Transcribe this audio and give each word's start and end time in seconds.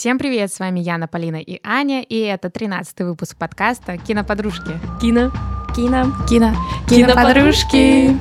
Всем 0.00 0.18
привет, 0.18 0.50
с 0.50 0.58
вами 0.58 0.80
Яна, 0.80 1.08
Полина 1.08 1.36
и 1.36 1.60
Аня, 1.62 2.00
и 2.00 2.16
это 2.20 2.48
13-й 2.48 3.04
выпуск 3.04 3.36
подкаста 3.36 3.98
«Киноподружки». 3.98 4.80
Кино. 4.98 5.30
Кино. 5.76 6.06
Кино. 6.26 6.54
Киноподружки. 6.88 8.18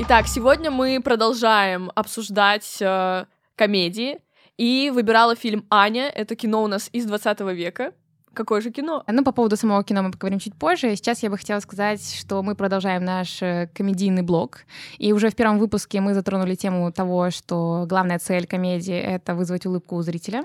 Итак, 0.00 0.26
сегодня 0.28 0.70
мы 0.70 1.00
продолжаем 1.02 1.90
обсуждать 1.94 2.76
э, 2.82 3.24
комедии, 3.54 4.18
и 4.58 4.92
выбирала 4.94 5.34
фильм 5.34 5.64
«Аня». 5.70 6.10
Это 6.10 6.36
кино 6.36 6.62
у 6.62 6.66
нас 6.66 6.90
из 6.92 7.06
20 7.06 7.40
века. 7.54 7.94
Какое 8.36 8.60
же 8.60 8.70
кино? 8.70 9.02
Ну, 9.06 9.24
по 9.24 9.32
поводу 9.32 9.56
самого 9.56 9.82
кино 9.82 10.02
мы 10.02 10.10
поговорим 10.10 10.38
чуть 10.38 10.54
позже. 10.54 10.94
Сейчас 10.94 11.22
я 11.22 11.30
бы 11.30 11.38
хотела 11.38 11.58
сказать, 11.60 12.14
что 12.20 12.42
мы 12.42 12.54
продолжаем 12.54 13.02
наш 13.02 13.40
э, 13.40 13.70
комедийный 13.74 14.20
блог. 14.20 14.66
И 14.98 15.14
уже 15.14 15.30
в 15.30 15.34
первом 15.34 15.58
выпуске 15.58 16.02
мы 16.02 16.12
затронули 16.12 16.54
тему 16.54 16.92
того, 16.92 17.30
что 17.30 17.86
главная 17.88 18.18
цель 18.18 18.46
комедии— 18.46 18.94
это 18.94 19.34
вызвать 19.34 19.64
улыбку 19.64 19.96
у 19.96 20.02
зрителя. 20.02 20.44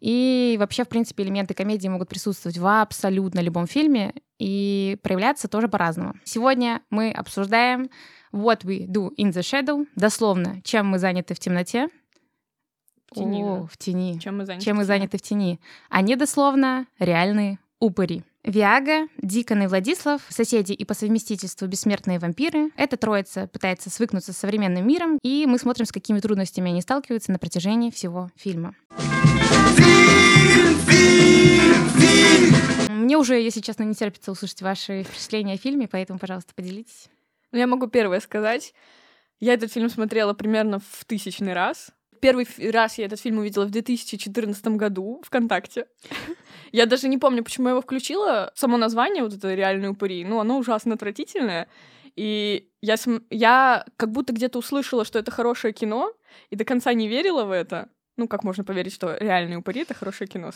И 0.00 0.56
вообще, 0.58 0.84
в 0.84 0.88
принципе, 0.88 1.22
элементы 1.22 1.52
комедии 1.52 1.88
могут 1.88 2.08
присутствовать 2.08 2.56
в 2.56 2.66
абсолютно 2.66 3.40
любом 3.40 3.66
фильме 3.66 4.14
и 4.38 4.96
проявляться 5.02 5.48
тоже 5.48 5.68
по-разному. 5.68 6.14
Сегодня 6.24 6.80
мы 6.88 7.10
обсуждаем 7.10 7.90
What 8.32 8.64
We 8.64 8.86
Do 8.86 9.10
in 9.18 9.32
the 9.32 9.42
Shadow, 9.42 9.86
дословно, 9.96 10.62
чем 10.64 10.86
мы 10.86 10.98
заняты 10.98 11.34
в 11.34 11.40
темноте, 11.40 11.88
в 13.10 13.14
тени. 13.14 13.42
О, 13.42 13.60
да. 13.60 13.66
в 13.66 13.76
тени. 13.76 14.18
Чем 14.18 14.38
мы 14.38 14.46
заняты? 14.46 14.64
Чем 14.64 14.76
мы 14.76 14.82
в 14.82 14.86
тени? 14.86 14.96
заняты 14.96 15.18
в 15.18 15.22
тени. 15.22 15.60
Они 15.88 16.16
дословно 16.16 16.86
реальные 16.98 17.58
упыри. 17.80 18.22
Виага, 18.44 19.08
Дикон 19.20 19.64
и 19.64 19.66
Владислав, 19.66 20.22
соседи 20.28 20.72
и 20.72 20.84
по 20.84 20.94
совместительству 20.94 21.66
бессмертные 21.66 22.18
вампиры. 22.18 22.70
Эта 22.76 22.96
троица 22.96 23.46
пытается 23.46 23.90
свыкнуться 23.90 24.32
с 24.32 24.38
современным 24.38 24.86
миром, 24.86 25.18
и 25.22 25.44
мы 25.46 25.58
смотрим, 25.58 25.84
с 25.84 25.92
какими 25.92 26.20
трудностями 26.20 26.70
они 26.70 26.80
сталкиваются 26.80 27.30
на 27.32 27.38
протяжении 27.38 27.90
всего 27.90 28.30
фильма. 28.36 28.74
Мне 32.88 33.18
уже, 33.18 33.40
если 33.40 33.60
честно, 33.60 33.82
не 33.82 33.94
терпится 33.94 34.32
услышать 34.32 34.62
ваши 34.62 35.02
впечатления 35.02 35.54
о 35.54 35.58
фильме, 35.58 35.88
поэтому, 35.88 36.18
пожалуйста, 36.18 36.54
поделитесь. 36.54 37.08
Ну, 37.52 37.58
я 37.58 37.66
могу 37.66 37.86
первое 37.86 38.20
сказать. 38.20 38.72
Я 39.40 39.54
этот 39.54 39.72
фильм 39.72 39.88
смотрела 39.88 40.32
примерно 40.32 40.78
в 40.78 41.04
тысячный 41.06 41.52
раз. 41.52 41.90
Первый 42.20 42.46
раз 42.70 42.98
я 42.98 43.06
этот 43.06 43.20
фильм 43.20 43.38
увидела 43.38 43.64
в 43.64 43.70
2014 43.70 44.66
году 44.68 45.22
ВКонтакте. 45.24 45.86
Я 46.72 46.86
даже 46.86 47.08
не 47.08 47.18
помню, 47.18 47.42
почему 47.44 47.68
я 47.68 47.70
его 47.72 47.80
включила. 47.80 48.52
Само 48.54 48.76
название, 48.76 49.22
вот 49.22 49.32
это 49.34 49.54
«Реальные 49.54 49.90
упыри», 49.90 50.24
ну, 50.24 50.40
оно 50.40 50.58
ужасно 50.58 50.94
отвратительное. 50.94 51.68
И 52.16 52.68
я, 52.82 52.96
см- 52.96 53.24
я 53.30 53.84
как 53.96 54.10
будто 54.10 54.32
где-то 54.32 54.58
услышала, 54.58 55.04
что 55.04 55.18
это 55.18 55.30
хорошее 55.30 55.72
кино, 55.72 56.12
и 56.50 56.56
до 56.56 56.64
конца 56.64 56.92
не 56.92 57.08
верила 57.08 57.44
в 57.44 57.52
это. 57.52 57.88
Ну, 58.16 58.26
как 58.26 58.42
можно 58.42 58.64
поверить, 58.64 58.92
что 58.92 59.16
«Реальные 59.16 59.58
упыри»— 59.58 59.80
это 59.82 59.94
хорошее 59.94 60.28
кино. 60.28 60.50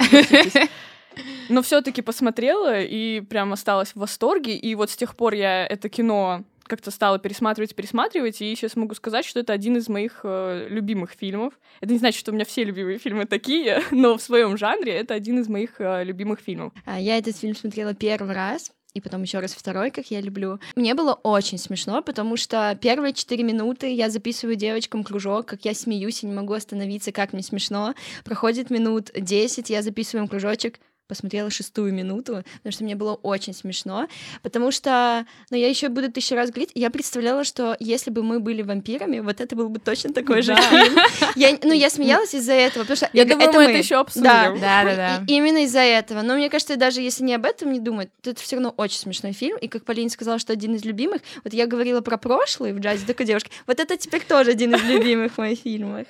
Но 1.49 1.63
все 1.63 1.83
таки 1.83 2.03
посмотрела 2.03 2.81
и 2.81 3.21
прям 3.21 3.53
осталась 3.53 3.91
в 3.91 3.97
восторге. 4.01 4.57
И 4.57 4.75
вот 4.75 4.91
с 4.91 4.97
тех 4.97 5.15
пор 5.15 5.35
я 5.35 5.67
это 5.67 5.89
кино 5.89 6.45
как-то 6.73 6.91
стала 6.91 7.19
пересматривать, 7.19 7.75
пересматривать, 7.75 8.41
и 8.41 8.57
сейчас 8.57 8.77
могу 8.77 8.95
сказать, 8.95 9.27
что 9.27 9.41
это 9.41 9.53
один 9.53 9.77
из 9.77 9.91
моих 9.91 10.21
э, 10.23 10.69
любимых 10.71 11.11
фильмов. 11.11 11.53
Это 11.83 11.93
не 11.93 11.99
значит, 11.99 12.19
что 12.19 12.31
у 12.31 12.35
меня 12.35 12.47
все 12.47 12.65
любимые 12.65 12.97
фильмы 12.97 13.27
такие, 13.27 13.83
но 13.91 14.17
в 14.17 14.23
своем 14.23 14.57
жанре 14.57 14.95
это 14.95 15.13
один 15.13 15.39
из 15.39 15.49
моих 15.49 15.73
э, 15.81 16.03
любимых 16.03 16.41
фильмов. 16.41 16.73
А, 16.87 16.99
Я 16.99 17.19
этот 17.19 17.37
фильм 17.37 17.55
смотрела 17.55 17.93
первый 17.93 18.35
раз, 18.35 18.73
и 18.95 19.03
потом 19.03 19.21
еще 19.21 19.41
раз 19.41 19.53
второй, 19.53 19.91
как 19.91 20.11
я 20.11 20.23
люблю. 20.23 20.61
Мне 20.75 20.95
было 20.95 21.13
очень 21.13 21.59
смешно, 21.59 22.01
потому 22.03 22.39
что 22.39 22.75
первые 22.81 23.13
четыре 23.13 23.45
минуты 23.45 23.93
я 23.93 24.09
записываю 24.09 24.57
девочкам 24.57 25.05
кружок, 25.05 25.45
как 25.45 25.67
я 25.67 25.75
смеюсь 25.75 26.23
и 26.23 26.27
не 26.27 26.33
могу 26.33 26.55
остановиться, 26.55 27.13
как 27.13 27.35
мне 27.35 27.43
смешно. 27.43 27.95
Проходит 28.25 28.71
минут 28.71 29.11
10, 29.15 29.69
я 29.69 29.83
записываю 29.83 30.25
им 30.25 30.29
кружочек, 30.29 30.81
посмотрела 31.09 31.51
шестую 31.51 31.93
минуту, 31.93 32.43
потому 32.59 32.73
что 32.73 32.85
мне 32.85 32.95
было 32.97 33.15
очень 33.15 33.53
смешно, 33.55 34.09
потому 34.43 34.71
что, 34.71 35.27
ну, 35.51 35.57
я 35.57 35.69
еще 35.69 35.89
буду 35.89 36.11
тысячу 36.11 36.35
раз 36.35 36.51
говорить, 36.51 36.71
я 36.75 36.91
представляла, 36.91 37.45
что 37.45 37.77
если 37.81 38.11
бы 38.11 38.23
мы 38.23 38.41
были 38.41 38.63
вампирами, 38.63 39.21
вот 39.21 39.41
это 39.41 39.55
был 39.57 39.69
бы 39.69 39.79
точно 39.79 40.13
такой 40.13 40.43
же 40.43 40.55
Да. 40.55 40.63
фильм. 40.63 40.97
Я, 41.37 41.59
ну, 41.63 41.73
я 41.73 41.91
смеялась 41.91 42.35
из-за 42.35 42.53
этого, 42.55 42.85
потому 42.85 42.97
что 42.97 43.11
Я 43.13 43.25
думаю, 43.25 43.53
мы 43.53 43.63
это 43.65 43.73
мы. 43.73 43.79
еще 43.79 43.97
обсудим. 43.97 44.25
Да. 44.25 44.51
Да-да-да. 44.59 45.25
И- 45.27 45.33
именно 45.37 45.65
из-за 45.65 45.81
этого. 45.81 46.23
Но 46.23 46.35
мне 46.35 46.49
кажется, 46.49 46.77
даже 46.77 47.01
если 47.03 47.25
не 47.25 47.35
об 47.35 47.45
этом 47.45 47.73
не 47.73 47.81
думать, 47.81 48.09
то 48.23 48.31
это 48.31 48.41
все 48.41 48.57
равно 48.57 48.73
очень 48.77 48.99
смешной 48.99 49.33
фильм. 49.33 49.57
И 49.59 49.69
как 49.69 49.85
Полина 49.85 50.09
сказала, 50.11 50.39
что 50.39 50.53
один 50.53 50.75
из 50.75 50.85
любимых, 50.85 51.21
вот 51.45 51.53
я 51.53 51.67
говорила 51.67 52.01
про 52.01 52.17
прошлый 52.17 52.73
в 52.73 52.79
джазе, 52.81 53.07
такой 53.07 53.27
девушка, 53.27 53.51
вот 53.67 53.81
это 53.81 53.97
теперь 53.97 54.23
тоже 54.23 54.51
один 54.53 54.75
из 54.75 54.83
любимых 54.85 55.37
моих 55.39 55.59
фильмов. 55.61 56.07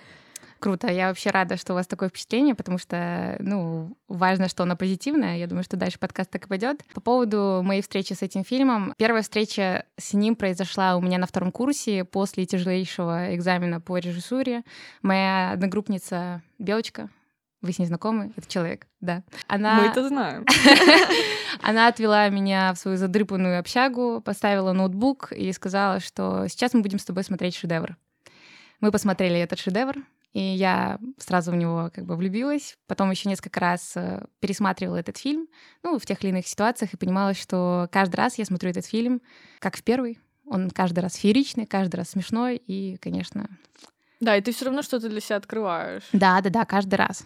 Круто, 0.62 0.86
я 0.86 1.08
вообще 1.08 1.30
рада, 1.30 1.56
что 1.56 1.72
у 1.72 1.76
вас 1.76 1.88
такое 1.88 2.08
впечатление, 2.08 2.54
потому 2.54 2.78
что, 2.78 3.34
ну, 3.40 3.96
важно, 4.06 4.46
что 4.48 4.62
оно 4.62 4.76
позитивное. 4.76 5.36
Я 5.36 5.48
думаю, 5.48 5.64
что 5.64 5.76
дальше 5.76 5.98
подкаст 5.98 6.30
так 6.30 6.44
и 6.44 6.48
пойдет. 6.48 6.84
По 6.94 7.00
поводу 7.00 7.62
моей 7.64 7.82
встречи 7.82 8.12
с 8.12 8.22
этим 8.22 8.44
фильмом. 8.44 8.94
Первая 8.96 9.22
встреча 9.22 9.86
с 9.98 10.12
ним 10.12 10.36
произошла 10.36 10.94
у 10.94 11.00
меня 11.00 11.18
на 11.18 11.26
втором 11.26 11.50
курсе 11.50 12.04
после 12.04 12.46
тяжелейшего 12.46 13.34
экзамена 13.34 13.80
по 13.80 13.98
режиссуре. 13.98 14.62
Моя 15.02 15.50
одногруппница 15.50 16.42
Белочка, 16.60 17.08
вы 17.60 17.72
с 17.72 17.80
ней 17.80 17.86
знакомы? 17.86 18.32
Это 18.36 18.48
человек, 18.48 18.86
да. 19.00 19.24
Она... 19.48 19.80
Мы 19.80 19.88
это 19.88 20.06
знаем. 20.06 20.46
Она 21.60 21.88
отвела 21.88 22.28
меня 22.28 22.72
в 22.72 22.78
свою 22.78 22.98
задрыпанную 22.98 23.58
общагу, 23.58 24.22
поставила 24.24 24.72
ноутбук 24.72 25.32
и 25.32 25.50
сказала, 25.50 25.98
что 25.98 26.46
сейчас 26.46 26.72
мы 26.72 26.82
будем 26.82 27.00
с 27.00 27.04
тобой 27.04 27.24
смотреть 27.24 27.56
шедевр. 27.56 27.96
Мы 28.78 28.92
посмотрели 28.92 29.38
этот 29.38 29.60
шедевр, 29.60 29.96
и 30.32 30.40
я 30.40 30.98
сразу 31.18 31.52
в 31.52 31.56
него 31.56 31.90
как 31.94 32.06
бы 32.06 32.16
влюбилась. 32.16 32.76
Потом 32.86 33.10
еще 33.10 33.28
несколько 33.28 33.60
раз 33.60 33.92
э, 33.96 34.24
пересматривала 34.40 34.96
этот 34.96 35.18
фильм, 35.18 35.46
ну, 35.82 35.98
в 35.98 36.06
тех 36.06 36.22
или 36.22 36.30
иных 36.30 36.46
ситуациях, 36.46 36.94
и 36.94 36.96
понимала, 36.96 37.34
что 37.34 37.88
каждый 37.92 38.16
раз 38.16 38.38
я 38.38 38.44
смотрю 38.44 38.70
этот 38.70 38.86
фильм 38.86 39.20
как 39.58 39.76
в 39.76 39.82
первый. 39.82 40.18
Он 40.46 40.70
каждый 40.70 41.00
раз 41.00 41.14
фееричный, 41.14 41.66
каждый 41.66 41.96
раз 41.96 42.10
смешной, 42.10 42.56
и, 42.56 42.96
конечно... 42.96 43.48
Да, 44.20 44.36
и 44.36 44.40
ты 44.40 44.52
все 44.52 44.66
равно 44.66 44.82
что-то 44.82 45.08
для 45.08 45.20
себя 45.20 45.36
открываешь. 45.36 46.04
Да-да-да, 46.12 46.64
каждый 46.64 46.94
раз. 46.94 47.24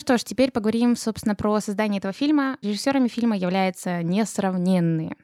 Что 0.00 0.16
ж, 0.16 0.24
теперь 0.24 0.50
поговорим, 0.50 0.96
собственно, 0.96 1.34
про 1.34 1.60
создание 1.60 1.98
этого 1.98 2.14
фильма. 2.14 2.56
Режиссерами 2.62 3.08
фильма 3.08 3.36
являются 3.36 4.02
несравненные 4.02 5.16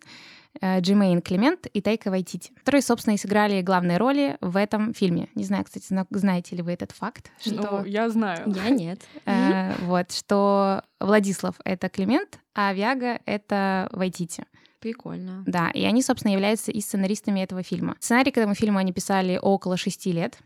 Джимейн 0.62 1.20
Клемент 1.20 1.66
и 1.66 1.81
Тайка 1.81 2.10
Вайтити, 2.10 2.53
которые, 2.59 2.82
собственно, 2.82 3.15
и 3.15 3.19
сыграли 3.19 3.60
главные 3.62 3.98
роли 3.98 4.37
в 4.41 4.56
этом 4.56 4.94
фильме. 4.94 5.28
Не 5.34 5.44
знаю, 5.44 5.65
кстати, 5.65 5.87
зна- 5.88 6.06
знаете 6.10 6.56
ли 6.56 6.62
вы 6.62 6.72
этот 6.72 6.92
факт, 6.92 7.31
что, 7.41 7.53
Ну, 7.81 7.84
я 7.84 8.09
знаю. 8.09 8.42
Я 8.47 8.70
нет. 8.70 9.00
э, 9.26 9.72
вот, 9.82 10.12
что 10.12 10.82
Владислав— 11.00 11.56
это 11.65 11.88
Клемент, 11.88 12.38
а 12.54 12.72
Виага— 12.72 13.20
это 13.26 13.88
Вайтити. 13.92 14.44
Прикольно. 14.81 15.42
Да, 15.47 15.70
и 15.70 15.82
они, 15.84 16.03
собственно, 16.03 16.32
являются 16.32 16.71
и 16.71 16.81
сценаристами 16.81 17.41
этого 17.41 17.62
фильма. 17.62 17.97
Сценарий 18.00 18.31
к 18.31 18.36
этому 18.36 18.54
фильму 18.54 18.78
они 18.78 18.92
писали 18.92 19.38
около 19.41 19.76
шести 19.78 20.12
лет. 20.12 20.38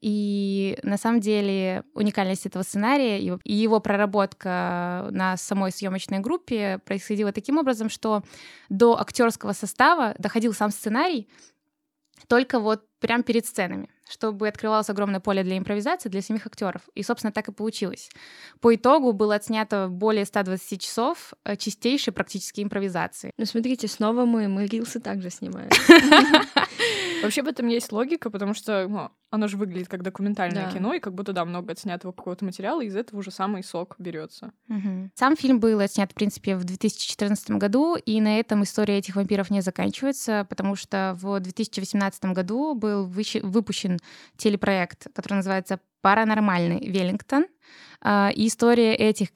И 0.00 0.78
на 0.82 0.96
самом 0.96 1.20
деле 1.20 1.84
уникальность 1.94 2.46
этого 2.46 2.62
сценария 2.62 3.20
и 3.20 3.52
его 3.52 3.80
проработка 3.80 5.08
на 5.10 5.36
самой 5.36 5.72
съемочной 5.72 6.20
группе 6.20 6.78
происходила 6.86 7.32
таким 7.32 7.58
образом, 7.58 7.90
что 7.90 8.22
до 8.70 8.98
актерского 8.98 9.52
состава 9.52 10.14
доходил 10.18 10.54
сам 10.54 10.70
сценарий 10.70 11.28
только 12.28 12.60
вот 12.60 12.84
прямо 13.00 13.22
перед 13.22 13.46
сценами, 13.46 13.88
чтобы 14.08 14.46
открывалось 14.46 14.90
огромное 14.90 15.20
поле 15.20 15.42
для 15.42 15.56
импровизации 15.58 16.08
для 16.08 16.22
самих 16.22 16.46
актеров. 16.46 16.82
И, 16.94 17.02
собственно, 17.02 17.32
так 17.32 17.48
и 17.48 17.52
получилось. 17.52 18.10
По 18.60 18.74
итогу 18.74 19.12
было 19.12 19.36
отснято 19.36 19.88
более 19.88 20.24
120 20.24 20.80
часов 20.80 21.32
э, 21.44 21.56
чистейшей 21.56 22.12
практически 22.12 22.62
импровизации. 22.62 23.32
Ну, 23.38 23.46
смотрите, 23.46 23.88
снова 23.88 24.26
мы, 24.26 24.48
мы 24.48 24.66
рилсы 24.66 25.00
также 25.00 25.30
снимаем. 25.30 25.70
Вообще 27.22 27.42
в 27.42 27.48
этом 27.48 27.68
есть 27.68 27.92
логика, 27.92 28.30
потому 28.30 28.54
что 28.54 28.86
ну, 28.88 29.10
оно 29.30 29.48
же 29.48 29.56
выглядит 29.56 29.88
как 29.88 30.02
документальное 30.02 30.66
Да. 30.66 30.72
кино, 30.72 30.94
и 30.94 31.00
как 31.00 31.14
будто, 31.14 31.32
да, 31.32 31.44
много 31.44 31.72
отснятого 31.72 32.12
какого-то 32.12 32.44
материала, 32.44 32.80
и 32.80 32.86
из 32.86 32.96
этого 32.96 33.20
уже 33.20 33.30
самый 33.30 33.62
сок 33.62 33.94
берется. 33.98 34.52
Мгм. 34.68 35.10
Сам 35.14 35.36
фильм 35.36 35.60
был 35.60 35.78
отснят, 35.80 36.10
в 36.10 36.14
принципе, 36.14 36.56
в 36.56 36.64
2014 36.64 37.58
году, 37.58 37.96
и 37.96 38.20
на 38.20 38.38
этом 38.40 38.62
история 38.64 38.98
этих 38.98 39.16
вампиров 39.16 39.50
не 39.50 39.60
заканчивается, 39.60 40.46
потому 40.48 40.76
что 40.76 41.16
в 41.20 41.38
2018 41.40 42.32
году 42.32 42.74
был 42.74 43.06
выпущен 43.06 43.98
телепроект, 44.36 45.06
который 45.14 45.34
называется 45.34 45.80
«Паранормальный 46.00 46.80
Веллингтон». 46.90 47.46
А, 48.00 48.30
И 48.34 48.46
история 48.46 48.94
этих 48.94 49.30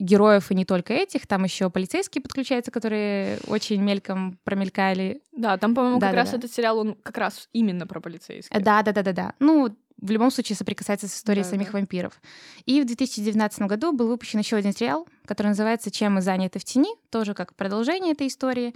героев, 0.00 0.50
и 0.50 0.54
не 0.54 0.64
только 0.64 0.92
этих, 0.94 1.26
там 1.26 1.44
еще 1.44 1.70
полицейские 1.70 2.22
подключаются, 2.22 2.70
которые 2.70 3.38
очень 3.46 3.80
мельком 3.82 4.38
промелькали. 4.44 5.22
Да, 5.32 5.56
там, 5.58 5.74
по-моему, 5.74 6.00
как 6.00 6.14
раз 6.14 6.30
Да-да-да. 6.30 6.38
этот 6.46 6.56
сериал, 6.56 6.78
он 6.78 6.94
как 6.94 7.18
раз 7.18 7.48
именно 7.52 7.86
про 7.86 8.00
полицейских. 8.00 8.60
Да, 8.62 8.82
да, 8.82 8.92
да, 8.92 9.02
да, 9.02 9.12
да. 9.12 9.34
Ну, 9.38 9.76
в 10.00 10.10
любом 10.10 10.30
случае 10.30 10.56
соприкасается 10.56 11.06
с 11.08 11.14
историей 11.14 11.44
Да, 11.44 11.50
самих 11.50 11.72
да. 11.72 11.78
вампиров. 11.78 12.20
И 12.64 12.80
в 12.80 12.86
2019 12.86 13.60
году 13.62 13.92
был 13.92 14.08
выпущен 14.08 14.38
еще 14.38 14.56
один 14.56 14.72
сериал, 14.72 15.06
который 15.26 15.48
называется 15.48 15.90
«Чем 15.90 16.14
мы 16.14 16.22
заняты 16.22 16.58
в 16.58 16.64
тени», 16.64 16.88
тоже 17.10 17.34
как 17.34 17.54
продолжение 17.54 18.12
этой 18.12 18.28
истории. 18.28 18.74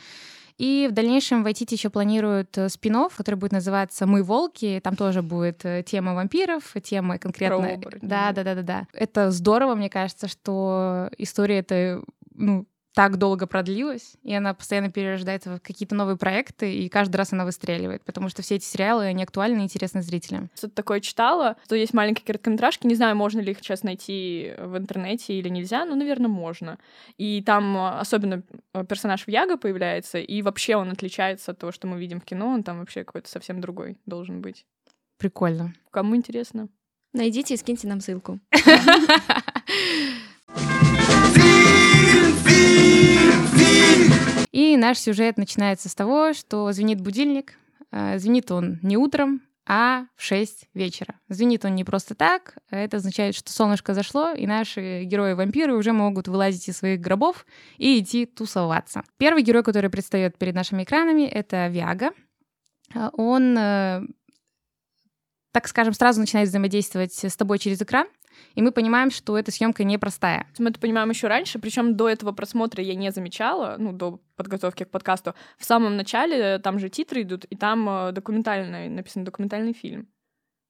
И 0.59 0.87
в 0.89 0.93
дальнейшем 0.93 1.43
в 1.43 1.47
IT 1.47 1.67
еще 1.73 1.91
планируют 1.91 2.56
э, 2.59 2.69
спин 2.69 2.95
который 3.17 3.35
будет 3.35 3.53
называться 3.53 4.06
«Мы 4.06 4.23
волки». 4.23 4.81
Там 4.85 4.95
тоже 4.95 5.23
будет 5.23 5.65
э, 5.65 5.83
тема 5.85 6.15
вампиров, 6.15 6.75
тема 6.83 7.19
конкретно... 7.19 7.81
Да, 8.03 8.33
да, 8.33 8.45
да, 8.45 8.55
да, 8.55 8.62
да. 8.62 8.87
Это 8.93 9.33
здорово, 9.33 9.75
мне 9.75 9.91
кажется, 9.91 10.29
что 10.29 11.11
история 11.19 11.59
это 11.59 12.05
ну, 12.35 12.67
так 12.94 13.19
долго 13.19 13.49
продлилась, 13.49 14.14
и 14.23 14.32
она 14.32 14.55
постоянно 14.55 14.91
перерождается 14.91 15.56
в 15.56 15.61
какие-то 15.61 15.96
новые 15.96 16.17
проекты, 16.17 16.73
и 16.73 16.88
каждый 16.88 17.17
раз 17.17 17.32
она 17.32 17.44
выстреливает, 17.44 18.05
потому 18.05 18.29
что 18.29 18.43
все 18.43 18.55
эти 18.55 18.64
сериалы, 18.64 19.06
они 19.06 19.25
актуальны 19.25 19.61
и 19.61 19.64
интересны 19.64 20.00
зрителям. 20.00 20.49
Что-то 20.55 20.76
такое 20.76 21.00
читала, 21.00 21.56
что 21.64 21.75
есть 21.75 21.93
маленькие 21.93 22.25
короткометражки, 22.25 22.87
не 22.87 22.94
знаю, 22.94 23.17
можно 23.17 23.41
ли 23.41 23.50
их 23.50 23.58
сейчас 23.58 23.82
найти 23.82 24.55
в 24.58 24.79
интернете 24.79 25.35
или 25.35 25.49
нельзя, 25.49 25.85
но, 25.85 25.96
наверное, 25.96 26.29
можно. 26.29 26.79
И 27.19 27.43
там 27.43 27.76
э, 27.76 27.99
особенно 27.99 28.44
э, 28.73 28.85
персонаж 28.85 29.26
Вьяга 29.26 29.56
появляется, 29.56 30.19
и 30.19 30.41
вообще 30.43 30.76
он 30.76 30.91
отличается 30.91 31.50
от 31.50 31.58
того, 31.58 31.73
что 31.73 31.88
мы 31.88 31.99
видим 31.99 32.20
в 32.20 32.25
кино, 32.25 32.49
он 32.49 32.62
там 32.62 32.79
вообще 32.79 33.02
какой-то 33.02 33.29
совсем 33.29 33.61
другой 33.61 33.99
должен 34.06 34.41
быть. 34.41 34.67
Прикольно. 35.19 35.75
Кому 35.91 36.14
интересно? 36.14 36.69
Найдите 37.12 37.55
и 37.55 37.56
скиньте 37.56 37.88
нам 37.88 38.00
ссылку. 38.00 38.38
И 44.55 44.77
наш 44.77 45.01
сюжет 45.01 45.37
начинается 45.37 45.89
с 45.89 45.97
того, 45.97 46.33
что 46.33 46.71
звенит 46.71 47.01
будильник. 47.01 47.55
Э, 47.91 48.21
звенит 48.21 48.53
он 48.53 48.79
не 48.83 48.97
утром, 48.97 49.43
а 49.67 50.05
в 50.15 50.23
6 50.23 50.69
вечера. 50.75 51.17
Звенит 51.29 51.65
он 51.65 51.75
не 51.75 51.83
просто 51.83 52.15
так, 52.15 52.56
это 52.71 52.99
означает, 52.99 53.35
что 53.35 53.51
солнышко 53.51 53.95
зашло, 53.95 54.31
и 54.31 54.47
наши 54.47 55.03
герои-вампиры 55.03 55.75
уже 55.75 55.93
могут 55.93 56.29
вылазить 56.29 56.69
из 56.69 56.77
своих 56.77 57.01
гробов 57.01 57.47
и 57.79 57.99
идти 57.99 58.27
тусоваться. 58.27 59.03
Первый 59.17 59.43
герой, 59.43 59.65
который 59.65 59.91
предстает 59.91 60.39
перед 60.39 60.55
нашими 60.55 60.85
экранами, 60.85 61.23
это 61.23 61.67
Виага. 61.67 62.12
Э, 62.95 63.11
он, 63.15 63.59
э, 63.59 64.03
так 65.51 65.67
скажем, 65.67 65.95
сразу 65.95 66.21
начинает 66.21 66.49
взаимодействовать 66.49 67.25
с 67.25 67.37
тобой 67.37 67.59
через 67.59 67.83
экран, 67.83 68.06
и 68.54 68.62
мы 68.62 68.72
понимаем, 68.72 69.10
что 69.10 69.38
эта 69.38 69.50
съемка 69.50 69.84
непростая. 69.84 70.46
Мы 70.58 70.70
это 70.70 70.81
понимаем 70.81 71.10
еще 71.10 71.28
раньше, 71.28 71.58
причем 71.58 71.96
до 71.96 72.08
этого 72.08 72.32
просмотра 72.32 72.82
я 72.82 72.94
не 72.94 73.10
замечала, 73.10 73.76
ну, 73.78 73.92
до 73.92 74.20
подготовки 74.36 74.84
к 74.84 74.90
подкасту. 74.90 75.34
В 75.58 75.64
самом 75.64 75.96
начале 75.96 76.58
там 76.58 76.78
же 76.78 76.88
титры 76.88 77.22
идут, 77.22 77.44
и 77.44 77.56
там 77.56 77.88
э, 77.88 78.12
документальный, 78.12 78.88
написан 78.88 79.25
документальный 79.25 79.72
фильм. 79.72 80.08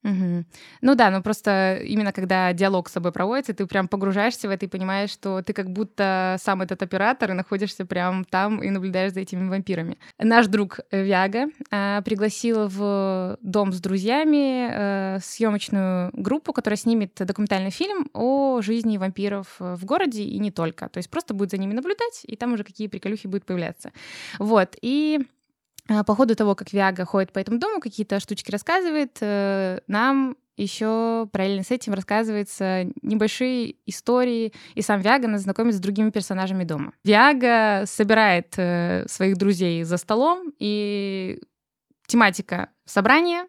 Угу. 0.04 0.44
Ну 0.82 0.94
да, 0.94 1.10
ну 1.10 1.22
просто 1.22 1.80
именно 1.82 2.12
когда 2.12 2.52
диалог 2.52 2.90
с 2.90 2.92
собой 2.92 3.10
проводится, 3.10 3.54
ты 3.54 3.66
прям 3.66 3.88
погружаешься 3.88 4.48
в 4.48 4.50
это 4.50 4.66
и 4.66 4.68
понимаешь, 4.68 5.10
что 5.10 5.40
ты 5.42 5.54
как 5.54 5.70
будто 5.70 6.36
сам 6.42 6.60
этот 6.60 6.82
оператор 6.82 7.30
и 7.30 7.34
находишься 7.34 7.86
прям 7.86 8.24
там 8.24 8.62
и 8.62 8.68
наблюдаешь 8.68 9.12
за 9.12 9.20
этими 9.20 9.48
вампирами. 9.48 9.96
Наш 10.18 10.46
друг 10.46 10.80
Вяга 10.90 11.46
э, 11.70 12.02
пригласил 12.04 12.68
в 12.68 13.38
дом 13.40 13.72
с 13.72 13.80
друзьями 13.80 14.68
э, 14.70 15.18
съемочную 15.22 16.10
группу, 16.12 16.52
которая 16.52 16.76
снимет 16.76 17.14
документальный 17.14 17.70
фильм 17.70 18.10
о 18.12 18.60
жизни 18.60 18.98
вампиров 18.98 19.56
в 19.58 19.84
городе 19.86 20.22
и 20.22 20.38
не 20.38 20.50
только. 20.50 20.90
То 20.90 20.98
есть 20.98 21.08
просто 21.08 21.32
будет 21.32 21.50
за 21.50 21.56
ними 21.56 21.72
наблюдать, 21.72 22.24
и 22.24 22.36
там 22.36 22.52
уже 22.52 22.64
какие 22.64 22.88
приколюхи 22.88 23.26
будут 23.26 23.46
появляться. 23.46 23.90
Вот, 24.38 24.76
и 24.82 25.20
а, 25.20 25.24
по 25.86 26.14
ходу 26.14 26.34
того, 26.34 26.54
как 26.54 26.72
Виага 26.72 27.04
ходит 27.04 27.32
по 27.32 27.38
этому 27.38 27.58
дому, 27.58 27.80
какие-то 27.80 28.20
штучки 28.20 28.50
рассказывает, 28.50 29.18
э, 29.20 29.80
нам 29.86 30.36
еще 30.56 31.28
параллельно 31.32 31.64
с 31.64 31.70
этим 31.70 31.94
рассказываются 31.94 32.84
небольшие 33.02 33.76
истории, 33.86 34.52
и 34.74 34.82
сам 34.82 35.00
Виага 35.00 35.28
нас 35.28 35.42
знакомит 35.42 35.74
с 35.74 35.80
другими 35.80 36.10
персонажами 36.10 36.64
дома. 36.64 36.92
Виага 37.02 37.86
собирает 37.86 38.54
э, 38.56 39.04
своих 39.08 39.36
друзей 39.36 39.82
за 39.82 39.96
столом, 39.96 40.52
и 40.58 41.40
тематика 42.06 42.70
собрания, 42.84 43.46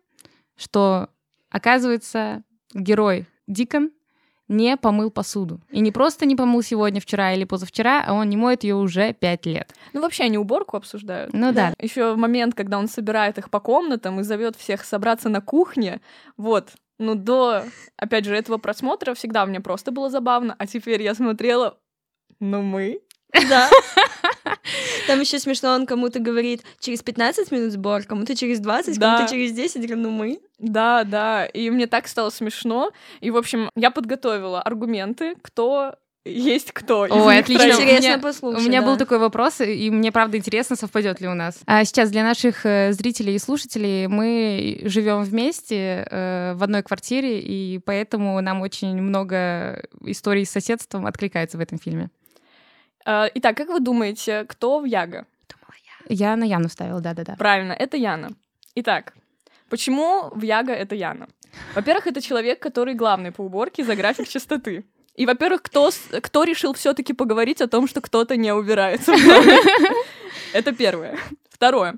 что, 0.57 1.09
оказывается, 1.49 2.43
герой 2.73 3.27
Дикон 3.47 3.91
не 4.47 4.77
помыл 4.77 5.09
посуду. 5.09 5.59
И 5.69 5.79
не 5.79 5.91
просто 5.91 6.25
не 6.25 6.35
помыл 6.35 6.61
сегодня, 6.61 7.01
вчера 7.01 7.33
или 7.33 7.43
позавчера, 7.45 8.03
а 8.05 8.13
он 8.13 8.29
не 8.29 8.37
моет 8.37 8.63
ее 8.63 8.75
уже 8.75 9.13
пять 9.13 9.45
лет. 9.45 9.73
Ну, 9.93 10.01
вообще 10.01 10.23
они 10.23 10.37
уборку 10.37 10.77
обсуждают. 10.77 11.33
Ну 11.33 11.51
да. 11.51 11.69
да. 11.69 11.73
Еще 11.79 12.15
момент, 12.15 12.55
когда 12.55 12.77
он 12.77 12.87
собирает 12.87 13.37
их 13.37 13.49
по 13.49 13.59
комнатам 13.59 14.19
и 14.19 14.23
зовет 14.23 14.55
всех 14.55 14.83
собраться 14.85 15.29
на 15.29 15.41
кухне. 15.41 16.01
Вот. 16.37 16.69
Ну, 16.97 17.15
до, 17.15 17.63
опять 17.97 18.25
же, 18.25 18.35
этого 18.35 18.57
просмотра 18.57 19.13
всегда 19.13 19.45
мне 19.45 19.59
просто 19.59 19.91
было 19.91 20.09
забавно, 20.09 20.55
а 20.57 20.65
теперь 20.65 21.01
я 21.01 21.13
смотрела, 21.13 21.77
ну 22.39 22.61
мы. 22.61 23.01
Да. 23.49 23.69
Там 25.07 25.19
еще 25.19 25.39
смешно, 25.39 25.73
он 25.73 25.85
кому-то 25.85 26.19
говорит 26.19 26.63
через 26.79 27.01
15 27.01 27.51
минут 27.51 27.71
сбор, 27.71 28.03
кому-то 28.03 28.35
через 28.35 28.59
20, 28.59 28.97
да. 28.99 29.15
кому-то 29.15 29.33
через 29.33 29.51
10, 29.51 29.89
ну 29.95 30.09
мы. 30.09 30.39
Да, 30.59 31.03
да, 31.03 31.45
и 31.45 31.69
мне 31.69 31.87
так 31.87 32.07
стало 32.07 32.29
смешно. 32.29 32.91
И, 33.21 33.31
в 33.31 33.37
общем, 33.37 33.69
я 33.75 33.91
подготовила 33.91 34.61
аргументы, 34.61 35.35
кто 35.41 35.95
есть 36.25 36.71
кто. 36.71 37.01
Ой, 37.01 37.39
отлично. 37.39 37.67
Интересно 37.67 37.83
у 37.83 37.99
меня, 37.99 38.17
послушать. 38.17 38.61
У 38.61 38.67
меня 38.67 38.81
да. 38.81 38.87
был 38.87 38.97
такой 38.97 39.19
вопрос, 39.19 39.61
и 39.61 39.91
мне 39.91 40.11
правда 40.11 40.37
интересно, 40.37 40.75
совпадет 40.75 41.21
ли 41.21 41.27
у 41.27 41.35
нас. 41.35 41.59
А 41.67 41.85
сейчас 41.85 42.09
для 42.09 42.23
наших 42.23 42.65
э, 42.65 42.91
зрителей 42.93 43.35
и 43.35 43.39
слушателей 43.39 44.07
мы 44.07 44.81
живем 44.85 45.23
вместе 45.23 46.07
э, 46.09 46.53
в 46.55 46.63
одной 46.63 46.81
квартире, 46.81 47.39
и 47.39 47.77
поэтому 47.77 48.41
нам 48.41 48.61
очень 48.61 48.99
много 49.01 49.87
историй 50.01 50.45
с 50.45 50.49
соседством 50.49 51.05
откликается 51.05 51.59
в 51.59 51.61
этом 51.61 51.77
фильме. 51.77 52.09
А, 53.05 53.29
итак, 53.35 53.55
как 53.55 53.69
вы 53.69 53.79
думаете, 53.79 54.45
кто 54.45 54.79
в 54.79 54.85
Яга? 54.85 55.25
Думала 55.47 55.75
я. 56.09 56.31
Я 56.31 56.35
на 56.35 56.43
Яну 56.43 56.69
ставила, 56.69 56.99
да-да-да. 57.01 57.35
Правильно, 57.35 57.73
это 57.73 57.97
Яна. 57.97 58.31
Итак, 58.73 59.13
почему 59.69 60.31
в 60.33 60.41
Яга 60.41 60.73
это 60.73 60.95
Яна? 60.95 61.27
Во-первых, 61.75 62.07
это 62.07 62.21
человек, 62.21 62.59
который 62.59 62.95
главный 62.95 63.31
по 63.31 63.41
уборке 63.41 63.83
за 63.83 63.95
график 63.95 64.27
чистоты. 64.27 64.85
И, 65.15 65.25
во-первых, 65.25 65.61
кто, 65.61 65.91
кто 66.21 66.43
решил 66.43 66.73
все-таки 66.73 67.13
поговорить 67.13 67.61
о 67.61 67.67
том, 67.67 67.87
что 67.87 68.01
кто-то 68.01 68.35
не 68.35 68.51
убирается? 68.53 69.13
Это 70.53 70.73
первое. 70.73 71.17
Второе. 71.49 71.95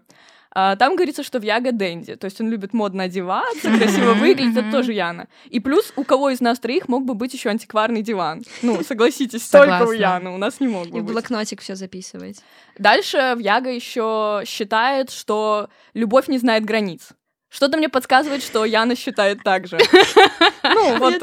А, 0.59 0.75
там 0.75 0.95
говорится, 0.95 1.21
что 1.21 1.39
в 1.39 1.43
Яга 1.43 1.71
Дэнди, 1.71 2.15
то 2.15 2.25
есть 2.25 2.41
он 2.41 2.49
любит 2.49 2.73
модно 2.73 3.03
одеваться, 3.03 3.69
красиво 3.77 4.13
выглядеть, 4.13 4.57
это 4.57 4.71
тоже 4.71 4.91
Яна. 4.91 5.27
И 5.51 5.59
плюс 5.59 5.93
у 5.95 6.03
кого 6.03 6.31
из 6.31 6.41
нас 6.41 6.57
троих 6.57 6.87
мог 6.87 7.05
бы 7.05 7.13
быть 7.13 7.31
еще 7.31 7.49
антикварный 7.49 8.01
диван? 8.01 8.43
Ну, 8.63 8.83
согласитесь, 8.87 9.47
только 9.49 9.83
у 9.83 9.91
Яны, 9.91 10.31
у 10.31 10.37
нас 10.37 10.59
не 10.59 10.67
мог 10.67 10.87
бы 10.87 10.97
И 10.97 11.01
блокнотик 11.01 11.61
все 11.61 11.75
записывать. 11.75 12.41
Дальше 12.79 13.35
в 13.35 13.39
Яга 13.39 13.69
еще 13.69 14.41
считает, 14.47 15.11
что 15.11 15.69
любовь 15.93 16.27
не 16.27 16.39
знает 16.39 16.65
границ. 16.65 17.09
Что-то 17.49 17.77
мне 17.77 17.87
подсказывает, 17.87 18.43
что 18.43 18.65
Яна 18.65 18.95
считает 18.95 19.43
так 19.43 19.67
же. 19.67 19.77
Ну, 20.69 20.97
вот, 20.97 21.21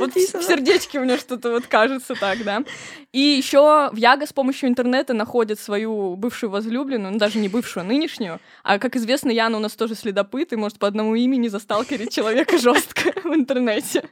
вот 0.00 0.14
в 0.14 0.42
сердечке 0.42 0.98
у 0.98 1.02
меня 1.02 1.18
что-то 1.18 1.50
вот 1.50 1.66
кажется 1.66 2.14
так, 2.14 2.42
да. 2.44 2.64
И 3.12 3.20
еще 3.20 3.90
в 3.92 3.96
Яга 3.96 4.26
с 4.26 4.32
помощью 4.32 4.68
интернета 4.70 5.12
находит 5.12 5.60
свою 5.60 6.16
бывшую 6.16 6.50
возлюбленную, 6.50 7.12
ну 7.12 7.18
даже 7.18 7.38
не 7.38 7.48
бывшую, 7.48 7.82
а 7.82 7.86
нынешнюю. 7.86 8.40
А 8.64 8.78
как 8.78 8.96
известно, 8.96 9.30
Яна 9.30 9.58
у 9.58 9.60
нас 9.60 9.76
тоже 9.76 9.94
следопыт, 9.94 10.52
и 10.54 10.56
может 10.56 10.78
по 10.78 10.88
одному 10.88 11.14
имени 11.14 11.48
засталкерить 11.48 12.12
человека 12.12 12.58
жестко 12.58 13.12
в 13.22 13.34
интернете. 13.34 14.08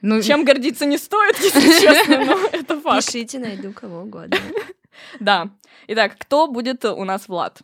Ну, 0.00 0.22
Чем 0.22 0.44
гордиться 0.44 0.86
не 0.86 0.98
стоит, 0.98 1.38
если 1.38 1.80
честно, 1.80 2.24
но 2.24 2.38
это 2.52 2.80
факт. 2.80 3.06
Пишите, 3.06 3.38
найду 3.38 3.72
кого 3.72 4.02
угодно. 4.02 4.38
Да. 5.20 5.50
Итак, 5.88 6.16
кто 6.18 6.48
будет 6.48 6.84
у 6.86 7.04
нас 7.04 7.28
Влад? 7.28 7.60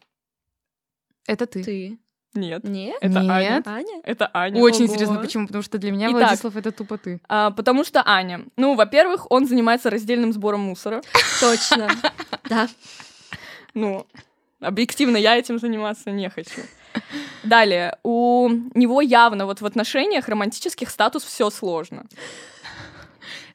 Это 1.27 1.47
ты. 1.47 1.65
Ты. 1.65 1.99
Нет. 2.35 2.65
Нет? 2.65 2.97
Это 3.01 3.21
Нет. 3.21 3.31
Аня. 3.31 3.63
Аня? 3.67 4.01
Это 4.05 4.31
Аня. 4.33 4.61
Очень 4.61 4.85
Ого. 4.85 4.95
интересно, 4.95 5.19
почему? 5.19 5.47
Потому 5.47 5.63
что 5.63 5.79
для 5.79 5.93
меня 5.93 6.09
Итак. 6.09 6.21
Владислав 6.21 6.57
это 6.57 6.73
тупо 6.73 6.97
ты. 6.97 7.21
А, 7.29 7.51
потому 7.51 7.85
что 7.85 8.03
Аня. 8.07 8.45
Ну, 8.57 8.75
во-первых, 8.75 9.31
он 9.31 9.47
занимается 9.47 9.91
раздельным 9.91 10.33
сбором 10.33 10.61
мусора. 10.61 11.03
Точно. 11.41 11.91
Да. 12.49 12.69
Ну, 13.75 14.07
объективно 14.61 15.17
я 15.17 15.37
этим 15.37 15.59
заниматься 15.59 16.11
не 16.11 16.31
хочу. 16.31 16.63
Далее, 17.43 17.97
у 18.03 18.49
него 18.75 19.01
явно 19.01 19.47
вот 19.47 19.61
в 19.61 19.67
отношениях 19.67 20.29
романтических 20.29 20.91
статус 20.91 21.25
все 21.25 21.51
сложно. 21.51 22.07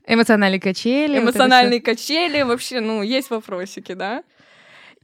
Эмоциональные 0.05 0.61
качели. 0.61 1.19
вот 1.19 1.23
Эмоциональные 1.25 1.81
качели, 1.81 2.41
вообще, 2.41 2.79
ну, 2.79 3.01
есть 3.01 3.29
вопросики, 3.29 3.93
да? 3.93 4.23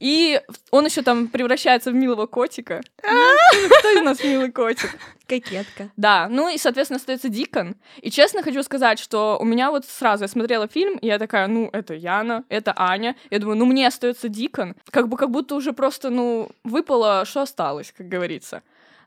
И 0.04 0.38
он 0.70 0.84
еще 0.84 1.00
там 1.00 1.28
превращается 1.28 1.90
в 1.90 1.94
милого 1.94 2.26
котика. 2.26 2.82
Ну, 3.02 3.32
Кто 3.78 3.88
из 3.88 4.02
нас 4.02 4.22
милый 4.22 4.52
котик? 4.52 4.98
Кокетка. 5.26 5.88
Да, 5.96 6.28
ну 6.28 6.50
и, 6.50 6.58
соответственно, 6.58 6.98
остается 6.98 7.30
Дикон. 7.30 7.76
И 8.02 8.10
честно 8.10 8.42
хочу 8.42 8.62
сказать, 8.62 8.98
что 8.98 9.38
у 9.40 9.46
меня 9.46 9.70
вот 9.70 9.86
сразу 9.86 10.24
я 10.24 10.28
смотрела 10.28 10.68
фильм, 10.68 10.98
и 10.98 11.06
я 11.06 11.18
такая, 11.18 11.46
ну, 11.46 11.70
это 11.72 11.94
Яна, 11.94 12.44
это 12.50 12.74
Аня. 12.76 13.16
Я 13.30 13.38
думаю, 13.38 13.56
ну, 13.56 13.64
мне 13.64 13.86
остается 13.86 14.28
Дикон. 14.28 14.76
Как 14.90 15.08
бы 15.08 15.16
как 15.16 15.30
будто 15.30 15.54
уже 15.54 15.72
просто, 15.72 16.10
ну, 16.10 16.50
выпало, 16.64 17.24
что 17.24 17.40
осталось, 17.40 17.94
как 17.96 18.06
говорится. 18.06 18.62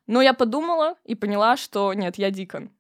Но 0.08 0.24
я 0.24 0.34
подумала 0.34 0.96
и 1.06 1.14
поняла, 1.14 1.58
что 1.58 1.94
нет, 1.94 2.18
я 2.18 2.32
Дикон. 2.32 2.72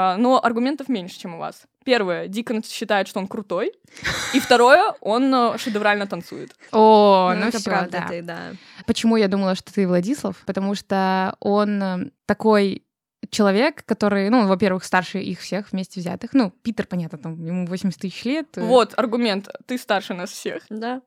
А, 0.00 0.16
но 0.16 0.40
аргументов 0.40 0.88
меньше, 0.88 1.18
чем 1.18 1.34
у 1.34 1.38
вас. 1.38 1.62
Первое, 1.84 2.28
Дикон 2.28 2.62
считает, 2.62 3.08
что 3.08 3.18
он 3.18 3.26
крутой. 3.26 3.72
И 4.32 4.38
второе, 4.38 4.94
он 5.00 5.34
э, 5.34 5.58
шедеврально 5.58 6.06
танцует. 6.06 6.54
О, 6.70 7.34
ну, 7.34 7.48
это 7.48 7.58
всё, 7.58 7.70
правда, 7.70 7.90
да. 7.90 8.08
ты, 8.08 8.22
да. 8.22 8.52
Почему 8.86 9.16
я 9.16 9.26
думала, 9.26 9.56
что 9.56 9.74
ты 9.74 9.88
Владислав? 9.88 10.36
Потому 10.46 10.76
что 10.76 11.34
он 11.40 11.82
э, 11.82 12.10
такой 12.26 12.84
человек, 13.30 13.84
который, 13.86 14.30
ну, 14.30 14.46
во-первых, 14.46 14.84
старше 14.84 15.18
их 15.18 15.40
всех 15.40 15.72
вместе 15.72 15.98
взятых. 15.98 16.32
Ну, 16.32 16.52
Питер, 16.62 16.86
понятно, 16.86 17.18
там 17.18 17.44
ему 17.44 17.66
80 17.66 18.00
тысяч 18.00 18.24
лет. 18.24 18.46
Вот 18.54 18.94
аргумент. 18.96 19.48
Ты 19.66 19.78
старше 19.78 20.14
нас 20.14 20.30
всех. 20.30 20.62
Да. 20.70 21.02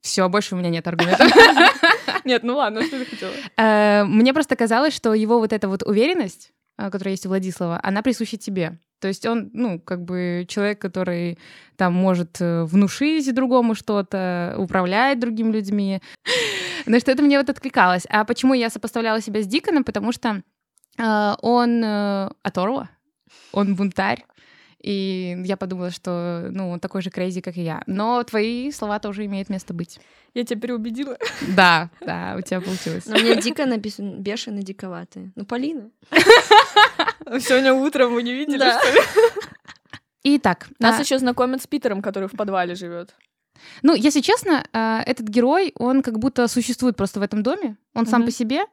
Все, 0.00 0.28
больше 0.28 0.54
у 0.54 0.58
меня 0.58 0.70
нет 0.70 0.86
аргументов. 0.86 1.26
Нет, 2.24 2.42
ну 2.42 2.56
ладно, 2.56 2.82
что 2.82 2.98
ты 2.98 3.04
хотела? 3.04 3.32
Э, 3.56 4.04
Мне 4.04 4.32
просто 4.32 4.56
казалось, 4.56 4.94
что 4.94 5.14
его 5.14 5.38
вот 5.38 5.52
эта 5.52 5.68
вот 5.68 5.82
уверенность, 5.82 6.50
э, 6.50 6.59
которая 6.88 7.12
есть 7.12 7.26
у 7.26 7.28
Владислава, 7.28 7.80
она 7.82 8.02
присуща 8.02 8.36
тебе. 8.36 8.78
То 9.00 9.08
есть 9.08 9.26
он, 9.26 9.50
ну, 9.54 9.80
как 9.80 10.04
бы 10.04 10.44
человек, 10.48 10.80
который 10.80 11.38
там 11.76 11.94
может 11.94 12.40
э, 12.40 12.64
внушить 12.64 13.34
другому 13.34 13.74
что-то, 13.74 14.54
управлять 14.58 15.18
другими 15.18 15.52
людьми. 15.52 16.00
Но 16.86 16.98
что 16.98 17.10
это 17.10 17.22
мне 17.22 17.38
вот 17.38 17.48
откликалось. 17.48 18.06
А 18.08 18.24
почему 18.24 18.54
я 18.54 18.68
сопоставляла 18.68 19.20
себя 19.20 19.42
с 19.42 19.46
Диконом? 19.46 19.84
Потому 19.84 20.12
что 20.12 20.42
э, 20.98 21.34
он 21.40 21.82
э, 21.82 22.30
оторва, 22.42 22.90
он 23.52 23.74
бунтарь. 23.74 24.24
И 24.82 25.36
я 25.44 25.56
подумала, 25.58 25.90
что, 25.90 26.48
ну, 26.50 26.70
он 26.70 26.80
такой 26.80 27.02
же 27.02 27.10
крейзи, 27.10 27.42
как 27.42 27.56
и 27.58 27.62
я. 27.62 27.82
Но 27.86 28.22
твои 28.22 28.70
слова 28.70 28.98
тоже 28.98 29.26
имеют 29.26 29.50
место 29.50 29.74
быть. 29.74 30.00
Я 30.32 30.44
тебя 30.44 30.60
переубедила. 30.60 31.18
Да, 31.54 31.90
да, 32.00 32.34
у 32.38 32.40
тебя 32.40 32.60
получилось. 32.60 33.04
Но 33.06 33.18
мне 33.18 33.36
дико 33.36 33.66
написано 33.66 34.16
бешено 34.16 34.62
диковатые. 34.62 35.32
Ну, 35.36 35.44
Полина. 35.44 35.90
Сегодня 37.40 37.72
утром 37.72 38.14
вы 38.14 38.22
не 38.22 38.32
видели, 38.34 38.58
Да. 38.58 38.80
что 38.80 38.92
ли? 38.92 39.00
Итак, 40.22 40.68
Нас 40.78 40.98
а, 40.98 41.02
еще 41.02 41.18
знакомят 41.18 41.62
с 41.62 41.66
Питером, 41.66 42.02
который 42.02 42.28
в 42.28 42.32
подвале 42.32 42.74
живет. 42.74 43.14
Ну, 43.82 43.94
если 43.94 44.20
честно, 44.20 44.64
а, 44.72 45.02
этот 45.06 45.28
герой, 45.28 45.72
он 45.76 46.02
как 46.02 46.18
будто 46.18 46.46
существует 46.48 46.96
просто 46.96 47.20
в 47.20 47.22
этом 47.22 47.42
доме. 47.42 47.76
Он 47.94 48.06
сам 48.06 48.24
по 48.24 48.30
себе. 48.30 48.64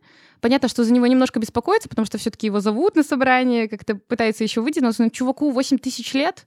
Понятно, 0.41 0.67
что 0.69 0.83
за 0.83 0.93
него 0.93 1.07
немножко 1.07 1.39
беспокоится, 1.39 1.89
потому 1.89 2.05
что 2.05 2.17
все 2.17 2.29
таки 2.29 2.47
его 2.47 2.59
зовут 2.59 2.95
на 2.95 3.03
собрание, 3.03 3.67
как-то 3.67 3.95
пытается 3.95 4.43
еще 4.43 4.61
выдвинуться. 4.61 5.03
Но 5.03 5.09
чуваку 5.09 5.51
8 5.51 5.77
тысяч 5.77 6.13
лет, 6.13 6.45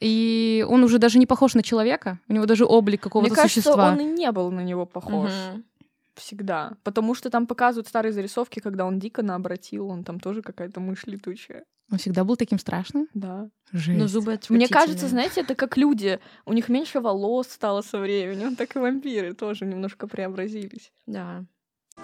и 0.00 0.64
он 0.68 0.84
уже 0.84 0.98
даже 0.98 1.18
не 1.18 1.26
похож 1.26 1.54
на 1.54 1.62
человека. 1.62 2.18
У 2.28 2.32
него 2.34 2.46
даже 2.46 2.64
облик 2.64 3.00
какого-то 3.02 3.30
Мне 3.30 3.36
кажется, 3.36 3.62
существа. 3.62 3.88
он 3.92 4.00
и 4.00 4.04
не 4.04 4.30
был 4.32 4.50
на 4.50 4.60
него 4.60 4.86
похож. 4.86 5.30
Мгм. 5.30 5.64
Всегда. 6.14 6.76
Потому 6.82 7.14
что 7.14 7.30
там 7.30 7.46
показывают 7.46 7.88
старые 7.88 8.12
зарисовки, 8.12 8.60
когда 8.60 8.84
он 8.84 8.98
Дикона 8.98 9.34
обратил, 9.34 9.88
он 9.88 10.04
там 10.04 10.20
тоже 10.20 10.42
какая-то 10.42 10.80
мышь 10.80 11.04
летучая. 11.06 11.64
Он 11.90 11.98
всегда 11.98 12.24
был 12.24 12.36
таким 12.36 12.58
страшным. 12.58 13.08
Да. 13.12 13.50
Жесть. 13.72 13.98
Но 13.98 14.08
зубы 14.08 14.38
Мне 14.48 14.68
кажется, 14.68 15.08
знаете, 15.08 15.42
это 15.42 15.54
как 15.54 15.76
люди. 15.76 16.20
У 16.46 16.52
них 16.52 16.68
меньше 16.68 17.00
волос 17.00 17.48
стало 17.48 17.82
со 17.82 17.98
временем, 17.98 18.56
так 18.56 18.76
и 18.76 18.78
вампиры 18.78 19.34
тоже 19.34 19.66
немножко 19.66 20.06
преобразились. 20.06 20.92
Да. 21.06 21.44
К- 21.96 22.02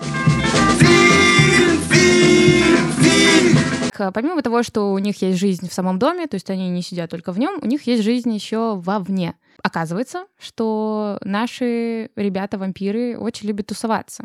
Помимо 4.13 4.43
того, 4.43 4.63
что 4.63 4.93
у 4.93 4.99
них 4.99 5.21
есть 5.23 5.39
жизнь 5.39 5.69
в 5.69 5.73
самом 5.73 5.99
доме, 5.99 6.27
то 6.27 6.35
есть 6.35 6.51
они 6.51 6.69
не 6.71 6.83
сидят 6.83 7.11
только 7.11 7.33
в 7.33 7.39
нем, 7.39 7.59
у 7.63 7.67
них 7.67 7.83
есть 7.87 8.03
жизнь 8.03 8.33
еще 8.33 8.77
вовне. 8.77 9.35
Оказывается, 9.63 10.27
что 10.39 11.19
наши 11.23 12.11
ребята-вампиры 12.17 13.19
очень 13.19 13.49
любят 13.49 13.67
тусоваться. 13.67 14.25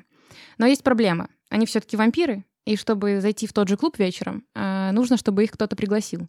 Но 0.57 0.65
есть 0.65 0.83
проблема. 0.83 1.29
Они 1.49 1.65
все-таки 1.65 1.97
вампиры, 1.97 2.45
и 2.65 2.77
чтобы 2.77 3.19
зайти 3.19 3.47
в 3.47 3.53
тот 3.53 3.67
же 3.67 3.77
клуб 3.77 3.99
вечером, 3.99 4.45
э, 4.55 4.91
нужно, 4.91 5.17
чтобы 5.17 5.43
их 5.43 5.51
кто-то 5.51 5.75
пригласил. 5.75 6.27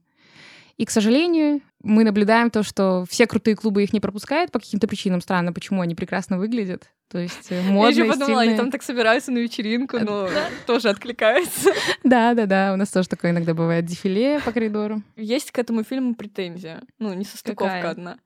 И, 0.76 0.84
к 0.84 0.90
сожалению, 0.90 1.60
мы 1.82 2.02
наблюдаем 2.04 2.50
то, 2.50 2.62
что 2.62 3.04
все 3.08 3.26
крутые 3.26 3.56
клубы 3.56 3.82
их 3.84 3.92
не 3.92 4.00
пропускают 4.00 4.50
по 4.50 4.58
каким-то 4.58 4.88
причинам. 4.88 5.20
Странно, 5.20 5.52
почему 5.52 5.80
они 5.82 5.94
прекрасно 5.94 6.38
выглядят. 6.38 6.88
То 7.08 7.18
есть 7.18 7.50
э, 7.50 7.56
Я 7.64 7.70
модные, 7.70 7.90
еще 8.04 8.10
подумала, 8.10 8.40
они 8.40 8.50
стильные. 8.50 8.56
там 8.56 8.70
так 8.70 8.82
собираются 8.82 9.30
на 9.30 9.38
вечеринку, 9.38 9.98
но 10.00 10.28
тоже 10.66 10.88
откликаются. 10.88 11.70
Да, 12.02 12.34
да, 12.34 12.46
да. 12.46 12.72
У 12.72 12.76
нас 12.76 12.90
тоже 12.90 13.08
такое 13.08 13.30
иногда 13.30 13.54
бывает 13.54 13.84
дефиле 13.84 14.40
по 14.40 14.52
коридору. 14.52 15.02
Есть 15.16 15.52
к 15.52 15.58
этому 15.58 15.84
фильму 15.84 16.14
претензия. 16.14 16.82
Ну, 16.98 17.12
не 17.14 17.24
состыковка 17.24 17.90
одна. 17.90 18.18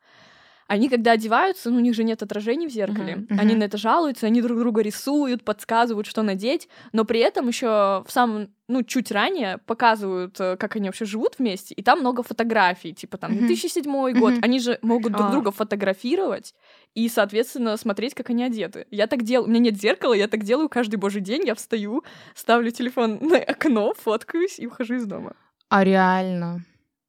Они, 0.68 0.90
когда 0.90 1.12
одеваются, 1.12 1.70
ну, 1.70 1.78
у 1.78 1.80
них 1.80 1.94
же 1.94 2.04
нет 2.04 2.22
отражений 2.22 2.66
в 2.68 2.70
зеркале. 2.70 3.16
Мгм. 3.16 3.38
Они 3.40 3.52
Мгм. 3.52 3.60
на 3.60 3.64
это 3.64 3.78
жалуются, 3.78 4.26
они 4.26 4.42
друг 4.42 4.58
друга 4.58 4.82
рисуют, 4.82 5.42
подсказывают, 5.42 6.06
что 6.06 6.22
надеть, 6.22 6.68
но 6.92 7.06
при 7.06 7.20
этом 7.20 7.48
еще 7.48 8.04
в 8.06 8.08
самом, 8.08 8.50
ну, 8.68 8.82
чуть 8.82 9.10
ранее 9.10 9.58
показывают, 9.64 10.38
э, 10.38 10.56
как 10.58 10.76
они 10.76 10.90
вообще 10.90 11.06
живут 11.06 11.36
вместе, 11.38 11.72
и 11.74 11.82
там 11.82 12.00
много 12.00 12.22
фотографий, 12.22 12.92
типа 12.92 13.16
там 13.16 13.32
Мгм. 13.32 13.46
2007 13.46 14.12
год. 14.12 14.34
Мгм. 14.34 14.40
Они 14.44 14.60
же 14.60 14.78
могут 14.82 15.12
друг 15.12 15.26
А. 15.28 15.30
друга 15.30 15.52
фотографировать 15.52 16.54
и, 16.94 17.08
соответственно, 17.08 17.78
смотреть, 17.78 18.14
как 18.14 18.28
они 18.28 18.44
одеты. 18.44 18.86
Я 18.90 19.06
так 19.06 19.22
делаю, 19.22 19.46
у 19.48 19.50
меня 19.50 19.60
нет 19.60 19.80
зеркала, 19.80 20.12
я 20.12 20.28
так 20.28 20.44
делаю 20.44 20.68
каждый 20.68 20.96
божий 20.96 21.22
день, 21.22 21.46
я 21.46 21.54
встаю, 21.54 22.04
ставлю 22.34 22.70
телефон 22.72 23.18
на 23.22 23.38
окно, 23.38 23.94
фоткаюсь 23.94 24.58
и 24.60 24.66
ухожу 24.66 24.96
из 24.96 25.06
дома. 25.06 25.32
А 25.70 25.82
реально. 25.82 26.62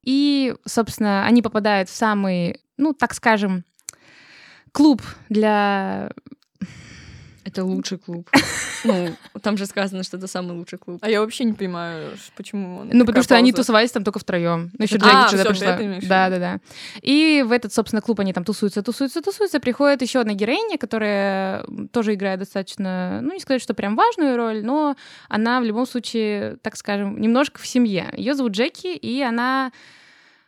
И, 0.04 0.56
собственно, 0.66 1.26
они 1.26 1.42
попадают 1.42 1.90
в 1.90 1.96
самый, 1.96 2.62
ну, 2.78 2.94
так 2.94 3.14
скажем, 3.14 3.66
клуб 4.72 5.02
для... 5.30 6.12
Это 7.46 7.64
лучший 7.64 7.98
клуб. 7.98 8.30
Ну, 8.86 9.10
там 9.42 9.58
же 9.58 9.66
сказано, 9.66 10.04
что 10.04 10.16
это 10.16 10.28
самый 10.28 10.56
лучший 10.56 10.80
клуб. 10.80 11.00
А 11.02 11.10
я 11.10 11.20
вообще 11.20 11.44
не 11.44 11.52
понимаю, 11.52 12.12
почему 12.38 12.78
он. 12.78 12.90
Ну, 12.94 13.06
потому 13.06 13.24
что 13.24 13.36
они 13.36 13.52
тусовались 13.52 13.92
там 13.92 14.06
только 14.06 14.20
втроем. 14.20 14.72
Ну, 14.78 14.86
еще 14.86 14.96
А, 15.02 15.28
Джеки 15.28 15.32
сюда 15.58 15.78
ты 15.78 15.96
пришла. 15.96 16.08
Да, 16.08 16.30
да, 16.30 16.40
да. 16.40 16.60
И 17.02 17.44
в 17.46 17.52
этот, 17.52 17.74
собственно, 17.74 18.02
клуб 18.02 18.22
они 18.22 18.32
там 18.32 18.46
тусуются, 18.46 18.82
тусуются, 18.82 19.22
тусуются. 19.22 19.60
Приходит 19.60 20.02
еще 20.02 20.22
одна 20.22 20.34
героиня, 20.34 20.78
которая 20.78 21.66
тоже 21.92 22.14
играет 22.14 22.40
достаточно, 22.40 23.20
ну, 23.22 23.34
не 23.34 23.42
сказать, 23.42 23.62
что 23.62 23.74
прям 23.74 23.98
важную 23.98 24.38
роль, 24.38 24.64
но 24.64 24.96
она 25.28 25.60
в 25.60 25.66
любом 25.66 25.86
случае, 25.86 26.56
так 26.62 26.78
скажем, 26.78 27.20
немножко 27.20 27.60
в 27.60 27.68
семье. 27.68 28.14
Ее 28.16 28.34
зовут 28.34 28.54
Джеки, 28.54 28.96
и 28.96 29.22
она 29.22 29.74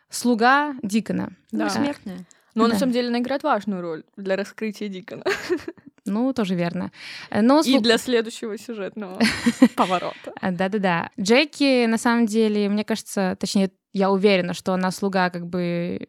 слуга 0.08 0.74
Дикона. 0.82 1.32
Да. 1.50 1.64
Ну, 1.64 1.70
смертная. 1.70 2.24
Но 2.54 2.66
Да. 2.66 2.72
на 2.72 2.78
самом 2.78 2.92
деле 2.92 3.08
она 3.08 3.18
играет 3.18 3.42
важную 3.42 3.82
роль 3.82 4.04
для 4.16 4.36
раскрытия 4.36 4.88
Дикона. 4.88 5.24
Ну, 6.04 6.32
тоже 6.32 6.54
верно. 6.54 6.90
Но 7.30 7.60
И 7.60 7.76
слу- 7.76 7.80
для 7.80 7.96
следующего 7.98 8.58
сюжетного 8.58 9.20
поворота. 9.76 10.32
А, 10.40 10.50
Да-да-да. 10.50 11.10
Джеки, 11.20 11.86
на 11.86 11.98
самом 11.98 12.26
деле, 12.26 12.68
мне 12.68 12.84
кажется, 12.84 13.36
точнее, 13.38 13.70
я 13.92 14.10
уверена, 14.10 14.54
что 14.54 14.72
она 14.72 14.90
слуга 14.90 15.30
как 15.30 15.46
бы 15.46 16.00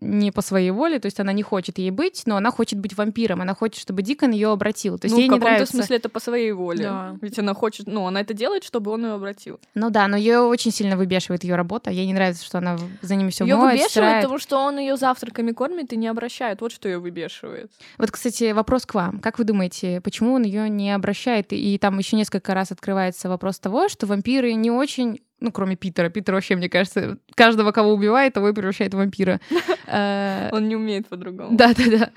не 0.00 0.30
по 0.32 0.42
своей 0.42 0.70
воле, 0.70 0.98
то 0.98 1.06
есть 1.06 1.20
она 1.20 1.32
не 1.32 1.42
хочет 1.42 1.78
ей 1.78 1.90
быть, 1.90 2.22
но 2.26 2.36
она 2.36 2.50
хочет 2.50 2.78
быть 2.78 2.96
вампиром, 2.96 3.40
она 3.40 3.54
хочет, 3.54 3.80
чтобы 3.80 4.02
Дикон 4.02 4.30
ее 4.32 4.50
обратил. 4.50 4.98
То 4.98 5.06
есть 5.06 5.14
Ну, 5.14 5.20
ей 5.20 5.28
в 5.28 5.30
каком-то 5.30 5.46
нравится. 5.50 5.74
смысле 5.76 5.96
это 5.96 6.08
по 6.08 6.20
своей 6.20 6.52
воле. 6.52 6.84
Да. 6.84 7.16
Ведь 7.20 7.38
она 7.38 7.54
хочет, 7.54 7.86
ну, 7.86 8.06
она 8.06 8.20
это 8.20 8.34
делает, 8.34 8.64
чтобы 8.64 8.90
он 8.90 9.04
ее 9.04 9.12
обратил. 9.12 9.60
Ну 9.74 9.90
да, 9.90 10.08
но 10.08 10.16
ее 10.16 10.40
очень 10.40 10.70
сильно 10.72 10.96
выбешивает 10.96 11.44
ее 11.44 11.54
работа. 11.56 11.90
Ей 11.90 12.06
не 12.06 12.14
нравится, 12.14 12.44
что 12.44 12.58
она 12.58 12.78
за 13.00 13.14
ними 13.14 13.30
все 13.30 13.44
Ее 13.44 13.56
выбешивает, 13.56 13.90
стирает. 13.90 14.22
потому 14.22 14.38
что 14.38 14.58
он 14.58 14.78
ее 14.78 14.96
завтраками 14.96 15.52
кормит 15.52 15.92
и 15.92 15.96
не 15.96 16.08
обращает. 16.08 16.60
Вот 16.60 16.72
что 16.72 16.88
ее 16.88 16.98
выбешивает. 16.98 17.70
Вот, 17.98 18.10
кстати, 18.10 18.52
вопрос 18.52 18.86
к 18.86 18.94
вам. 18.94 19.20
Как 19.20 19.38
вы 19.38 19.44
думаете, 19.44 20.00
почему 20.00 20.34
он 20.34 20.42
ее 20.42 20.68
не 20.68 20.92
обращает? 20.92 21.52
И 21.52 21.78
там 21.78 21.98
еще 21.98 22.16
несколько 22.16 22.54
раз 22.54 22.72
открывается 22.72 23.28
вопрос 23.28 23.58
того, 23.58 23.88
что 23.88 24.06
вампиры 24.06 24.54
не 24.54 24.70
очень 24.70 25.20
ну, 25.42 25.52
кроме 25.52 25.76
Питера. 25.76 26.08
Питер 26.08 26.34
вообще, 26.34 26.56
мне 26.56 26.68
кажется, 26.68 27.18
каждого, 27.34 27.72
кого 27.72 27.92
убивает, 27.92 28.34
того 28.34 28.48
и 28.48 28.52
превращает 28.52 28.94
в 28.94 28.96
вампира. 28.96 29.40
Э, 29.94 30.48
Он 30.52 30.68
не 30.68 30.76
умеет 30.76 31.08
по-другому. 31.08 31.56
Да, 31.56 31.74
да, 31.74 31.84
да. 31.90 32.10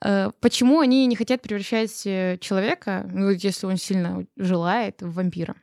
Э, 0.00 0.30
Почему 0.40 0.80
они 0.80 1.06
не 1.06 1.16
хотят 1.16 1.42
превращать 1.42 2.06
э, 2.06 2.38
человека, 2.40 3.08
ну, 3.12 3.30
если 3.30 3.66
он 3.66 3.78
сильно 3.78 4.26
желает, 4.36 5.02
в 5.02 5.14
вампира? 5.14 5.56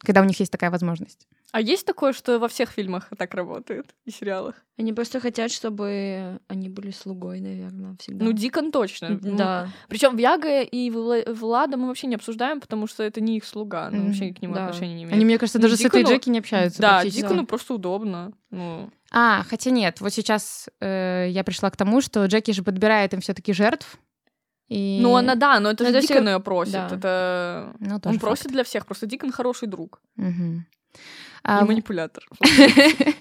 Когда 0.00 0.22
у 0.22 0.24
них 0.24 0.40
есть 0.40 0.50
такая 0.50 0.70
возможность. 0.70 1.28
А 1.52 1.60
есть 1.60 1.86
такое, 1.86 2.12
что 2.12 2.38
во 2.38 2.48
всех 2.48 2.70
фильмах 2.70 3.08
так 3.16 3.32
работает 3.34 3.94
и 4.04 4.10
сериалах? 4.10 4.56
Они 4.76 4.92
просто 4.92 5.20
хотят, 5.20 5.50
чтобы 5.50 6.40
они 6.48 6.68
были 6.68 6.90
слугой, 6.90 7.40
наверное, 7.40 7.96
всегда. 7.98 8.24
Ну, 8.24 8.32
Дикон 8.32 8.72
точно. 8.72 9.18
Ну, 9.22 9.36
Да. 9.36 9.68
Причем 9.88 10.16
Яга 10.18 10.60
и 10.62 10.90
Вла- 10.90 11.32
Влада 11.32 11.76
мы 11.76 11.86
вообще 11.86 12.08
не 12.08 12.16
обсуждаем, 12.16 12.60
потому 12.60 12.86
что 12.86 13.02
это 13.04 13.20
не 13.20 13.36
их 13.38 13.44
слуга. 13.44 13.88
Ну, 13.90 13.98
Мгм, 13.98 14.06
вообще 14.08 14.34
к 14.34 14.42
нему 14.42 14.54
да. 14.54 14.66
отношения 14.66 14.94
не 14.94 15.02
имеют. 15.04 15.14
Они, 15.14 15.24
мне 15.24 15.38
кажется, 15.38 15.58
Ну, 15.58 15.62
даже 15.62 15.76
с 15.76 15.80
этой 15.84 16.02
Дикону- 16.02 16.14
Джеки 16.14 16.28
не 16.30 16.40
общаются. 16.40 16.82
Да. 16.82 17.04
Дикону 17.04 17.46
просто 17.46 17.74
удобно. 17.74 18.32
Ну, 18.50 18.90
А, 19.12 19.44
хотя 19.48 19.70
нет, 19.70 20.00
вот 20.00 20.12
сейчас 20.12 20.68
э, 20.80 21.28
я 21.30 21.44
пришла 21.44 21.70
к 21.70 21.76
тому, 21.76 22.00
что 22.00 22.26
Джеки 22.26 22.50
же 22.50 22.62
подбирает 22.64 23.14
им 23.14 23.20
все-таки 23.20 23.52
жертв. 23.52 23.98
И... 24.68 24.98
ну 25.00 25.14
она 25.14 25.36
да, 25.36 25.60
но 25.60 25.70
это 25.70 25.84
Ну, 25.84 25.90
же 25.92 26.00
Дикон 26.00 26.28
ее 26.28 26.40
просит. 26.40 26.72
да. 26.72 26.86
Это 26.90 27.74
Ну, 27.78 28.00
тоже 28.00 28.14
он 28.16 28.18
просит 28.20 28.42
факт. 28.44 28.52
для 28.52 28.64
всех. 28.64 28.84
Просто 28.84 29.06
Дикон 29.06 29.30
хороший 29.30 29.68
друг. 29.68 30.02
Мгм. 30.16 30.66
И 31.46 31.64
манипулятор. 31.64 32.24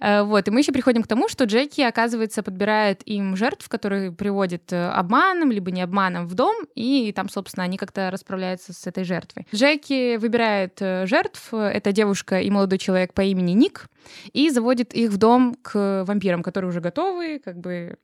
Э, 0.00 0.22
Вот, 0.22 0.48
и 0.48 0.50
мы 0.50 0.58
еще 0.58 0.72
приходим 0.72 1.02
к 1.04 1.06
тому, 1.06 1.28
что 1.28 1.44
Джеки, 1.44 1.80
оказывается, 1.80 2.42
подбирает 2.42 3.02
им 3.06 3.36
жертв, 3.36 3.68
которые 3.68 4.10
приводит 4.10 4.72
э, 4.72 4.88
обманом, 4.88 5.52
либо 5.52 5.70
не 5.70 5.82
обманом 5.82 6.26
в 6.26 6.34
дом, 6.34 6.56
и 6.74 7.12
там, 7.12 7.28
собственно, 7.28 7.62
они 7.62 7.76
как-то 7.76 8.10
расправляются 8.10 8.72
с 8.72 8.88
этой 8.88 9.04
жертвой. 9.04 9.46
Джеки 9.54 10.16
выбирает 10.16 10.78
э, 10.80 11.06
жертв, 11.06 11.54
это 11.54 11.92
девушка 11.92 12.40
и 12.40 12.50
молодой 12.50 12.78
человек 12.78 13.14
по 13.14 13.20
имени 13.20 13.52
Ник, 13.52 13.86
и 14.32 14.50
заводит 14.50 14.94
их 14.94 15.10
в 15.10 15.16
дом 15.16 15.56
к 15.62 16.04
вампирам, 16.06 16.42
которые 16.42 16.70
уже 16.70 16.80
готовы, 16.80 17.38
как 17.38 17.58
бы 17.58 17.96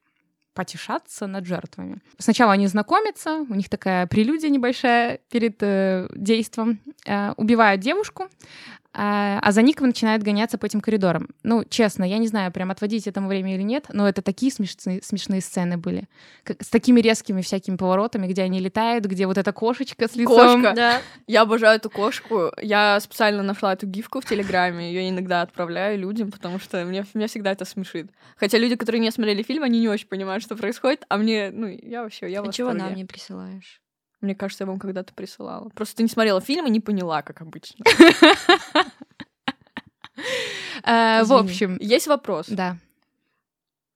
потешаться 0.54 1.26
над 1.26 1.46
жертвами. 1.46 2.00
Сначала 2.18 2.52
они 2.52 2.66
знакомятся, 2.66 3.46
у 3.48 3.54
них 3.54 3.68
такая 3.68 4.06
прелюдия 4.06 4.50
небольшая 4.50 5.20
перед 5.30 5.56
э, 5.62 6.08
действом, 6.14 6.80
э, 7.06 7.32
убивают 7.36 7.80
девушку, 7.80 8.28
а, 8.92 9.38
а 9.40 9.52
за 9.52 9.62
Ником 9.62 9.86
начинают 9.88 10.22
гоняться 10.22 10.58
по 10.58 10.66
этим 10.66 10.80
коридорам. 10.80 11.28
Ну, 11.44 11.64
честно, 11.68 12.02
я 12.04 12.18
не 12.18 12.26
знаю, 12.26 12.50
прям 12.52 12.70
отводить 12.70 13.06
этому 13.06 13.28
время 13.28 13.54
или 13.54 13.62
нет, 13.62 13.86
но 13.92 14.08
это 14.08 14.20
такие 14.20 14.50
смешные, 14.50 15.00
смешные 15.02 15.40
сцены 15.40 15.76
были. 15.76 16.08
Как- 16.44 16.62
с 16.62 16.68
такими 16.68 17.00
резкими 17.00 17.40
всякими 17.42 17.76
поворотами, 17.76 18.26
где 18.26 18.42
они 18.42 18.58
летают, 18.58 19.04
где 19.04 19.26
вот 19.26 19.38
эта 19.38 19.52
кошечка 19.52 20.08
с 20.08 20.16
лицом. 20.16 20.62
Кошка. 20.62 20.72
Да. 20.74 21.00
Я 21.26 21.42
обожаю 21.42 21.76
эту 21.76 21.88
кошку. 21.90 22.50
Я 22.60 22.98
специально 23.00 23.42
нашла 23.42 23.72
эту 23.74 23.86
гифку 23.86 24.20
в 24.20 24.24
Телеграме. 24.24 24.92
Ее 24.92 25.08
иногда 25.08 25.42
отправляю 25.42 25.98
людям, 25.98 26.30
потому 26.32 26.58
что 26.58 26.84
мне, 26.84 27.04
меня 27.14 27.28
всегда 27.28 27.52
это 27.52 27.64
смешит. 27.64 28.10
Хотя 28.36 28.58
люди, 28.58 28.74
которые 28.74 29.00
не 29.00 29.10
смотрели 29.10 29.42
фильм, 29.42 29.62
они 29.62 29.78
не 29.80 29.88
очень 29.88 30.08
понимают, 30.08 30.42
что 30.42 30.56
происходит. 30.56 31.04
А 31.08 31.16
мне, 31.16 31.50
ну, 31.52 31.66
я 31.68 32.02
вообще, 32.02 32.30
я 32.30 32.40
А 32.40 32.52
чего 32.52 32.68
восторге. 32.68 32.82
нам 32.90 32.94
не 32.94 33.04
присылаешь? 33.04 33.80
Мне 34.20 34.34
кажется, 34.34 34.64
я 34.64 34.68
вам 34.68 34.78
когда-то 34.78 35.14
присылала. 35.14 35.70
Просто 35.70 35.96
ты 35.96 36.02
не 36.02 36.08
смотрела 36.08 36.40
фильм 36.40 36.66
и 36.66 36.70
не 36.70 36.80
поняла, 36.80 37.22
как 37.22 37.40
обычно. 37.40 37.84
Э, 40.84 41.24
В 41.24 41.32
общем, 41.32 41.76
Есть 41.80 42.06
вопрос. 42.06 42.46
да. 42.48 42.76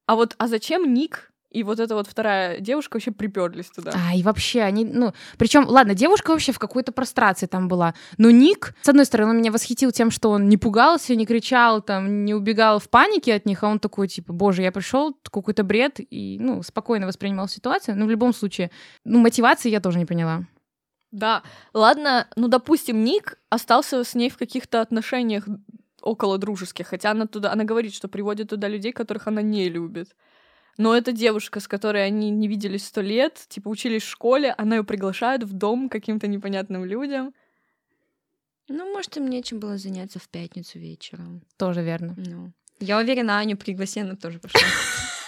А 0.07 0.17
вот, 0.17 0.35
а 0.39 0.49
зачем 0.49 0.93
Ник 0.93 1.31
и 1.55 1.63
вот 1.63 1.81
эта 1.81 1.95
вот 1.95 2.07
вторая 2.07 2.61
девушка 2.61 2.97
вообще 2.97 3.13
приперлись 3.13 3.71
туда? 3.71 3.93
А, 3.95 4.15
и 4.15 4.23
вообще, 4.23 4.63
они, 4.63 4.85
ну, 4.85 5.13
причем, 5.39 5.67
ладно, 5.69 5.95
девушка 5.95 6.33
вообще 6.33 6.53
в 6.53 6.59
какой-то 6.59 6.93
прострации 6.93 7.47
там 7.47 7.69
была, 7.69 7.95
но 8.19 8.31
Ник, 8.31 8.75
с 8.83 8.89
одной 8.89 9.05
стороны, 9.05 9.31
он 9.31 9.39
меня 9.39 9.53
восхитил 9.53 9.93
тем, 9.93 10.11
что 10.11 10.31
он 10.31 10.49
не 10.49 10.57
пугался, 10.57 11.15
не 11.15 11.27
кричал, 11.27 11.81
там, 11.81 12.25
не 12.25 12.35
убегал 12.35 12.79
в 12.81 12.89
панике 12.91 13.35
от 13.35 13.47
них, 13.47 13.63
а 13.63 13.69
он 13.69 13.79
такой, 13.79 14.09
типа, 14.09 14.33
боже, 14.33 14.63
я 14.63 14.73
пришел, 14.73 15.17
какой-то 15.23 15.63
бред, 15.63 16.01
и, 16.11 16.39
ну, 16.41 16.63
спокойно 16.63 17.07
воспринимал 17.07 17.49
ситуацию, 17.49 17.97
но 17.97 18.07
в 18.07 18.11
любом 18.11 18.35
случае, 18.35 18.71
ну, 19.05 19.21
мотивации 19.21 19.71
я 19.71 19.81
тоже 19.81 19.99
не 19.99 20.07
поняла. 20.07 20.45
Да. 21.15 21.45
Ладно, 21.73 22.27
ну, 22.35 22.49
допустим, 22.49 23.05
Ник 23.05 23.39
остался 23.49 24.03
с 24.03 24.17
ней 24.17 24.29
в 24.31 24.37
каких-то 24.37 24.81
отношениях 24.81 25.47
около 26.03 26.39
дружеских, 26.39 26.89
хотя 26.89 27.13
она 27.13 27.27
туда, 27.27 27.53
она 27.53 27.65
говорит, 27.65 27.95
что 27.95 28.09
приводит 28.09 28.51
туда 28.51 28.69
людей, 28.69 28.93
которых 28.93 29.29
она 29.29 29.41
не 29.41 29.69
любит. 29.69 30.15
Но 30.77 30.97
эта 30.97 31.13
девушка, 31.13 31.61
с 31.61 31.69
которой 31.69 32.05
они 32.05 32.31
не 32.31 32.49
виделись 32.49 32.87
сто 32.87 33.01
лет, 33.01 33.45
типа 33.49 33.69
учились 33.69 34.03
в 34.03 34.09
школе, 34.09 34.55
она 34.59 34.77
ее 34.77 34.85
приглашает 34.85 35.45
в 35.45 35.53
дом 35.53 35.89
к 35.89 35.93
каким-то 35.93 36.27
непонятным 36.27 36.85
людям. 36.85 37.33
Ну, 38.69 38.93
может, 38.93 39.17
им 39.17 39.29
нечем 39.29 39.61
было 39.61 39.77
заняться 39.77 40.19
в 40.19 40.29
пятницу 40.29 40.79
вечером. 40.79 41.43
Тоже 41.59 41.83
верно. 41.83 42.15
Ну. 42.17 42.53
Я 42.81 42.99
уверена, 42.99 43.39
Аню 43.39 43.57
пригласили, 43.57 44.05
она 44.05 44.17
тоже 44.17 44.39
пошла. 44.39 44.61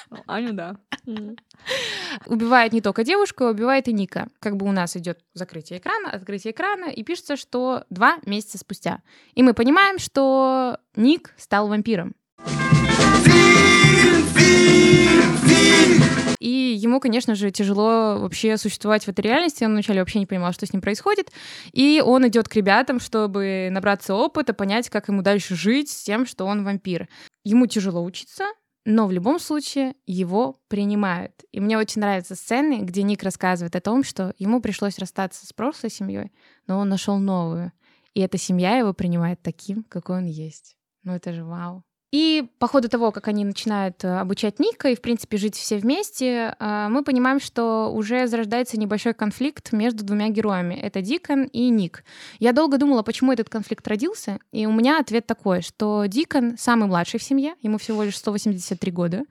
Ну, 0.09 0.19
Аню, 0.29 0.53
да. 0.53 0.77
Убивает 2.27 2.73
не 2.73 2.81
только 2.81 3.03
девушку, 3.03 3.43
а 3.43 3.51
убивает 3.51 3.89
и 3.89 3.93
Ника. 3.93 4.29
Как 4.39 4.57
бы 4.57 4.65
у 4.65 4.71
нас 4.71 4.97
идет 4.97 5.19
закрытие 5.35 5.81
экрана, 5.81 6.11
открытие 6.11 6.53
экрана, 6.53 6.85
и 6.85 7.03
пишется, 7.03 7.37
что 7.37 7.83
два 7.91 8.19
месяца 8.25 8.57
спустя. 8.59 9.03
И 9.35 9.43
мы 9.43 9.53
понимаем, 9.53 9.99
что 9.99 10.79
Ник 10.95 11.35
стал 11.37 11.67
вампиром. 11.67 12.15
И 16.39 16.49
ему, 16.49 17.01
конечно 17.01 17.35
же, 17.35 17.51
тяжело 17.51 18.19
вообще 18.19 18.57
существовать 18.57 19.05
в 19.05 19.09
этой 19.09 19.21
реальности. 19.21 19.65
Он 19.65 19.73
вначале 19.73 20.01
вообще 20.01 20.19
не 20.19 20.27
понимал, 20.27 20.53
что 20.53 20.67
с 20.67 20.73
ним 20.73 20.83
происходит. 20.83 21.33
И 21.73 22.03
он 22.05 22.27
идет 22.29 22.49
к 22.49 22.55
ребятам, 22.55 23.01
чтобы 23.01 23.69
набраться 23.71 24.15
опыта, 24.15 24.55
понять, 24.55 24.89
как 24.91 25.09
ему 25.09 25.23
дальше 25.23 25.55
жить 25.55 25.91
с 25.91 26.03
тем, 26.03 26.27
что 26.27 26.45
он 26.45 26.65
вампир. 26.65 27.09
Ему 27.45 27.67
тяжело 27.67 28.03
учиться, 28.03 28.45
но 28.85 29.07
в 29.07 29.13
любом 29.13 29.41
случае 29.41 29.95
его 30.07 30.61
принимают. 30.69 31.33
И 31.51 31.61
мне 31.61 31.77
очень 31.77 32.01
нравятся 32.01 32.37
сцены, 32.37 32.83
где 32.83 33.03
Ник 33.03 33.23
рассказывает 33.23 33.75
о 33.75 33.81
том, 33.81 34.05
что 34.05 34.35
ему 34.39 34.61
пришлось 34.61 34.99
расстаться 34.99 35.47
с 35.47 35.53
прошлой 35.53 35.91
семьей, 35.91 36.33
но 36.67 36.79
он 36.79 36.89
нашел 36.89 37.19
новую. 37.19 37.73
И 38.15 38.21
эта 38.21 38.39
семья 38.39 38.77
его 38.79 38.95
принимает 38.95 39.43
таким, 39.43 39.85
какой 39.85 40.19
он 40.19 40.27
есть. 40.27 40.77
Ну 41.03 41.13
это 41.15 41.33
же 41.33 41.45
вау. 41.45 41.86
И 42.13 42.49
по 42.61 42.69
ходу 42.69 42.89
того, 42.89 43.11
как 43.11 43.27
они 43.29 43.45
начинают 43.45 44.05
э, 44.05 44.19
обучать 44.21 44.61
Ника 44.61 44.89
и, 44.89 44.95
в 44.95 45.01
принципе, 45.03 45.37
жить 45.39 45.57
все 45.57 45.77
вместе, 45.79 46.55
э, 46.59 46.87
мы 46.89 47.03
понимаем, 47.03 47.41
что 47.41 47.91
уже 47.93 48.29
зарождается 48.29 48.79
небольшой 48.79 49.13
конфликт 49.13 49.73
между 49.73 50.05
двумя 50.05 50.29
героями. 50.29 50.75
Это 50.75 51.03
Дикон 51.03 51.45
и 51.45 51.69
Ник. 51.69 52.05
Я 52.39 52.53
долго 52.53 52.79
думала, 52.79 53.03
почему 53.03 53.33
этот 53.33 53.49
конфликт 53.49 53.87
родился, 53.89 54.39
и 54.53 54.67
у 54.67 54.73
меня 54.73 55.01
ответ 55.01 55.27
такой, 55.27 55.63
что 55.63 56.05
Дикон 56.07 56.57
самый 56.57 56.87
младший 56.87 57.19
в 57.19 57.25
семье, 57.25 57.55
ему 57.61 57.77
всего 57.77 58.05
лишь 58.05 58.17
183 58.17 58.93
года, 58.93 59.25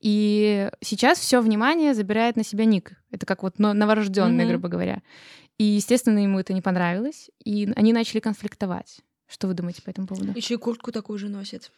и 0.00 0.70
сейчас 0.80 1.18
все 1.18 1.40
внимание 1.40 1.94
забирает 1.94 2.36
на 2.36 2.44
себя 2.44 2.64
Ник. 2.64 2.92
Это 3.10 3.26
как 3.26 3.42
вот 3.42 3.58
но- 3.58 3.72
новорожденный, 3.74 4.44
Мгм. 4.44 4.52
грубо 4.52 4.68
говоря. 4.68 5.02
И, 5.58 5.64
естественно, 5.64 6.20
ему 6.20 6.38
это 6.38 6.54
не 6.54 6.62
понравилось, 6.62 7.28
и 7.44 7.70
они 7.76 7.92
начали 7.92 8.20
конфликтовать. 8.20 9.00
Что 9.28 9.46
вы 9.46 9.54
думаете 9.54 9.82
по 9.82 9.90
этому 9.90 10.06
поводу? 10.06 10.32
Еще 10.34 10.54
и 10.54 10.56
куртку 10.56 10.90
такую 10.90 11.18
же 11.18 11.28
носит. 11.28 11.70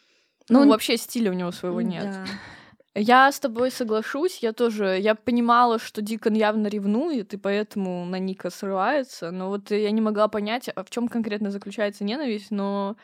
Ну, 0.52 0.64
Ну, 0.64 0.70
вообще 0.70 0.96
стиля 0.96 1.30
у 1.30 1.34
него 1.34 1.50
своего 1.52 1.80
нет. 1.80 2.04
Да. 2.04 2.24
Я 2.94 3.32
с 3.32 3.40
тобой 3.40 3.70
соглашусь, 3.70 4.40
я 4.42 4.52
тоже, 4.52 4.98
я 5.00 5.14
понимала, 5.14 5.78
что 5.78 6.02
Дикон 6.02 6.34
явно 6.34 6.66
ревнует, 6.66 7.32
и 7.32 7.38
поэтому 7.38 8.04
на 8.04 8.18
Ника 8.18 8.50
срывается, 8.50 9.30
но 9.30 9.48
вот 9.48 9.70
я 9.70 9.90
не 9.90 10.02
могла 10.02 10.28
понять, 10.28 10.68
а 10.68 10.84
в 10.84 10.90
чем 10.90 11.08
конкретно 11.08 11.50
заключается 11.50 12.04
ненависть, 12.04 12.50
но 12.50 12.96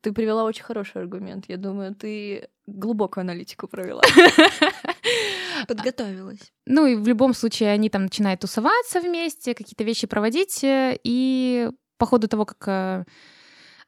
ты 0.00 0.12
привела 0.12 0.44
очень 0.44 0.64
хороший 0.64 1.02
аргумент. 1.02 1.44
Я 1.48 1.58
думаю, 1.58 1.94
ты 1.94 2.48
глубокую 2.66 3.22
аналитику 3.22 3.68
провела. 3.68 4.00
Подготовилась. 5.68 6.52
Ну 6.66 6.86
и 6.86 6.94
в 6.94 7.06
любом 7.06 7.34
случае 7.34 7.70
они 7.70 7.90
там 7.90 8.04
начинают 8.04 8.40
тусоваться 8.40 9.00
вместе, 9.00 9.54
какие-то 9.54 9.84
вещи 9.84 10.06
проводить, 10.06 10.64
э, 10.64 10.98
и 11.04 11.70
по 11.98 12.06
ходу 12.06 12.28
того, 12.28 12.44
как 12.46 12.64
э, 12.66 13.04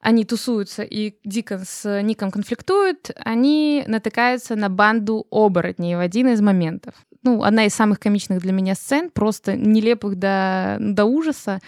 они 0.07 0.25
тусуются 0.25 0.85
и 0.85 1.17
Дикон 1.25 1.65
с 1.65 2.01
Ником 2.01 2.31
конфликтуют, 2.31 3.11
они 3.17 3.83
натыкаются 3.89 4.55
на 4.55 4.69
банду 4.69 5.27
оборотней 5.33 5.97
в 5.97 5.99
один 5.99 6.29
из 6.29 6.41
моментов. 6.41 6.95
Ну, 7.27 7.43
одна 7.43 7.67
из 7.67 7.75
самых 7.75 7.99
комичных 7.99 8.41
для 8.41 8.53
меня 8.53 8.77
сцен, 8.77 9.11
просто 9.11 9.57
нелепых 9.57 10.15
до, 10.15 10.77
до 10.79 11.07
ужаса. 11.07 11.59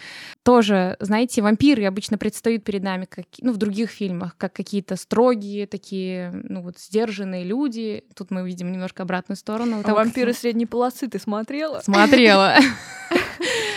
Тоже, 0.45 0.97
знаете, 1.01 1.43
вампиры 1.43 1.85
обычно 1.85 2.17
предстают 2.17 2.63
перед 2.63 2.85
нами, 2.85 3.07
как, 3.07 3.25
ну, 3.41 3.53
в 3.53 3.57
других 3.57 3.91
фильмах, 3.91 4.37
как 4.37 4.53
какие-то 4.53 4.95
строгие, 4.95 5.67
такие, 5.67 6.31
ну, 6.45 6.63
вот, 6.63 6.79
сдержанные 6.79 7.43
люди. 7.43 8.05
Тут 8.15 8.31
мы 8.31 8.47
видим 8.47 8.71
немножко 8.71 9.03
обратную 9.03 9.37
сторону. 9.37 9.81
А 9.81 9.83
того, 9.83 9.97
как 9.97 10.05
вампиры 10.07 10.33
средней 10.33 10.67
полосы 10.67 11.09
ты 11.09 11.19
смотрела? 11.19 11.81
Смотрела. 11.81 12.55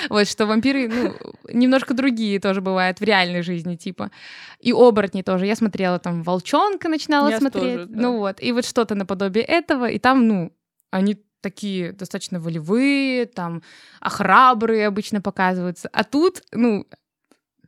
Вот 0.09 0.27
что 0.27 0.45
вампиры, 0.45 0.89
ну, 0.89 1.15
немножко 1.53 1.93
другие 1.93 2.39
тоже 2.39 2.59
бывают 2.59 2.99
в 2.99 3.03
реальной 3.03 3.43
жизни, 3.43 3.75
типа. 3.75 4.11
И 4.59 4.73
оборотни 4.73 5.21
тоже. 5.21 5.45
Я 5.45 5.55
смотрела 5.55 5.99
там 5.99 6.23
«Волчонка», 6.23 6.89
начинала 6.89 7.31
смотреть. 7.37 7.89
Ну 7.89 8.17
вот. 8.17 8.41
И 8.41 8.51
вот 8.51 8.65
что-то 8.65 8.95
наподобие 8.95 9.45
этого. 9.45 9.89
И 9.89 9.99
там, 9.99 10.27
ну, 10.27 10.51
они 10.89 11.17
такие 11.41 11.91
достаточно 11.91 12.39
волевые, 12.39 13.25
там, 13.25 13.61
а 13.99 14.09
храбрые 14.09 14.87
обычно 14.87 15.21
показываются. 15.21 15.89
А 15.91 16.03
тут, 16.03 16.43
ну, 16.51 16.85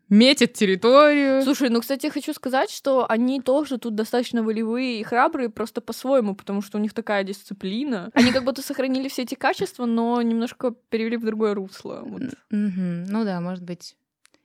метят 0.10 0.54
территорию. 0.54 1.42
Слушай, 1.44 1.70
ну, 1.70 1.82
кстати, 1.82 2.08
хочу 2.10 2.34
сказать, 2.34 2.70
что 2.70 3.10
они 3.10 3.42
тоже 3.42 3.78
тут 3.78 3.96
достаточно 3.96 4.44
волевые 4.44 5.00
и 5.00 5.04
храбрые, 5.04 5.50
просто 5.50 5.82
по-своему, 5.82 6.36
потому 6.36 6.62
что 6.62 6.78
у 6.78 6.82
них 6.82 6.94
такая 6.94 7.24
дисциплина. 7.24 8.12
Они 8.14 8.32
как 8.32 8.44
будто 8.44 8.62
сохранили 8.62 9.08
все 9.10 9.24
эти 9.24 9.36
качества, 9.36 9.86
но 9.86 10.22
немножко 10.22 10.76
перевели 10.90 11.18
в 11.18 11.26
другое 11.26 11.54
русло. 11.56 12.02
Вот. 12.06 12.22
Мгм. 12.52 13.06
Ну 13.06 13.24
да, 13.26 13.42
может 13.42 13.64
быть. 13.64 13.96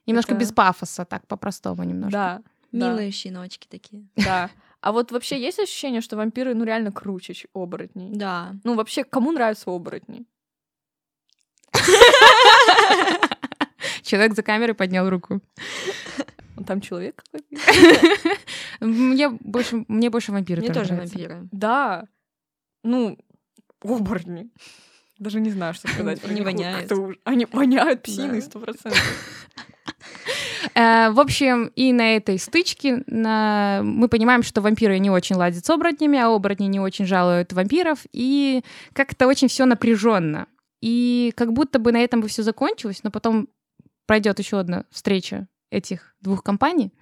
Немножко 0.07 0.33
без 0.33 0.51
пафоса, 0.51 1.05
так, 1.05 1.27
по-простому 1.27 1.83
немножко. 1.83 2.11
Да, 2.11 2.41
да, 2.71 2.89
Милые 2.89 3.11
щеночки 3.11 3.67
такие. 3.67 4.07
да. 4.15 4.49
А 4.81 4.91
вот 4.91 5.11
вообще 5.11 5.39
есть 5.39 5.59
ощущение, 5.59 6.01
что 6.01 6.15
вампиры, 6.15 6.55
ну, 6.55 6.63
реально 6.63 6.91
круче 6.91 7.33
оборотней? 7.53 8.11
Да. 8.13 8.55
Ну, 8.63 8.75
вообще, 8.75 9.03
кому 9.03 9.31
нравятся 9.31 9.69
оборотни? 9.69 10.25
Человек 14.03 14.33
за 14.35 14.43
камерой 14.43 14.73
поднял 14.73 15.09
руку. 15.09 15.41
Там 16.65 16.81
человек 16.81 17.23
какой-то? 17.23 17.47
Мне 18.85 19.29
больше, 19.29 19.85
мне 19.87 20.09
больше 20.09 20.31
вампиры 20.31 20.61
Мне 20.61 20.73
тоже 20.73 20.93
вампиры. 20.95 21.47
Да. 21.51 22.05
Ну, 22.83 23.17
оборотни. 23.81 24.49
Даже 25.17 25.39
не 25.41 25.51
знаю, 25.51 25.73
что 25.73 25.87
сказать. 25.89 26.21
про 26.21 26.29
Они 26.29 26.41
воняют. 26.41 26.91
Они 27.23 27.45
воняют 27.45 28.03
псиной, 28.03 28.41
сто 28.41 28.59
процентов. 28.59 29.01
Э, 30.75 31.09
В 31.11 31.19
общем, 31.19 31.71
и 31.75 31.93
на 31.93 32.15
этой 32.15 32.37
стычке 32.39 33.03
на- 33.07 33.81
мы 33.83 34.07
понимаем, 34.07 34.43
что 34.43 34.61
вампиры 34.61 34.99
не 34.99 35.09
очень 35.09 35.35
ладят 35.35 35.65
с 35.65 35.69
оборотнями, 35.69 36.19
а 36.19 36.27
оборотни 36.27 36.65
не 36.67 36.79
очень 36.79 37.05
жалуют 37.05 37.53
вампиров, 37.53 37.99
и 38.13 38.63
как-то 38.93 39.27
очень 39.27 39.47
все 39.47 39.65
напряженно. 39.65 40.47
И 40.81 41.33
как 41.35 41.53
будто 41.53 41.79
бы 41.79 41.91
на 41.91 41.97
этом 42.03 42.21
бы 42.21 42.27
все 42.27 42.43
закончилось, 42.43 43.01
но 43.03 43.11
потом 43.11 43.47
пройдет 44.05 44.39
еще 44.39 44.59
одна 44.59 44.85
встреча 44.91 45.47
этих 45.71 46.15
двух 46.21 46.43
компаний, 46.43 46.93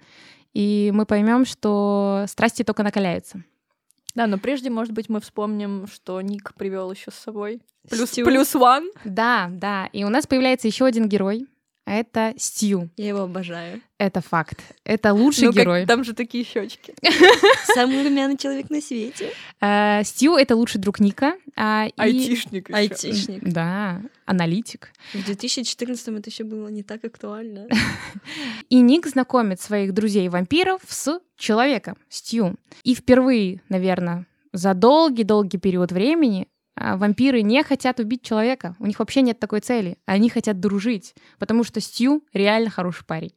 и 0.52 0.90
мы 0.94 1.06
поймем, 1.06 1.44
что 1.46 2.24
страсти 2.28 2.62
только 2.64 2.82
накаляются. 2.82 3.42
Да, 4.14 4.26
но 4.26 4.38
прежде, 4.38 4.68
может 4.68 4.92
быть, 4.92 5.08
мы 5.08 5.20
вспомним, 5.20 5.86
что 5.86 6.20
Ник 6.20 6.52
привел 6.54 6.90
еще 6.90 7.10
с 7.10 7.14
собой. 7.14 7.60
Плюс, 7.88 8.10
Стю. 8.10 8.24
плюс 8.24 8.54
one. 8.54 8.88
Да, 9.04 9.48
да. 9.52 9.86
И 9.92 10.02
у 10.04 10.08
нас 10.08 10.26
появляется 10.26 10.66
еще 10.66 10.86
один 10.86 11.08
герой. 11.08 11.46
А 11.88 11.94
Это 11.94 12.34
Стью. 12.36 12.90
Я 12.96 13.08
его 13.08 13.20
обожаю. 13.20 13.80
Это 13.98 14.20
факт. 14.20 14.60
Это 14.84 15.12
лучший 15.14 15.44
Ну, 15.46 15.52
как- 15.52 15.62
герой. 15.62 15.86
там 15.86 16.04
же 16.04 16.12
такие 16.12 16.44
щечки. 16.44 16.94
Самый 17.74 18.04
румяный 18.04 18.36
человек 18.36 18.70
на 18.70 18.80
свете. 18.80 19.32
Э, 19.60 20.02
Стью 20.04 20.36
это 20.36 20.54
лучший 20.54 20.80
друг 20.80 21.00
Ника. 21.00 21.34
а, 21.56 21.86
и- 21.86 21.92
Айтишник 21.96 22.68
еще. 22.68 22.78
Айтишник. 22.78 23.42
Да, 23.42 24.02
аналитик. 24.26 24.90
В 25.14 25.24
2014 25.24 26.18
это 26.18 26.30
еще 26.30 26.44
было 26.44 26.68
не 26.68 26.82
так 26.82 27.04
актуально. 27.04 27.66
И 28.68 28.80
Ник 28.80 29.06
знакомит 29.06 29.60
своих 29.60 29.92
друзей-вампиров 29.94 30.80
с 30.86 31.20
человеком, 31.36 31.96
Стью. 32.08 32.56
И 32.84 32.94
впервые, 32.94 33.60
наверное, 33.68 34.26
за 34.52 34.74
долгий-долгий 34.74 35.58
период 35.58 35.92
времени 35.92 36.42
а, 36.42 36.57
вампиры 36.96 37.42
не 37.42 37.62
хотят 37.62 38.00
убить 38.00 38.22
человека. 38.22 38.76
У 38.78 38.86
них 38.86 38.98
вообще 38.98 39.22
нет 39.22 39.38
такой 39.38 39.60
цели. 39.60 39.98
Они 40.06 40.30
хотят 40.30 40.60
дружить, 40.60 41.14
потому 41.38 41.64
что 41.64 41.80
Стью 41.80 42.24
реально 42.32 42.70
хороший 42.70 43.04
парень. 43.04 43.32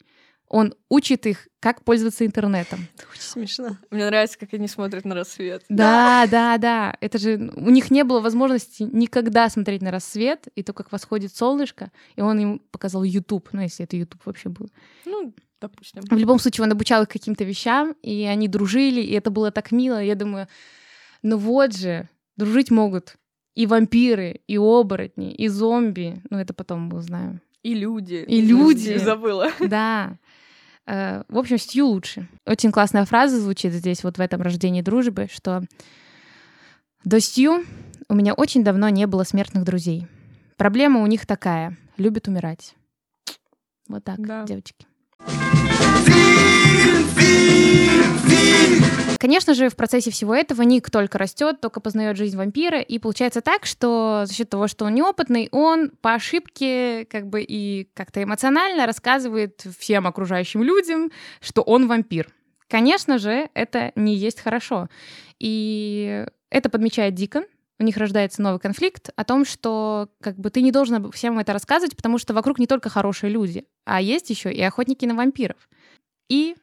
Он 0.47 0.73
учит 0.89 1.27
их, 1.27 1.47
как 1.61 1.85
пользоваться 1.85 2.25
интернетом. 2.25 2.85
Это 2.97 3.07
очень 3.09 3.21
смешно. 3.21 3.77
Мне 3.89 4.05
нравится, 4.05 4.37
как 4.37 4.53
они 4.53 4.67
смотрят 4.67 5.05
на 5.05 5.15
рассвет. 5.15 5.63
Да, 5.69 6.27
да, 6.29 6.57
да. 6.57 6.97
Это 6.99 7.17
же 7.19 7.53
у 7.55 7.69
них 7.69 7.89
не 7.89 8.03
было 8.03 8.19
возможности 8.19 8.83
никогда 8.83 9.47
смотреть 9.47 9.81
на 9.81 9.91
рассвет, 9.91 10.49
и 10.55 10.61
то, 10.61 10.73
как 10.73 10.91
восходит 10.91 11.33
солнышко, 11.33 11.89
и 12.17 12.21
он 12.21 12.37
им 12.37 12.59
показал 12.71 13.03
YouTube, 13.03 13.47
ну, 13.53 13.61
если 13.61 13.85
это 13.85 13.95
YouTube 13.95 14.25
вообще 14.25 14.49
был. 14.49 14.69
Ну, 15.05 15.33
допустим. 15.61 16.01
В 16.01 16.17
любом 16.17 16.37
случае, 16.37 16.65
он 16.65 16.71
обучал 16.73 17.03
их 17.03 17.07
каким-то 17.07 17.45
вещам, 17.45 17.95
и 18.01 18.25
они 18.25 18.49
дружили, 18.49 18.99
и 18.99 19.13
это 19.13 19.29
было 19.29 19.51
так 19.51 19.71
мило. 19.71 20.03
Я 20.03 20.15
думаю, 20.15 20.49
ну 21.21 21.37
вот 21.37 21.73
же, 21.73 22.09
дружить 22.35 22.71
могут 22.71 23.15
и 23.55 23.65
вампиры, 23.65 24.41
и 24.47 24.57
оборотни, 24.57 25.33
и 25.33 25.47
зомби. 25.47 26.21
Ну, 26.29 26.37
это 26.37 26.53
потом 26.53 26.83
мы 26.83 26.97
узнаем. 26.97 27.41
И 27.63 27.73
люди. 27.73 28.23
И 28.27 28.41
люди. 28.41 28.97
Забыла. 28.97 29.49
Да. 29.59 30.17
Э, 30.87 31.23
В 31.27 31.37
общем, 31.37 31.57
Стью 31.57 31.87
лучше. 31.87 32.27
Очень 32.45 32.71
классная 32.71 33.05
фраза 33.05 33.39
звучит 33.39 33.73
здесь, 33.73 34.03
вот 34.03 34.17
в 34.17 34.21
этом 34.21 34.41
рождении 34.41 34.81
дружбы, 34.81 35.27
что 35.31 35.61
до 37.03 37.19
Стью 37.19 37.63
у 38.09 38.15
меня 38.15 38.33
очень 38.33 38.63
давно 38.63 38.89
не 38.89 39.05
было 39.07 39.23
смертных 39.23 39.63
друзей. 39.63 40.07
Проблема 40.57 41.01
у 41.01 41.07
них 41.07 41.25
такая— 41.25 41.77
любят 41.97 42.27
умирать. 42.27 42.75
Вот 43.87 44.03
так, 44.03 44.19
Да. 44.25 44.43
девочки. 44.45 44.85
Конечно 49.21 49.53
же, 49.53 49.69
в 49.69 49.75
процессе 49.75 50.09
всего 50.09 50.33
этого 50.33 50.63
Ник 50.63 50.89
только 50.89 51.19
растет, 51.19 51.61
только 51.61 51.79
познает 51.79 52.17
жизнь 52.17 52.35
вампира, 52.35 52.81
и 52.81 52.97
получается 52.97 53.41
так, 53.41 53.67
что 53.67 54.23
за 54.25 54.33
счет 54.33 54.49
того, 54.49 54.67
что 54.67 54.85
он 54.85 54.95
неопытный, 54.95 55.47
он 55.51 55.91
по 56.01 56.15
ошибке 56.15 57.05
как 57.05 57.27
бы 57.27 57.43
и 57.43 57.87
как-то 57.93 58.23
эмоционально 58.23 58.87
рассказывает 58.87 59.63
всем 59.79 60.07
окружающим 60.07 60.63
людям, 60.63 61.11
что 61.39 61.61
он 61.61 61.87
вампир. 61.87 62.29
Конечно 62.67 63.19
же, 63.19 63.49
это 63.53 63.91
не 63.95 64.15
есть 64.15 64.39
хорошо. 64.39 64.89
И 65.39 66.25
это 66.49 66.69
подмечает 66.69 67.13
Дикон. 67.13 67.45
У 67.79 67.83
них 67.83 67.97
рождается 67.97 68.41
новый 68.41 68.59
конфликт 68.59 69.11
о 69.15 69.23
том, 69.23 69.45
что 69.45 70.09
как 70.21 70.37
бы 70.37 70.49
ты 70.49 70.61
не 70.61 70.71
должен 70.71 71.11
всем 71.11 71.37
это 71.37 71.53
рассказывать, 71.53 71.95
потому 71.95 72.17
что 72.17 72.33
вокруг 72.33 72.59
не 72.59 72.65
только 72.65 72.89
хорошие 72.89 73.29
люди, 73.29 73.65
а 73.85 74.01
есть 74.01 74.29
еще 74.29 74.51
и 74.51 74.61
охотники 74.61 75.05
на 75.05 75.13
вампиров. 75.13 75.69
И 76.31 76.55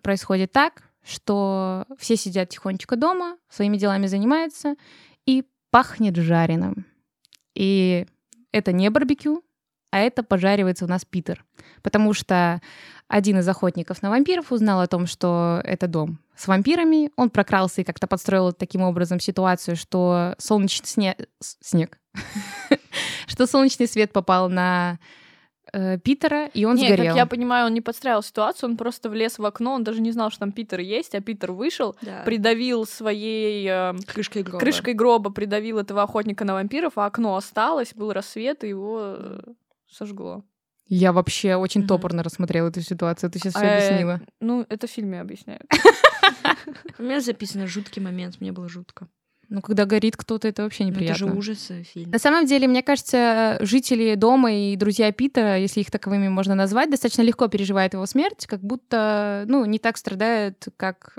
происходит 0.00 0.50
так, 0.50 0.84
что 1.04 1.84
все 1.98 2.16
сидят 2.16 2.48
тихонечко 2.48 2.96
дома, 2.96 3.36
своими 3.50 3.76
делами 3.76 4.06
занимаются, 4.06 4.76
и 5.26 5.44
пахнет 5.70 6.16
жареным. 6.16 6.86
И 7.54 8.06
это 8.50 8.72
не 8.72 8.88
барбекю, 8.88 9.44
а 9.90 9.98
это 9.98 10.22
пожаривается 10.22 10.86
у 10.86 10.88
нас 10.88 11.04
Питер. 11.04 11.44
Потому 11.82 12.14
что 12.14 12.62
один 13.08 13.40
из 13.40 13.46
охотников 13.46 14.00
на 14.00 14.08
вампиров 14.08 14.52
узнал 14.52 14.80
о 14.80 14.86
том, 14.86 15.06
что 15.06 15.60
это 15.64 15.86
дом 15.86 16.18
с 16.34 16.48
вампирами. 16.48 17.10
Он 17.16 17.28
прокрался 17.28 17.82
и 17.82 17.84
как-то 17.84 18.06
подстроил 18.06 18.52
таким 18.54 18.80
образом 18.80 19.20
ситуацию, 19.20 19.76
что 19.76 20.34
солнечный 20.38 20.86
сне- 20.86 21.26
снег, 21.40 21.98
что 23.26 23.46
солнечный 23.46 23.86
свет 23.86 24.14
попал 24.14 24.48
на 24.48 24.98
э, 25.72 25.98
Питера, 25.98 26.46
и 26.46 26.64
он 26.64 26.76
не, 26.76 26.86
сгорел. 26.86 27.06
как 27.06 27.16
я 27.16 27.26
понимаю, 27.26 27.66
он 27.66 27.74
не 27.74 27.80
подстраивал 27.80 28.22
ситуацию, 28.22 28.70
он 28.70 28.76
просто 28.76 29.08
влез 29.10 29.38
в 29.38 29.44
окно, 29.44 29.74
он 29.74 29.84
даже 29.84 30.00
не 30.00 30.10
знал, 30.12 30.30
что 30.30 30.40
там 30.40 30.52
Питер 30.52 30.80
есть, 30.80 31.14
а 31.14 31.20
Питер 31.20 31.52
вышел, 31.52 31.96
Да. 32.02 32.22
придавил 32.24 32.86
своей 32.86 33.66
э, 33.68 33.94
Крышкой 34.06 34.42
гроба. 34.42 34.58
крышкой 34.60 34.94
гроба, 34.94 35.30
придавил 35.30 35.78
этого 35.78 36.02
охотника 36.02 36.44
на 36.44 36.54
вампиров, 36.54 36.98
а 36.98 37.06
окно 37.06 37.36
осталось, 37.36 37.94
был 37.94 38.12
рассвет, 38.12 38.64
и 38.64 38.68
его 38.68 38.98
э, 39.18 39.40
сожгло. 39.90 40.44
Я 40.88 41.12
вообще 41.12 41.54
очень 41.56 41.82
Мгм. 41.82 41.88
топорно 41.88 42.22
рассмотрела 42.22 42.68
эту 42.68 42.82
ситуацию. 42.82 43.30
Ты 43.30 43.38
сейчас 43.38 43.54
все 43.54 43.64
Э, 43.64 43.76
объяснила. 43.76 44.20
Ну, 44.40 44.66
это 44.68 44.86
в 44.86 44.90
фильме 44.90 45.20
объясняют. 45.20 45.62
У 46.98 47.02
меня 47.02 47.20
записано 47.20 47.66
жуткий 47.66 48.02
момент, 48.02 48.40
мне 48.40 48.52
было 48.52 48.68
жутко. 48.68 49.08
Ну, 49.52 49.60
когда 49.60 49.84
горит 49.84 50.16
кто-то, 50.16 50.48
это 50.48 50.62
вообще 50.62 50.84
Ну, 50.84 50.90
Это 50.90 51.00
неприятно. 51.00 51.28
же 51.28 51.36
ужас 51.36 51.70
фильм. 51.92 52.10
На 52.10 52.18
самом 52.18 52.46
деле, 52.46 52.66
мне 52.66 52.82
кажется, 52.82 53.58
жители 53.60 54.14
дома 54.14 54.50
и 54.50 54.76
друзья 54.76 55.12
Питера, 55.12 55.58
если 55.58 55.80
их 55.82 55.90
таковыми 55.90 56.28
можно 56.28 56.54
назвать, 56.54 56.88
достаточно 56.90 57.20
легко 57.20 57.48
переживают 57.48 57.92
его 57.92 58.06
смерть, 58.06 58.46
как 58.46 58.62
будто, 58.62 59.44
ну, 59.48 59.66
не 59.66 59.78
так 59.78 59.98
страдают, 59.98 60.68
как 60.78 61.18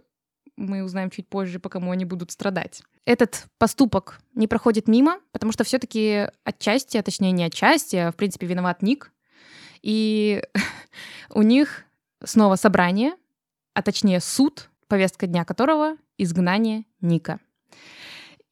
мы 0.57 0.83
узнаем 0.83 1.11
чуть 1.11 1.27
позже, 1.27 1.59
по 1.59 1.69
кому 1.69 1.91
они 1.91 2.05
будут 2.05 2.31
страдать. 2.31 2.81
Этот 3.05 3.45
поступок 3.59 4.19
не 4.33 4.47
проходит 4.47 4.87
мимо, 4.87 5.19
потому 5.31 5.51
что 5.51 5.63
все 5.63 5.77
таки 5.77 6.27
отчасти, 6.43 6.97
а 6.97 7.03
точнее 7.03 7.33
не 7.33 7.43
отчасти, 7.43 7.97
а 7.97 8.11
в 8.11 8.15
принципе 8.15 8.47
виноват 8.47 8.81
Ник. 8.81 9.11
И 9.83 10.41
у 11.29 11.43
них 11.43 11.83
снова 12.23 12.55
собрание, 12.55 13.13
а 13.75 13.83
точнее 13.83 14.19
суд, 14.21 14.71
повестка 14.87 15.27
дня 15.27 15.45
которого— 15.45 15.97
изгнание 16.17 16.85
Ника. 16.99 17.39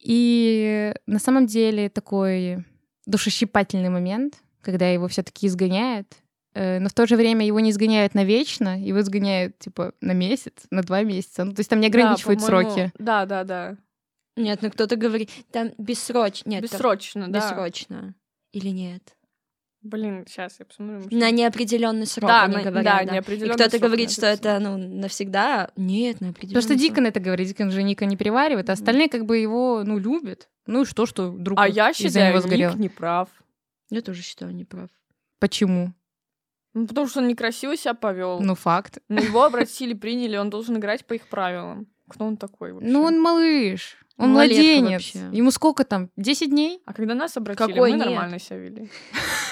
И 0.02 0.94
на 1.06 1.20
самом 1.20 1.46
деле 1.46 1.90
такой 1.90 2.66
душещипательный 3.06 3.90
момент, 3.90 4.36
когда 4.62 4.88
его 4.90 5.08
все-таки 5.08 5.48
изгоняют, 5.48 6.08
э, 6.54 6.80
но 6.80 6.90
в 6.90 6.94
то 6.94 7.06
же 7.06 7.16
время 7.16 7.46
его 7.46 7.60
не 7.60 7.70
изгоняют 7.70 8.16
навечно, 8.16 8.82
его 8.82 9.02
изгоняют 9.02 9.60
типа 9.60 9.94
на 10.02 10.14
месяц, 10.14 10.54
на 10.72 10.82
два 10.82 11.04
месяца. 11.04 11.44
Ну, 11.44 11.54
то 11.54 11.60
есть 11.60 11.70
там 11.70 11.80
не 11.80 11.88
ограничивают 11.88 12.40
Да, 12.40 12.46
сроки. 12.46 12.92
Да, 12.98 13.26
да, 13.26 13.44
да. 13.44 13.78
Нет, 14.36 14.62
ну 14.62 14.72
кто-то 14.72 14.96
говорит, 14.96 15.30
там 15.52 15.72
бессрочно. 15.78 16.50
Нет, 16.50 16.62
там 16.62 16.70
Бессрочно, 16.70 17.28
да. 17.28 17.40
бессрочно. 17.40 18.16
Или 18.54 18.70
нет? 18.70 19.16
Блин, 19.84 20.26
сейчас 20.28 20.58
я 20.60 20.66
посмотрю. 20.66 20.96
может, 20.98 21.12
На 21.12 21.32
неопределенный 21.32 22.06
срок 22.06 22.28
Да, 22.30 22.44
они 22.44 22.56
на- 22.58 22.62
говорят. 22.64 22.84
да, 22.84 23.04
да. 23.04 23.12
И 23.12 23.14
неопределённый 23.16 23.56
кто-то 23.56 23.70
срок 23.72 23.82
говорит, 23.82 24.12
что 24.12 24.28
это 24.28 24.60
ну 24.60 24.78
навсегда. 24.78 25.72
Нет, 25.76 26.22
на 26.22 26.28
Потому 26.28 26.32
определенный 26.32 26.62
что 26.62 26.76
Дикон 26.76 27.06
это 27.08 27.20
говорит, 27.20 27.48
Дикон 27.48 27.72
же 27.72 27.82
Ника 27.82 28.06
не 28.06 28.16
переваривает, 28.16 28.70
а 28.70 28.74
остальные 28.74 29.10
как 29.10 29.26
бы 29.26 29.38
его, 29.38 29.84
ну, 29.84 29.98
любят. 29.98 30.50
Ну 30.68 30.84
и 30.84 30.86
что, 30.86 31.06
что 31.08 31.32
друг 31.32 31.58
А 31.60 31.68
я 31.68 31.94
считаю, 31.94 32.30
него 32.32 32.42
сгорел. 32.42 32.70
Ник 32.72 32.80
не 32.80 32.90
прав. 32.90 33.30
Я 33.90 34.02
тоже 34.02 34.22
считаю, 34.22 34.54
не 34.54 34.66
прав. 34.66 34.90
Почему? 35.40 35.94
Ну, 36.76 36.88
потому 36.88 37.08
что 37.08 37.20
он 37.20 37.28
некрасиво 37.28 37.76
себя 37.76 37.96
повел. 37.96 38.40
Ну, 38.40 38.54
факт. 38.56 39.00
На 39.10 39.20
его 39.20 39.44
обратили, 39.44 39.94
приняли, 39.96 40.38
он 40.38 40.50
должен 40.52 40.78
играть 40.78 41.06
по 41.06 41.14
их 41.14 41.28
правилам. 41.28 41.88
Кто 42.08 42.26
он 42.26 42.38
такой 42.38 42.72
вообще? 42.72 42.88
Ну, 42.90 43.02
он 43.04 43.20
малыш, 43.20 43.98
он 44.18 44.30
Малолетка 44.32 44.62
младенец. 44.62 44.92
вообще. 45.16 45.38
Ему 45.38 45.50
сколько 45.52 45.84
там? 45.86 46.10
10 46.18 46.50
дней? 46.52 46.82
А 46.86 46.94
когда 46.94 47.16
нас 47.16 47.36
обратили, 47.36 47.68
Какой 47.74 47.92
мы 47.92 47.98
нет? 47.98 48.06
нормально 48.06 48.38
себя 48.40 48.58
вели. 48.58 48.90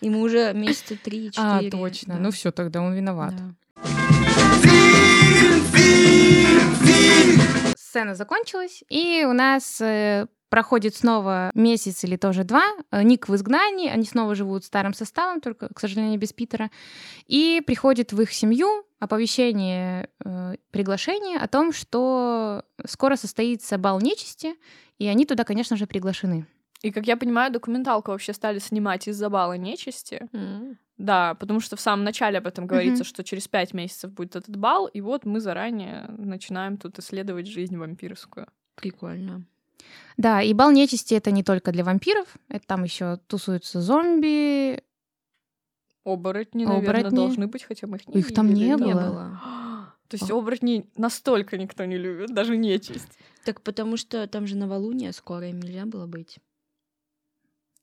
Ему 0.00 0.20
уже 0.20 0.52
месяца 0.54 0.96
три-четыре. 0.96 1.68
А, 1.68 1.70
точно. 1.70 2.14
да. 2.14 2.20
Ну 2.20 2.30
все, 2.30 2.52
тогда 2.52 2.80
он 2.82 2.94
виноват. 2.94 3.34
Да. 3.36 3.54
Сцена 7.76 8.14
закончилась, 8.14 8.84
и 8.88 9.24
у 9.26 9.32
нас 9.32 9.80
э, 9.80 10.26
проходит 10.50 10.94
снова 10.94 11.50
месяц 11.54 12.04
или 12.04 12.16
тоже 12.16 12.44
два. 12.44 12.64
Э, 12.90 13.02
Ник 13.02 13.28
в 13.28 13.34
изгнании, 13.34 13.88
они 13.88 14.04
снова 14.04 14.34
живут 14.34 14.64
старым 14.64 14.94
составом, 14.94 15.40
только, 15.40 15.72
к 15.72 15.80
сожалению, 15.80 16.18
без 16.18 16.32
Питера. 16.32 16.70
И 17.26 17.62
приходит 17.66 18.12
в 18.12 18.20
их 18.20 18.32
семью 18.32 18.84
оповещение, 18.98 20.10
э, 20.24 20.56
приглашение 20.70 21.38
о 21.38 21.48
том, 21.48 21.72
что 21.72 22.64
скоро 22.86 23.16
состоится 23.16 23.78
бал 23.78 24.00
нечисти, 24.00 24.54
и 24.98 25.06
они 25.06 25.24
туда, 25.24 25.44
конечно 25.44 25.76
же, 25.76 25.86
приглашены. 25.86 26.46
И, 26.82 26.90
как 26.92 27.06
я 27.06 27.16
понимаю, 27.16 27.52
документалку 27.52 28.12
вообще 28.12 28.32
стали 28.32 28.58
снимать 28.58 29.08
из-за 29.08 29.28
бала 29.28 29.56
нечисти. 29.56 30.28
Да, 30.96 31.34
потому 31.34 31.60
что 31.60 31.76
в 31.76 31.80
самом 31.80 32.04
начале 32.04 32.38
об 32.38 32.46
этом 32.46 32.66
говорится, 32.66 33.04
что 33.04 33.22
через 33.22 33.46
пять 33.48 33.72
месяцев 33.74 34.12
будет 34.12 34.36
этот 34.36 34.56
бал, 34.56 34.86
и 34.86 35.00
вот 35.00 35.24
мы 35.24 35.40
заранее 35.40 36.06
начинаем 36.08 36.76
тут 36.76 36.98
исследовать 36.98 37.46
жизнь 37.46 37.76
вампирскую. 37.76 38.48
Прикольно. 38.74 39.44
Да, 40.16 40.42
и 40.42 40.52
бал 40.52 40.72
нечисти 40.72 41.14
это 41.14 41.30
не 41.30 41.44
только 41.44 41.70
для 41.70 41.84
вампиров, 41.84 42.36
это 42.48 42.66
там 42.66 42.82
еще 42.84 43.18
тусуются 43.28 43.80
зомби, 43.80 44.82
Оборотни, 46.04 46.64
наверное, 46.64 46.90
Оборотни. 46.90 47.16
должны 47.16 47.46
быть, 47.48 47.64
хотя 47.64 47.86
мы 47.86 47.98
их 47.98 48.08
не 48.08 48.20
Их 48.20 48.32
там 48.32 48.52
не 48.52 48.76
да? 48.76 48.84
было. 48.84 49.40
То 50.08 50.16
есть 50.16 50.30
оборотней 50.30 50.88
настолько 50.96 51.58
никто 51.58 51.84
не 51.84 51.98
любит, 51.98 52.32
даже 52.32 52.56
нечисть. 52.56 53.18
Так 53.44 53.60
потому 53.60 53.98
что 53.98 54.26
там 54.26 54.46
же 54.46 54.56
новолуние 54.56 55.12
скоро, 55.12 55.48
им 55.48 55.60
нельзя 55.60 55.84
было 55.84 56.06
быть. 56.06 56.38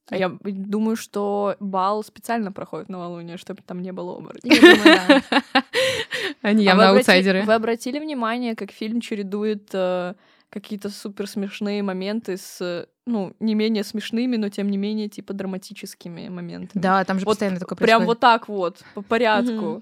А 0.09 0.17
я 0.17 0.29
думаю, 0.43 0.95
что 0.95 1.55
бал 1.59 2.03
специально 2.03 2.51
проходит 2.51 2.89
новолуние, 2.89 3.37
чтобы 3.37 3.61
там 3.65 3.81
не 3.81 3.91
было 3.91 4.17
оборотней. 4.17 4.51
Они 6.41 6.63
А 6.63 6.69
явно 6.69 6.83
обрати- 6.83 6.97
аутсайдеры. 6.97 7.41
Вы 7.43 7.53
обратили 7.53 7.99
внимание, 7.99 8.55
как 8.55 8.71
фильм 8.71 9.01
чередует 9.01 9.69
э, 9.73 10.13
какие-то 10.49 10.89
супер 10.89 11.27
смешные 11.27 11.81
моменты 11.81 12.37
с, 12.37 12.61
э, 12.61 12.85
ну, 13.07 13.33
не 13.39 13.55
менее 13.55 13.83
смешными, 13.83 14.35
но 14.37 14.49
тем 14.49 14.69
не 14.69 14.77
менее, 14.77 15.09
типа, 15.09 15.33
драматическими 15.33 16.29
моментами. 16.29 16.81
Да, 16.81 17.03
там 17.03 17.19
же 17.19 17.25
Вот 17.25 17.31
постоянно 17.31 17.59
такое 17.59 17.75
Прям 17.77 17.99
происходит. 18.01 18.07
вот 18.07 18.19
так 18.19 18.47
вот, 18.47 18.83
по 18.93 19.01
порядку. 19.01 19.81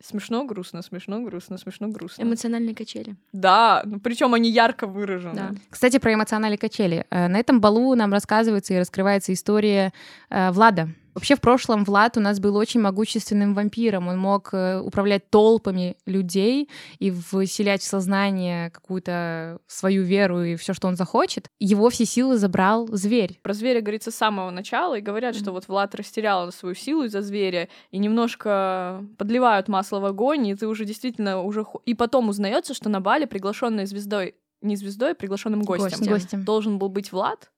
Смешно, 0.00 0.44
грустно, 0.44 0.82
смешно, 0.82 1.20
грустно, 1.22 1.58
смешно, 1.58 1.88
грустно. 1.88 2.22
Эмоциональные 2.22 2.74
качели. 2.74 3.16
Да, 3.32 3.82
ну, 3.84 3.98
причем 3.98 4.32
они 4.32 4.48
ярко 4.48 4.86
выражены. 4.86 5.34
Да. 5.34 5.50
Кстати, 5.70 5.98
про 5.98 6.14
эмоциональные 6.14 6.58
качели. 6.58 7.04
Э, 7.10 7.26
На 7.26 7.36
этом 7.38 7.60
балу 7.60 7.94
нам 7.96 8.12
рассказывается 8.12 8.74
и 8.74 8.78
раскрывается 8.78 9.32
история 9.32 9.92
э, 10.30 10.52
Влада. 10.52 10.88
Вообще, 11.18 11.34
в 11.34 11.40
прошлом 11.40 11.82
Влад 11.82 12.16
у 12.16 12.20
нас 12.20 12.38
был 12.38 12.54
очень 12.54 12.80
могущественным 12.80 13.52
вампиром. 13.52 14.06
Он 14.06 14.16
мог 14.16 14.50
э, 14.52 14.78
управлять 14.78 15.28
толпами 15.30 15.96
людей 16.06 16.70
и 17.00 17.10
вселять 17.10 17.82
в 17.82 17.84
сознание 17.84 18.70
какую-то 18.70 19.58
свою 19.66 20.04
веру 20.04 20.44
и 20.44 20.54
все, 20.54 20.74
что 20.74 20.86
он 20.86 20.94
захочет. 20.94 21.50
Его 21.58 21.90
все 21.90 22.04
силы 22.04 22.38
забрал 22.38 22.86
зверь. 22.92 23.40
Про 23.42 23.52
зверя 23.52 23.80
говорится 23.80 24.12
с 24.12 24.14
самого 24.14 24.52
начала, 24.52 24.96
и 24.96 25.00
говорят, 25.00 25.34
что 25.34 25.46
Мгм. 25.46 25.54
вот 25.54 25.66
Влад 25.66 25.92
растерял 25.96 26.52
свою 26.52 26.76
силу 26.76 27.02
из-за 27.02 27.20
зверя, 27.20 27.68
и 27.90 27.98
немножко 27.98 29.04
подливают 29.16 29.66
масло 29.66 29.98
в 29.98 30.04
огонь, 30.04 30.46
и 30.46 30.54
ты 30.54 30.68
уже 30.68 30.84
действительно 30.84 31.42
уже... 31.42 31.66
И 31.84 31.94
потом 31.94 32.28
узнается, 32.28 32.74
что 32.74 32.88
на 32.88 33.00
бале 33.00 33.26
приглашенной 33.26 33.86
звездой, 33.86 34.36
не 34.62 34.76
звездой, 34.76 35.12
а 35.12 35.14
приглашенным 35.16 35.62
Гостем. 35.62 36.06
Гостем. 36.06 36.44
должен 36.44 36.78
был 36.78 36.88
быть 36.88 37.10
Влад. 37.10 37.50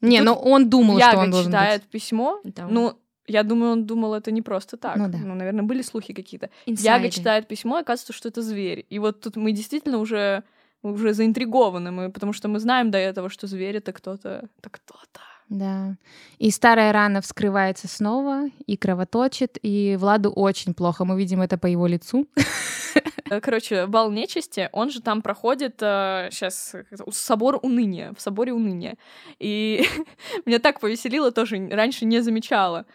Не, 0.00 0.18
Тут 0.18 0.26
но 0.26 0.34
он 0.34 0.68
думал, 0.68 0.98
что 0.98 1.06
Яга 1.10 1.18
он 1.18 1.30
должен 1.30 1.52
читает 1.52 1.82
быть. 1.82 1.90
письмо. 1.90 2.40
Да. 2.44 2.66
Ну, 2.68 2.98
я 3.26 3.42
думаю, 3.42 3.72
он 3.72 3.86
думал 3.86 4.14
это 4.14 4.30
не 4.30 4.42
просто 4.42 4.76
так. 4.76 4.96
Ну 4.96 5.08
да. 5.08 5.18
наверное, 5.18 5.62
были 5.62 5.82
слухи 5.82 6.12
какие-то. 6.12 6.50
Яга 6.66 7.10
читает 7.10 7.48
письмо, 7.48 7.78
и 7.78 7.82
оказывается, 7.82 8.12
что 8.12 8.28
это 8.28 8.42
зверь. 8.42 8.86
И 8.90 8.98
вот 8.98 9.20
тут 9.20 9.36
мы 9.36 9.52
действительно 9.52 9.98
уже 9.98 10.42
уже 10.82 11.14
заинтригованы, 11.14 11.90
мы, 11.90 12.10
потому 12.10 12.34
что 12.34 12.48
мы 12.48 12.60
знаем 12.60 12.90
до 12.90 12.98
этого, 12.98 13.30
что 13.30 13.46
зверь 13.46 13.76
это 13.76 13.92
кто-то, 13.92 14.48
это 14.58 14.70
кто-то. 14.70 15.20
Да. 15.48 15.96
И 16.38 16.50
старая 16.50 16.92
рана 16.92 17.20
вскрывается 17.20 17.88
снова 17.88 18.44
и 18.66 18.76
кровоточит, 18.76 19.58
и 19.62 19.96
Владу 19.98 20.30
очень 20.30 20.74
плохо. 20.74 21.04
Мы 21.04 21.18
видим 21.18 21.40
это 21.40 21.58
по 21.58 21.66
его 21.66 21.86
лицу. 21.86 22.26
Э, 23.30 23.40
Короче, 23.40 23.86
бал 23.86 24.10
нечисти, 24.10 24.68
он 24.72 24.90
же 24.90 25.00
там 25.00 25.22
проходит 25.22 25.76
сейчас 25.78 26.74
собор 27.10 27.58
уныния, 27.62 28.12
в 28.14 28.20
соборе 28.20 28.52
уныния. 28.52 28.96
И 29.38 29.86
меня 30.46 30.58
так 30.58 30.80
повеселило, 30.80 31.32
тоже 31.32 31.68
раньше 31.70 32.04
не 32.04 32.20
замечала. 32.20 32.86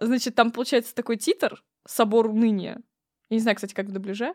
Значит, 0.00 0.34
там 0.34 0.50
получается 0.50 0.94
такой 0.94 1.16
титр 1.16 1.62
«Собор 1.86 2.26
уныния». 2.26 2.80
Я 3.30 3.36
не 3.36 3.40
знаю, 3.40 3.56
кстати, 3.56 3.74
как 3.74 3.86
в 3.86 3.92
дубляже. 3.92 4.34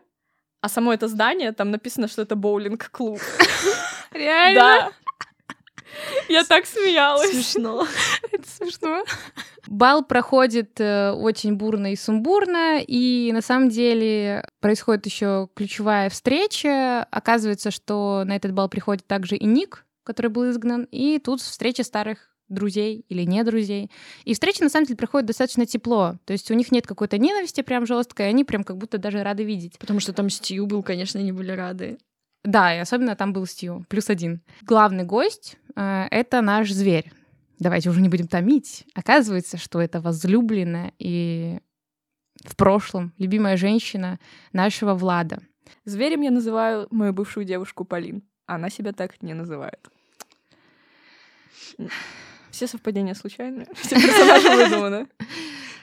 А 0.62 0.68
само 0.68 0.92
это 0.92 1.08
здание, 1.08 1.52
там 1.52 1.70
написано, 1.70 2.08
что 2.08 2.22
это 2.22 2.36
боулинг-клуб. 2.36 3.20
Реально? 4.12 4.60
Да. 4.60 4.92
Я 6.28 6.44
так 6.44 6.66
смеялась. 6.66 7.30
Смешно. 7.30 7.86
Это 8.32 8.48
смешно. 8.48 9.04
Бал 9.70 10.04
проходит 10.04 10.80
э, 10.80 11.12
очень 11.12 11.54
бурно 11.54 11.92
и 11.92 11.96
сумбурно, 11.96 12.80
и 12.84 13.30
на 13.32 13.40
самом 13.40 13.68
деле 13.68 14.44
происходит 14.58 15.06
еще 15.06 15.48
ключевая 15.54 16.10
встреча. 16.10 17.04
Оказывается, 17.04 17.70
что 17.70 18.24
на 18.26 18.34
этот 18.34 18.52
бал 18.52 18.68
приходит 18.68 19.06
также 19.06 19.36
и 19.36 19.46
Ник, 19.46 19.86
который 20.02 20.26
был 20.26 20.50
изгнан, 20.50 20.88
и 20.90 21.20
тут 21.20 21.40
встреча 21.40 21.84
старых 21.84 22.30
друзей 22.48 23.04
или 23.08 23.22
не 23.22 23.44
друзей. 23.44 23.92
И 24.24 24.34
встреча, 24.34 24.64
на 24.64 24.70
самом 24.70 24.86
деле, 24.86 24.96
проходит 24.96 25.28
достаточно 25.28 25.64
тепло. 25.66 26.16
То 26.24 26.32
есть 26.32 26.50
у 26.50 26.54
них 26.54 26.72
нет 26.72 26.88
какой-то 26.88 27.16
ненависти 27.16 27.60
прям 27.60 27.86
жесткой, 27.86 28.28
они 28.28 28.42
прям 28.42 28.64
как 28.64 28.76
будто 28.76 28.98
даже 28.98 29.22
рады 29.22 29.44
видеть. 29.44 29.78
Потому 29.78 30.00
что 30.00 30.12
там 30.12 30.30
Стью 30.30 30.66
был, 30.66 30.82
конечно, 30.82 31.20
они 31.20 31.30
были 31.30 31.52
рады. 31.52 31.98
Да, 32.42 32.74
и 32.74 32.78
особенно 32.78 33.14
там 33.14 33.32
был 33.32 33.46
Стью, 33.46 33.84
плюс 33.88 34.10
один. 34.10 34.42
Главный 34.62 35.04
гость 35.04 35.58
э,— 35.76 36.08
это 36.10 36.40
наш 36.40 36.72
зверь. 36.72 37.12
Давайте 37.60 37.90
уже 37.90 38.00
не 38.00 38.08
будем 38.08 38.26
томить. 38.26 38.86
Оказывается, 38.94 39.58
что 39.58 39.80
это 39.80 40.00
возлюбленная 40.00 40.94
и 40.98 41.60
в 42.42 42.56
прошлом 42.56 43.12
любимая 43.18 43.58
женщина 43.58 44.18
нашего 44.52 44.94
Влада. 44.94 45.40
Зверем 45.84 46.22
я 46.22 46.30
называю 46.30 46.88
мою 46.90 47.12
бывшую 47.12 47.44
девушку 47.44 47.84
Полин. 47.84 48.22
Она 48.46 48.70
себя 48.70 48.92
так 48.92 49.22
не 49.22 49.34
называет. 49.34 49.78
Все 52.50 52.66
совпадения 52.66 53.14
случайные. 53.14 53.68
Все 53.74 53.94
персонажи 53.94 54.48
выдуманы. 54.48 55.08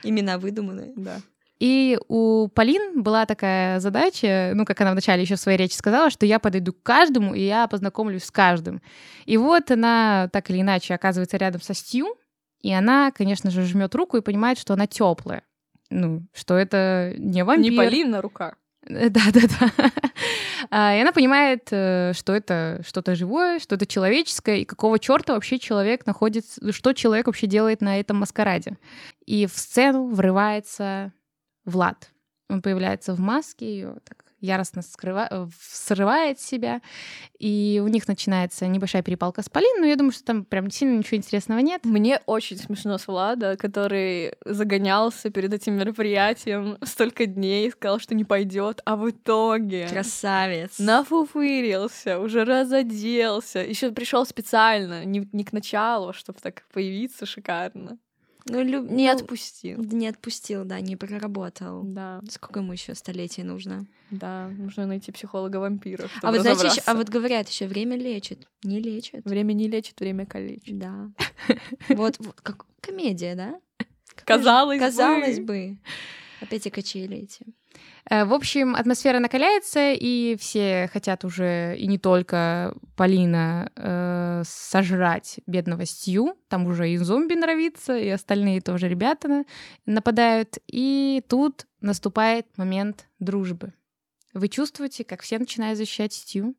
Имена 0.04 0.40
выдуманные. 0.40 0.94
Да. 0.96 1.22
И 1.60 1.98
у 2.08 2.50
Полин 2.50 3.02
была 3.02 3.26
такая 3.26 3.80
задача, 3.80 4.52
ну, 4.54 4.64
как 4.66 4.80
она 4.82 4.92
вначале 4.92 5.24
еще 5.24 5.36
в 5.36 5.40
своей 5.40 5.58
речи 5.58 5.74
сказала, 5.74 6.10
что 6.10 6.26
я 6.26 6.40
подойду 6.40 6.74
к 6.74 6.84
каждому, 6.84 7.34
и 7.34 7.42
я 7.42 7.68
познакомлюсь 7.68 8.26
с 8.26 8.32
каждым. 8.32 8.82
И 9.26 9.38
вот 9.38 9.72
она 9.72 10.30
так 10.32 10.50
или 10.50 10.62
иначе 10.62 10.94
оказывается 10.94 11.38
рядом 11.38 11.62
со 11.62 11.74
Стью, 11.74 12.16
и 12.62 12.72
она, 12.72 13.12
конечно 13.12 13.50
же, 13.50 13.64
жмет 13.64 13.96
руку 13.96 14.18
и 14.18 14.22
понимает, 14.22 14.60
что 14.60 14.74
она 14.74 14.88
теплая. 14.88 15.44
Ну, 15.90 16.24
что 16.34 16.56
это 16.56 17.14
не 17.18 17.44
вампир. 17.44 17.72
Не 17.72 17.78
Полин, 17.78 18.16
а 18.16 18.22
рука. 18.22 18.56
Да-да-да. 18.88 19.92
А, 20.70 20.96
И 20.96 21.02
она 21.02 21.12
понимает, 21.12 21.68
э, 21.72 22.14
что 22.16 22.34
это 22.34 22.82
что-то 22.86 23.16
живое, 23.16 23.60
что 23.60 23.76
это 23.76 23.86
человеческое, 23.86 24.58
и 24.58 24.66
какого 24.66 24.98
черта 24.98 25.34
вообще 25.34 25.60
человек 25.60 26.06
находится, 26.06 26.72
что 26.72 26.94
человек 26.94 27.28
вообще 27.28 27.48
делает 27.48 27.82
на 27.82 28.00
этом 28.00 28.18
маскараде. 28.18 28.78
И 29.26 29.46
в 29.46 29.52
сцену 29.52 30.08
врывается 30.08 31.14
Влад. 31.68 32.10
Он 32.50 32.62
появляется 32.62 33.14
в 33.14 33.20
маске, 33.20 33.66
ее 33.72 33.96
так 34.06 34.24
яростно 34.40 34.82
скрыва- 34.82 35.28
э, 35.30 35.48
срывает 35.60 36.40
себя, 36.40 36.82
и 37.40 37.82
у 37.84 37.88
них 37.88 38.08
начинается 38.08 38.68
небольшая 38.68 39.02
перепалка 39.02 39.42
с 39.42 39.50
Полин, 39.50 39.82
но 39.82 39.86
я 39.88 39.96
думаю, 39.96 40.12
что 40.12 40.24
там 40.24 40.46
прям 40.46 40.70
сильно 40.70 40.98
ничего 40.98 41.18
интересного 41.18 41.60
нет. 41.60 41.84
Мне 41.86 42.22
очень 42.26 42.58
смешно 42.58 42.98
с 42.98 43.08
Влада, 43.08 43.58
который 43.58 44.36
загонялся 44.46 45.30
перед 45.30 45.54
этим 45.54 45.74
мероприятием 45.74 46.78
столько 46.84 47.26
дней, 47.26 47.72
сказал, 47.72 48.00
что 48.00 48.16
не 48.16 48.26
пойдет, 48.26 48.82
а 48.86 48.96
в 48.96 49.10
итоге 49.10 49.88
Красавец. 49.88 50.78
нафуфырился, 50.80 52.20
уже 52.20 52.46
разоделся, 52.46 53.60
еще 53.60 53.92
пришел 53.92 54.26
специально, 54.26 55.04
не, 55.04 55.28
не 55.32 55.44
к 55.44 55.52
началу, 55.52 56.14
чтобы 56.14 56.40
так 56.40 56.64
появиться 56.72 57.26
шикарно. 57.26 57.98
Ну, 58.50 58.62
люб- 58.64 58.90
Не 58.90 59.12
ну, 59.12 59.18
отпустил. 59.18 59.84
Не 59.84 60.08
отпустил, 60.08 60.66
да, 60.66 60.80
не 60.80 60.96
проработал. 60.96 61.84
Да, 61.84 62.22
Сколько 62.30 62.60
ему 62.60 62.74
еще 62.74 62.96
столетий 62.96 63.44
нужно? 63.44 63.86
да, 64.10 64.48
нужно 64.50 64.86
найти 64.86 65.12
психолога-вампира. 65.12 66.08
А 66.22 66.32
вот 66.32 66.42
знаете, 66.42 66.82
а 66.86 66.94
вот 66.96 67.10
говорят 67.10 67.50
еще 67.50 67.68
время 67.68 67.98
лечит. 67.98 68.48
Не 68.64 68.80
лечит. 68.80 69.26
Время 69.26 69.54
не 69.54 69.68
лечит, 69.68 70.00
время 70.00 70.26
калечит. 70.26 70.78
Да. 70.78 71.12
Вот, 71.90 72.18
как 72.44 72.66
комедия, 72.82 73.36
да? 73.36 73.60
Казалось, 74.26 74.80
Казалось 74.80 75.40
бы. 75.40 75.46
бы. 75.46 75.78
Опять 76.42 76.66
и 76.68 76.70
качели 76.70 77.18
эти. 77.18 77.46
Э, 78.10 78.26
В 78.26 78.34
общем, 78.34 78.76
атмосфера 78.76 79.20
накаляется, 79.20 79.92
и 79.94 80.36
все 80.40 80.90
хотят 80.94 81.26
уже, 81.26 81.76
и 81.78 81.88
не 81.88 81.98
только 81.98 82.74
Полина, 82.96 83.72
э, 83.76 84.44
сожрать 84.46 85.40
бедного 85.48 85.86
Стью. 85.86 86.36
Там 86.50 86.66
уже 86.68 86.90
и 86.90 86.98
зомби 86.98 87.34
норовится, 87.36 87.98
и 87.98 88.08
остальные 88.10 88.62
тоже 88.62 88.88
ребята 88.88 89.28
на- 89.28 89.46
нападают. 89.86 90.58
И 90.68 91.24
тут 91.28 91.66
наступает 91.82 92.46
момент 92.58 93.08
дружбы. 93.20 93.74
Вы 94.34 94.48
чувствуете, 94.50 95.04
как 95.04 95.22
все 95.22 95.40
начинают 95.40 95.78
защищать 95.78 96.14
Стью? 96.14 96.56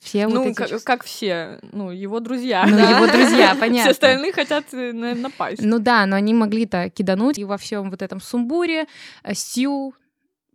Все 0.00 0.28
вот 0.28 0.34
Ну, 0.34 0.44
эти 0.46 0.54
как, 0.54 0.68
чувства. 0.68 0.86
как 0.92 1.02
все, 1.04 1.58
ну, 1.72 1.90
его 1.90 2.20
друзья. 2.20 2.64
Ну, 2.68 2.76
Да. 2.76 2.90
его 2.90 3.06
друзья, 3.12 3.50
Все 3.50 3.60
понятно. 3.60 3.90
остальные 3.90 4.32
хотят 4.32 4.72
э, 4.72 4.92
на- 4.92 5.14
напасть. 5.16 5.60
Ну 5.60 5.80
да, 5.80 6.06
но 6.06 6.14
они 6.14 6.34
могли-то 6.34 6.88
кидануть, 6.90 7.36
и 7.36 7.44
во 7.44 7.56
всем 7.58 7.90
вот 7.90 8.00
этом 8.00 8.20
сумбуре 8.20 8.86
э, 9.24 9.34
Сью 9.34 9.94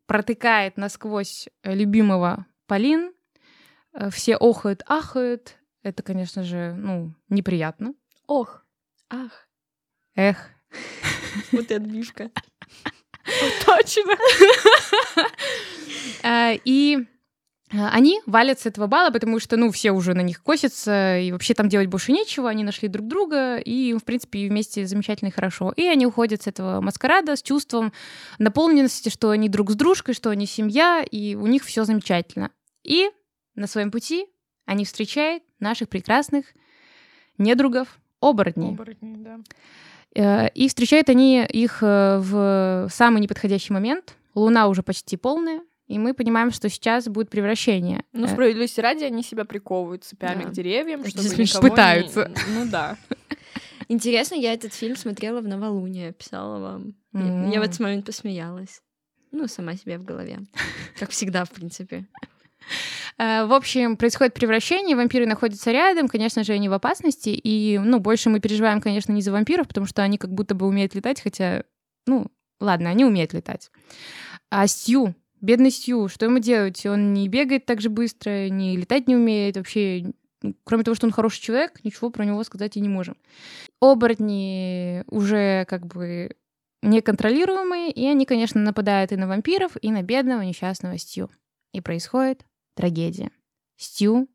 протыкает 0.06 0.78
насквозь 0.78 1.48
э, 1.64 1.74
любимого 1.76 2.46
Полин. 2.68 3.14
Э, 3.94 4.10
Все 4.10 4.36
охают, 4.36 4.84
ахают. 4.88 5.56
Это, 5.82 6.02
конечно 6.04 6.44
же, 6.44 6.74
ну, 6.78 7.14
неприятно. 7.30 7.94
Ох, 8.28 8.64
Ах, 9.10 9.48
Эх. 10.16 10.50
вот 11.52 11.70
и 11.70 11.74
отбивка. 11.74 12.32
точно. 13.66 14.16
А, 16.24 16.54
И 16.66 17.06
они 17.74 18.22
валят 18.26 18.60
с 18.60 18.66
этого 18.66 18.88
бала, 18.88 19.10
потому 19.10 19.40
что, 19.40 19.58
ну, 19.58 19.72
все 19.72 19.92
уже 19.92 20.14
на 20.14 20.22
них 20.22 20.44
косятся, 20.44 21.18
и 21.20 21.32
вообще 21.32 21.54
там 21.54 21.70
делать 21.70 21.88
больше 21.88 22.12
нечего, 22.12 22.50
они 22.50 22.64
нашли 22.64 22.88
друг 22.88 23.08
друга, 23.08 23.58
и 23.58 23.94
в 23.94 24.04
принципе, 24.04 24.48
вместе 24.48 24.86
замечательно 24.86 25.30
и 25.30 25.32
хорошо. 25.32 25.74
И 25.76 25.86
они 25.86 26.06
уходят 26.06 26.44
с 26.44 26.48
этого 26.48 26.82
маскарада 26.82 27.36
с 27.36 27.42
чувством 27.42 27.92
наполненности, 28.38 29.10
что 29.10 29.32
они 29.32 29.50
друг 29.50 29.72
с 29.72 29.76
дружкой, 29.76 30.14
что 30.14 30.30
они 30.30 30.46
семья, 30.46 31.04
и 31.10 31.36
у 31.36 31.48
них 31.48 31.64
все 31.64 31.84
замечательно. 31.84 32.52
И 32.84 33.10
на 33.56 33.68
своем 33.68 33.92
пути 33.92 34.28
они 34.66 34.86
встречают 34.86 35.44
наших 35.60 35.90
прекрасных 35.90 36.46
недругов, 37.38 38.00
оборотней. 38.22 38.70
Оборотни, 38.70 39.16
да. 39.18 39.40
Э, 40.16 40.50
И 40.54 40.68
встречают 40.68 41.10
они 41.10 41.44
их 41.44 41.80
э, 41.82 42.20
в 42.20 42.88
самый 42.92 43.22
неподходящий 43.22 43.74
момент. 43.74 44.16
Луна 44.36 44.68
уже 44.68 44.84
почти 44.84 45.18
полная, 45.18 45.62
и 45.94 46.00
мы 46.00 46.14
понимаем, 46.14 46.52
что 46.52 46.70
сейчас 46.70 47.08
будет 47.08 47.30
превращение. 47.30 48.04
Ну, 48.14 48.26
Э, 48.26 48.30
справедливости 48.30 48.80
ради, 48.82 49.04
они 49.04 49.24
себя 49.24 49.46
приковывают 49.46 50.04
цепями 50.04 50.44
Да. 50.44 50.50
к 50.50 50.54
деревьям, 50.54 51.06
чтобы 51.08 51.28
смешно. 51.28 51.60
никого 51.60 51.68
не- 51.68 51.72
Пытаются. 51.72 52.32
Ну 52.56 52.66
да. 52.70 52.98
Интересно, 53.90 54.36
я 54.36 54.54
этот 54.54 54.74
фильм 54.74 54.96
смотрела 54.96 55.42
в 55.42 55.48
новолуние, 55.48 56.14
писала 56.14 56.60
вам. 56.60 56.96
Я- 57.14 57.20
М. 57.22 57.50
Я 57.52 57.60
в 57.60 57.64
этот 57.64 57.80
момент 57.80 58.06
посмеялась. 58.06 58.82
Ну, 59.32 59.48
сама 59.48 59.76
себе 59.76 59.98
в 59.98 60.04
голове. 60.04 60.40
Как 61.00 61.10
всегда, 61.10 61.44
в 61.46 61.50
принципе. 61.52 62.06
Э, 63.18 63.46
В 63.46 63.54
общем, 63.54 63.98
происходит 63.98 64.34
превращение, 64.34 64.96
вампиры 64.96 65.26
находятся 65.26 65.72
рядом, 65.72 66.08
конечно 66.08 66.44
же, 66.44 66.54
они 66.54 66.70
в 66.70 66.74
опасности, 66.74 67.30
и, 67.30 67.78
ну, 67.78 68.00
больше 68.00 68.30
мы 68.30 68.40
переживаем, 68.40 68.80
конечно, 68.82 69.12
не 69.12 69.22
за 69.22 69.32
вампиров, 69.32 69.68
потому 69.68 69.86
что 69.86 70.02
они 70.02 70.18
как 70.18 70.32
будто 70.34 70.56
бы 70.56 70.66
умеют 70.66 70.96
летать, 70.96 71.22
хотя, 71.22 71.64
ну, 72.08 72.28
ладно, 72.60 72.90
они 72.90 73.06
умеют 73.06 73.34
летать. 73.34 73.70
А 74.50 74.66
Стью, 74.68 75.14
бедный 75.44 75.70
Стью, 75.70 76.08
что 76.08 76.26
ему 76.26 76.40
делать? 76.40 76.84
Он 76.86 77.14
не 77.14 77.28
бегает 77.28 77.66
так 77.66 77.82
же 77.82 77.90
быстро, 77.90 78.50
не 78.50 78.76
летать 78.78 79.08
не 79.08 79.16
умеет, 79.16 79.58
вообще, 79.58 80.14
кроме 80.64 80.84
того, 80.84 80.96
что 80.96 81.06
он 81.06 81.12
хороший 81.12 81.42
человек, 81.42 81.84
ничего 81.84 82.10
про 82.10 82.26
него 82.26 82.44
сказать 82.44 82.78
и 82.78 82.82
не 82.82 82.90
можем. 82.90 83.16
Оборотни 83.80 85.04
уже 85.08 85.66
как 85.66 85.86
бы 85.86 86.36
неконтролируемые, 86.82 87.92
и 87.92 88.06
они, 88.08 88.26
конечно, 88.26 88.60
нападают 88.62 89.12
и 89.12 89.16
на 89.16 89.28
вампиров, 89.28 89.78
и 89.82 89.92
на 89.92 90.02
бедного 90.02 90.42
несчастного 90.42 90.98
Стью. 90.98 91.30
И 91.74 91.82
происходит 91.82 92.46
трагедия. 92.76 93.32
Стью 93.78 94.30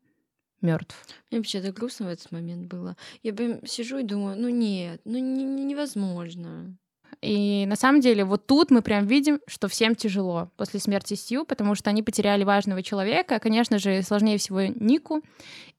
мертв. 0.61 0.95
Мне 1.31 1.39
вообще-то 1.39 1.71
грустно 1.71 2.07
в 2.07 2.09
этот 2.09 2.31
момент 2.31 2.67
было. 2.67 2.97
Я 3.23 3.33
прям 3.33 3.65
сижу 3.65 3.99
и 3.99 4.03
думаю, 4.03 4.39
ну 4.39 4.49
нет, 4.49 5.01
ну 5.05 5.17
не- 5.17 5.43
не- 5.43 5.65
невозможно. 5.65 6.77
И 7.21 7.65
на 7.67 7.75
самом 7.75 8.01
деле 8.01 8.23
вот 8.23 8.47
тут 8.47 8.71
мы 8.71 8.81
прям 8.81 9.05
видим, 9.05 9.39
что 9.47 9.67
всем 9.67 9.95
тяжело 9.95 10.51
после 10.57 10.79
смерти 10.79 11.13
Стью, 11.15 11.45
потому 11.45 11.75
что 11.75 11.89
они 11.89 12.03
потеряли 12.03 12.43
важного 12.43 12.81
человека. 12.81 13.39
Конечно 13.39 13.77
же, 13.79 14.01
сложнее 14.03 14.37
всего 14.37 14.61
Нику. 14.61 15.21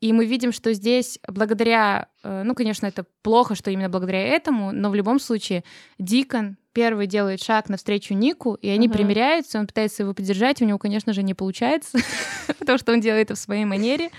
И 0.01 0.13
мы 0.13 0.27
видим, 0.27 0.53
что 0.53 0.73
здесь 0.73 1.19
благодаря, 1.27 2.09
э, 2.23 2.43
ну, 2.45 2.55
конечно, 2.55 2.87
это 2.87 3.05
плохо, 3.23 3.55
что 3.55 3.71
именно 3.71 3.89
благодаря 3.89 4.21
этому, 4.21 4.73
но 4.73 4.91
в 4.91 4.95
любом 4.95 5.19
случае 5.19 5.65
Дикон 5.99 6.57
первый 6.73 7.07
делает 7.07 7.43
шаг 7.43 7.69
навстречу 7.69 8.15
Нику, 8.15 8.55
и 8.55 8.69
они 8.69 8.87
Ага. 8.87 8.97
примиряются, 8.97 9.59
он 9.59 9.67
пытается 9.67 10.03
его 10.03 10.15
поддержать, 10.15 10.63
у 10.63 10.65
него, 10.65 10.79
конечно 10.79 11.13
же, 11.13 11.23
не 11.23 11.35
получается, 11.35 11.99
потому 12.59 12.79
что 12.79 12.93
он 12.93 13.01
делает 13.01 13.27
это 13.31 13.35
в 13.35 13.39
своей 13.39 13.65
манере. 13.65 14.11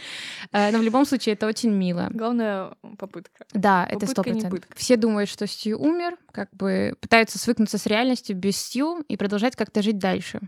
Э, 0.51 0.71
Но 0.71 0.79
в 0.79 0.81
любом 0.83 1.05
случае 1.05 1.33
это 1.33 1.47
очень 1.47 1.71
мило. 1.71 2.07
Главная 2.11 2.73
попытка. 2.97 3.45
Да, 3.53 3.87
это 3.89 4.05
сто 4.07 4.23
процентов. 4.23 4.59
Все 4.75 4.97
думают, 4.97 5.29
что 5.29 5.47
Стью 5.47 5.79
умер, 5.79 6.17
как 6.31 6.49
бы 6.53 6.95
пытаются 6.99 7.39
свыкнуться 7.39 7.77
с 7.77 7.85
реальностью 7.85 8.35
без 8.35 8.57
Стью 8.57 9.03
и 9.07 9.17
продолжать 9.17 9.55
как-то 9.55 9.81
жить 9.81 9.97
дальше. 9.97 10.39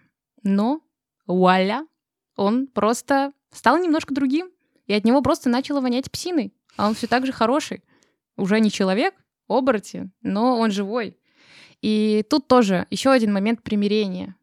Но, 0.43 0.81
вуаля, 1.25 1.85
он 2.35 2.67
просто 2.67 3.31
стал 3.51 3.77
немножко 3.77 4.13
другим, 4.13 4.49
и 4.87 4.93
от 4.93 5.05
него 5.05 5.21
просто 5.21 5.49
начало 5.49 5.79
вонять 5.81 6.11
псиной. 6.11 6.53
А 6.75 6.87
он 6.87 6.95
все 6.95 7.07
так 7.07 7.25
же 7.25 7.31
хороший. 7.31 7.83
Уже 8.35 8.59
не 8.59 8.71
человек, 8.71 9.13
оборотень, 9.47 10.11
но 10.21 10.57
он 10.59 10.71
живой. 10.71 11.17
И 11.83 12.23
тут 12.29 12.47
тоже 12.47 12.87
еще 12.89 13.11
один 13.11 13.33
момент 13.33 13.61
примирения. 13.61 14.35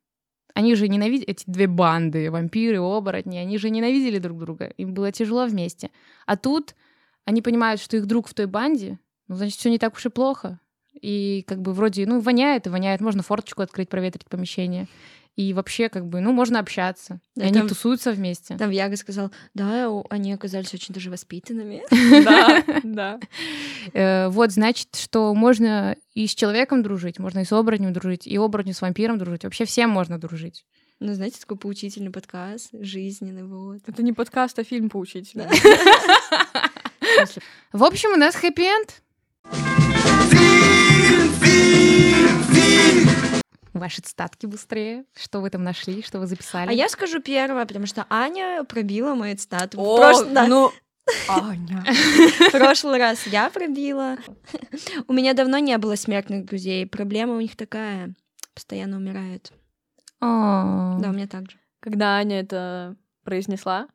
Они 0.53 0.75
же 0.75 0.89
ненавидели, 0.89 1.27
эти 1.27 1.45
две 1.47 1.67
банды, 1.67 2.31
вампиры, 2.31 2.81
оборотни, 2.81 3.39
они 3.39 3.57
же 3.57 3.71
ненавидели 3.71 4.19
друг 4.19 4.39
друга. 4.39 4.67
Им 4.77 4.93
было 4.93 5.11
тяжело 5.11 5.47
вместе. 5.47 5.91
А 6.27 6.37
тут 6.37 6.75
они 7.25 7.41
понимают, 7.41 7.81
что 7.81 7.97
их 7.97 8.05
друг 8.05 8.29
в 8.29 8.35
той 8.35 8.45
банде, 8.45 8.99
ну, 9.27 9.37
значит, 9.37 9.59
все 9.59 9.71
не 9.71 9.79
так 9.79 9.95
уж 9.95 10.05
и 10.05 10.11
плохо. 10.11 10.61
И 11.01 11.43
как 11.47 11.63
бы 11.63 11.73
вроде, 11.73 12.05
ну, 12.05 12.21
воняет 12.21 12.67
и 12.67 12.71
воняет, 12.71 13.01
можно 13.01 13.23
форточку 13.23 13.63
открыть, 13.63 13.89
проветрить 13.89 14.27
помещение. 14.27 14.87
И 15.41 15.55
вообще, 15.55 15.89
как 15.89 16.07
бы, 16.07 16.21
ну, 16.21 16.33
можно 16.33 16.59
общаться. 16.59 17.19
Да, 17.35 17.45
и 17.45 17.47
они 17.47 17.61
там- 17.61 17.69
тусуются 17.69 18.13
вместе. 18.13 18.59
Там 18.59 18.69
Яга 18.69 18.97
сказал, 18.97 19.31
да, 19.55 19.89
они 20.11 20.35
оказались 20.35 20.75
очень 20.75 20.93
даже 20.93 21.11
воспитанными. 21.11 21.83
Да, 22.25 22.63
да. 22.85 23.21
Э, 23.95 24.29
вот, 24.29 24.53
значит, 24.53 24.97
что 24.97 25.35
можно 25.35 25.97
и 26.13 26.27
с 26.27 26.35
человеком 26.35 26.83
дружить, 26.83 27.19
можно 27.19 27.39
и 27.39 27.47
с 27.47 27.53
оборотнем 27.53 27.95
дружить, 27.95 28.27
и 28.27 28.37
оборотню 28.37 28.75
с 28.75 28.83
вампиром 28.83 29.17
дружить. 29.17 29.45
Вообще 29.45 29.65
всем 29.65 29.89
можно 29.89 30.19
дружить. 30.19 30.67
Ну, 30.99 31.15
знаете, 31.15 31.41
такой 31.41 31.57
поучительный 31.57 32.11
подкаст, 32.11 32.69
жизненный, 32.73 33.45
вот. 33.45 33.81
Это 33.87 34.03
не 34.03 34.13
подкаст, 34.13 34.59
а 34.59 34.65
фильм 34.65 34.91
поучительный. 34.91 35.47
В 37.73 37.83
общем, 37.83 38.13
у 38.13 38.17
нас 38.17 38.35
хэппи-энд. 38.35 39.01
Ваши 43.73 44.03
цитатки 44.03 44.47
быстрее. 44.47 45.05
Что 45.15 45.41
вы 45.41 45.51
там 45.51 45.63
нашли, 45.63 46.03
что 46.03 46.19
вы 46.19 46.27
записали? 46.27 46.71
А 46.71 46.73
я 46.73 46.89
скажу 46.89 47.21
первое, 47.21 47.67
потому 47.67 47.87
что 47.87 48.07
Аня 48.11 48.65
пробила 48.65 49.15
мою 49.15 49.37
цитату. 49.37 49.79
В 49.79 49.81
О, 49.81 49.99
прошлый- 49.99 50.33
да, 50.33 50.47
ну... 50.47 50.73
Аня. 51.29 51.85
в 51.87 52.51
прошлый 52.53 52.99
раз 52.99 53.27
я 53.27 53.51
пробила. 53.51 54.17
У 55.09 55.13
меня 55.13 55.35
давно 55.35 55.59
не 55.59 55.77
было 55.79 55.97
смертных 55.97 56.47
друзей. 56.47 56.87
Проблема 56.87 57.35
у 57.35 57.41
них 57.41 57.57
такая. 57.57 58.15
Постоянно 58.55 58.97
умирают. 58.97 59.53
Да, 60.21 61.09
у 61.09 61.13
меня 61.13 61.27
так 61.27 61.51
же. 61.51 61.59
Когда 61.81 62.17
Аня 62.17 62.41
это 62.41 62.97
произнесла, 63.25 63.89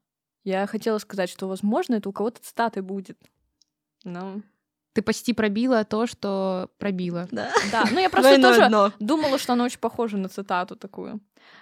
я 0.43 0.65
хотела 0.67 0.97
сказать, 0.97 1.29
что, 1.29 1.47
возможно, 1.47 1.95
это 1.95 2.09
у 2.09 2.13
кого-то 2.13 2.41
цитаты 2.41 2.81
будет. 2.81 3.19
Но... 4.03 4.41
Ты 4.95 5.01
почти 5.01 5.33
пробила 5.33 5.83
то, 5.83 6.07
что 6.07 6.69
пробила. 6.77 7.27
Да. 7.29 7.51
Да, 7.69 7.83
ну 7.91 7.99
я 7.99 8.09
просто 8.09 8.29
Двойное 8.29 8.49
тоже 8.55 8.69
дно. 8.69 8.91
думала, 8.99 9.37
что 9.37 9.51
она 9.51 9.65
очень 9.65 9.79
похожа 9.79 10.15
на 10.15 10.29
цитату 10.29 10.77
такую. 10.77 11.19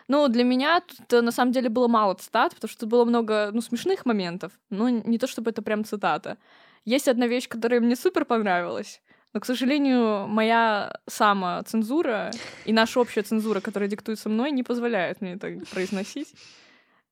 Ну, 0.07 0.27
для 0.27 0.43
меня 0.43 0.81
тут 0.81 1.11
э, 1.11 1.21
на 1.21 1.31
самом 1.31 1.51
деле 1.51 1.69
было 1.69 1.87
мало 1.87 2.13
цитат, 2.13 2.53
потому 2.53 2.69
что 2.69 2.85
было 2.85 3.05
много, 3.05 3.49
ну, 3.51 3.61
смешных 3.61 4.05
моментов, 4.05 4.51
но 4.69 4.87
не 4.87 5.17
то 5.17 5.25
чтобы 5.25 5.49
это 5.49 5.63
прям 5.63 5.83
цитата. 5.83 6.37
Есть 6.85 7.07
одна 7.07 7.25
вещь, 7.25 7.49
которая 7.49 7.79
мне 7.79 7.95
супер 7.95 8.23
понравилась, 8.23 9.01
но, 9.33 9.39
к 9.39 9.45
сожалению, 9.45 10.27
моя 10.27 10.99
самоцензура 11.07 12.29
и 12.65 12.71
наша 12.71 12.99
общая 12.99 13.23
цензура, 13.23 13.61
которая 13.61 13.89
диктуется 13.89 14.29
мной, 14.29 14.51
не 14.51 14.61
позволяет 14.61 15.21
мне 15.21 15.33
это 15.33 15.59
произносить. 15.71 16.35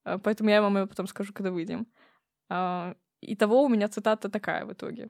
А, 0.04 0.20
Поэтому 0.20 0.52
я 0.52 0.62
вам 0.62 0.78
ее 0.78 0.86
потом 0.86 1.08
скажу, 1.08 1.34
когда 1.34 1.50
выйдем. 1.50 1.88
А, 2.48 2.94
Итого 3.22 3.64
у 3.64 3.70
меня 3.70 3.88
цитата 3.88 4.30
такая 4.30 4.66
в 4.66 4.74
итоге. 4.74 5.10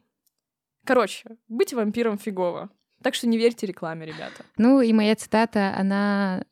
Короче, 0.86 1.24
быть 1.48 1.74
вампиром 1.74 2.18
фигово. 2.18 2.70
Так 3.04 3.16
что 3.16 3.28
не 3.28 3.38
верьте 3.38 3.66
рекламе, 3.66 4.06
ребята. 4.06 4.46
Ну 4.58 4.82
и 4.82 4.94
моя 4.94 5.16
цитата, 5.16 5.74
она 5.78 6.44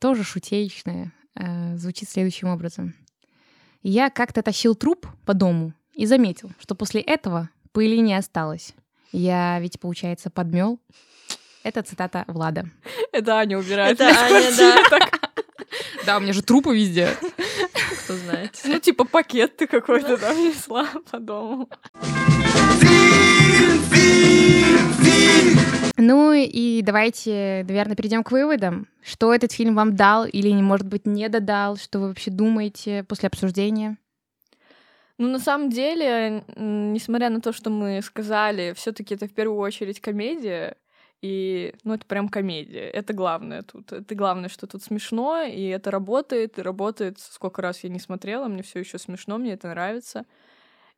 тоже 0.00 0.24
шутеечная. 0.24 1.12
э, 1.36 1.76
звучит 1.76 2.08
следующим 2.08 2.48
образом. 2.48 2.94
Я 3.82 4.08
как-то 4.10 4.42
тащил 4.42 4.74
труп 4.74 5.06
по 5.26 5.34
дому 5.34 5.72
и 5.92 6.06
заметил, 6.06 6.50
что 6.60 6.74
после 6.74 7.00
этого 7.00 7.50
пыли 7.72 7.98
не 8.00 8.14
осталось. 8.14 8.74
Я 9.12 9.58
ведь, 9.60 9.78
получается, 9.80 10.30
подмел. 10.30 10.80
Это 11.62 11.82
цитата 11.82 12.24
Влада. 12.28 12.66
Это 13.12 13.36
Аня 13.38 13.58
убирает. 13.58 14.00
Это 14.00 14.08
Аня, 14.08 14.56
да. 14.90 15.08
Да, 16.06 16.16
у 16.18 16.20
меня 16.20 16.32
же 16.32 16.42
трупы 16.42 16.76
везде. 16.76 17.08
Кто 18.04 18.16
знает. 18.16 18.60
Ну, 18.64 18.78
типа 18.78 19.04
пакет 19.04 19.56
ты 19.56 19.66
какой-то 19.66 20.18
там 20.18 20.36
несла 20.36 20.86
по 21.10 21.18
дому. 21.18 21.68
Ну 25.96 26.32
и 26.34 26.82
давайте, 26.82 27.64
наверное, 27.66 27.96
перейдем 27.96 28.24
к 28.24 28.30
выводам. 28.30 28.88
Что 29.02 29.32
этот 29.32 29.52
фильм 29.52 29.74
вам 29.74 29.96
дал 29.96 30.26
или, 30.26 30.52
может 30.52 30.86
быть, 30.86 31.06
не 31.06 31.28
додал? 31.28 31.76
Что 31.76 31.98
вы 31.98 32.08
вообще 32.08 32.30
думаете 32.30 33.04
после 33.04 33.28
обсуждения? 33.28 33.96
Ну, 35.16 35.28
на 35.28 35.38
самом 35.38 35.70
деле, 35.70 36.44
несмотря 36.56 37.30
на 37.30 37.40
то, 37.40 37.52
что 37.52 37.70
мы 37.70 38.02
сказали, 38.02 38.74
все 38.76 38.92
таки 38.92 39.14
это 39.14 39.28
в 39.28 39.32
первую 39.32 39.60
очередь 39.60 40.00
комедия, 40.00 40.76
и, 41.22 41.74
ну, 41.84 41.94
это 41.94 42.04
прям 42.04 42.28
комедия. 42.28 42.90
Это 42.90 43.14
главное 43.14 43.62
тут. 43.62 43.92
Это 43.92 44.14
главное, 44.14 44.50
что 44.50 44.66
тут 44.66 44.82
смешно, 44.82 45.42
и 45.42 45.62
это 45.68 45.90
работает, 45.90 46.58
и 46.58 46.62
работает. 46.62 47.18
Сколько 47.18 47.62
раз 47.62 47.82
я 47.82 47.88
не 47.88 48.00
смотрела, 48.00 48.46
мне 48.48 48.62
все 48.62 48.80
еще 48.80 48.98
смешно, 48.98 49.38
мне 49.38 49.52
это 49.52 49.68
нравится. 49.68 50.26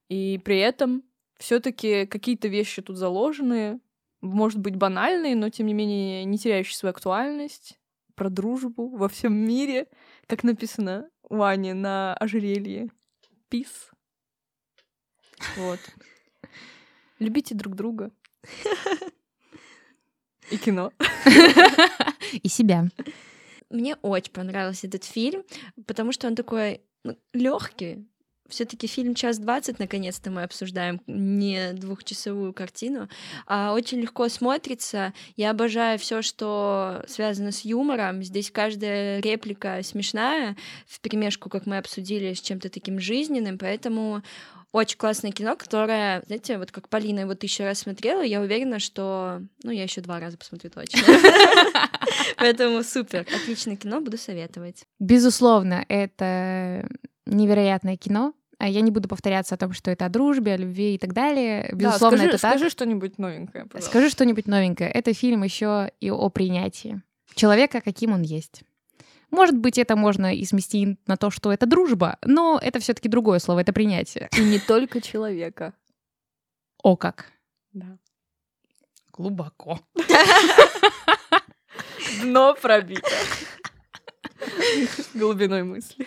И 0.08 0.40
при 0.44 0.58
этом 0.58 1.04
Все-таки 1.38 2.06
какие-то 2.06 2.48
вещи 2.48 2.82
тут 2.82 2.96
заложены, 2.96 3.80
может 4.20 4.58
быть, 4.58 4.76
банальные, 4.76 5.36
но 5.36 5.50
тем 5.50 5.66
не 5.66 5.74
менее 5.74 6.24
не 6.24 6.38
теряющие 6.38 6.76
свою 6.76 6.90
актуальность 6.90 7.78
про 8.14 8.30
дружбу 8.30 8.88
во 8.88 9.08
всем 9.08 9.34
мире, 9.34 9.88
как 10.26 10.42
написано 10.42 11.08
у 11.28 11.42
Ани 11.42 11.74
на 11.74 12.14
ожерелье. 12.14 12.90
Peace. 13.50 13.90
Вот. 15.56 15.80
Любите 17.18 17.54
друг 17.54 17.74
друга. 17.74 18.10
И 20.50 20.58
кино. 20.58 20.92
И 22.42 22.48
себя. 22.48 22.88
Мне 23.68 23.96
очень 23.96 24.32
понравился 24.32 24.86
этот 24.86 25.04
фильм, 25.04 25.42
потому 25.86 26.12
что 26.12 26.28
он 26.28 26.36
такой 26.36 26.82
ну, 27.04 27.18
легкий. 27.32 28.06
Все-таки 28.48 28.86
фильм 28.86 29.14
час 29.14 29.38
двадцать, 29.38 29.78
наконец-то 29.78 30.30
мы 30.30 30.42
обсуждаем 30.42 31.00
не 31.06 31.72
двухчасовую 31.72 32.52
картину, 32.52 33.08
а 33.46 33.72
очень 33.72 34.00
легко 34.00 34.28
смотрится. 34.28 35.12
Я 35.36 35.50
обожаю 35.50 35.98
все, 35.98 36.22
что 36.22 37.04
связано 37.08 37.52
с 37.52 37.64
юмором. 37.64 38.22
Здесь 38.22 38.50
каждая 38.50 39.20
реплика 39.20 39.80
смешная, 39.82 40.56
в 40.86 41.00
перемешку, 41.00 41.48
как 41.48 41.66
мы 41.66 41.78
обсудили, 41.78 42.34
с 42.34 42.40
чем-то 42.40 42.68
таким 42.68 43.00
жизненным, 43.00 43.58
поэтому 43.58 44.22
очень 44.76 44.98
классное 44.98 45.32
кино, 45.32 45.56
которое, 45.56 46.22
знаете, 46.26 46.58
вот 46.58 46.70
как 46.70 46.88
Полина 46.88 47.20
его 47.20 47.34
тысячу 47.34 47.62
раз 47.62 47.78
смотрела, 47.80 48.22
я 48.22 48.40
уверена, 48.40 48.78
что... 48.78 49.40
Ну, 49.62 49.70
я 49.70 49.84
еще 49.84 50.00
два 50.02 50.20
раза 50.20 50.36
посмотрю 50.36 50.70
точно. 50.70 51.00
Поэтому 52.36 52.82
супер, 52.82 53.26
отличное 53.34 53.76
кино, 53.76 54.00
буду 54.00 54.18
советовать. 54.18 54.84
Безусловно, 54.98 55.84
это 55.88 56.88
невероятное 57.26 57.96
кино. 57.96 58.34
А 58.58 58.68
я 58.68 58.80
не 58.80 58.90
буду 58.90 59.06
повторяться 59.06 59.54
о 59.54 59.58
том, 59.58 59.74
что 59.74 59.90
это 59.90 60.06
о 60.06 60.08
дружбе, 60.08 60.54
о 60.54 60.56
любви 60.56 60.94
и 60.94 60.98
так 60.98 61.12
далее. 61.12 61.68
Безусловно, 61.72 62.16
да, 62.16 62.22
скажи, 62.22 62.28
это 62.28 62.40
так. 62.40 62.50
Скажи 62.52 62.70
что-нибудь 62.70 63.18
новенькое, 63.18 63.66
пожалуйста. 63.66 63.90
Скажи 63.90 64.08
что-нибудь 64.08 64.46
новенькое. 64.46 64.90
Это 64.90 65.12
фильм 65.12 65.42
еще 65.42 65.92
и 66.00 66.10
о 66.10 66.30
принятии 66.30 67.02
человека, 67.34 67.82
каким 67.82 68.12
он 68.12 68.22
есть. 68.22 68.62
Может 69.30 69.58
быть, 69.58 69.76
это 69.76 69.96
можно 69.96 70.34
и 70.34 70.44
смести 70.44 70.98
на 71.06 71.16
то, 71.16 71.30
что 71.30 71.52
это 71.52 71.66
дружба, 71.66 72.18
но 72.22 72.58
это 72.62 72.78
все-таки 72.78 73.08
другое 73.08 73.38
слово, 73.38 73.60
это 73.60 73.72
принятие. 73.72 74.28
И 74.36 74.40
не 74.40 74.58
только 74.58 75.00
человека. 75.00 75.74
О 76.82 76.96
как. 76.96 77.26
Да. 77.72 77.98
Глубоко. 79.12 79.80
Дно 82.22 82.54
пробито. 82.54 83.10
Глубиной 85.14 85.64
мысли. 85.64 86.06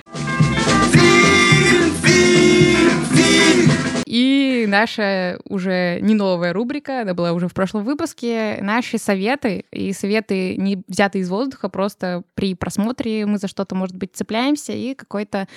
И 4.05 4.65
наша 4.67 5.39
уже 5.45 5.99
не 6.01 6.15
новая 6.15 6.51
рубрика, 6.51 7.01
она 7.01 7.13
была 7.13 7.31
уже 7.31 7.47
в 7.47 7.53
прошлом 7.53 7.83
выпуске, 7.83 8.57
наши 8.61 8.97
советы, 8.97 9.65
и 9.71 9.93
советы 9.93 10.57
не 10.57 10.81
взяты 10.87 11.19
из 11.19 11.29
воздуха, 11.29 11.69
просто 11.69 12.23
при 12.33 12.55
просмотре 12.55 13.27
мы 13.27 13.37
за 13.37 13.47
что-то, 13.47 13.75
может 13.75 13.95
быть, 13.95 14.15
цепляемся, 14.15 14.73
и 14.73 14.95
какой-то 14.95 15.47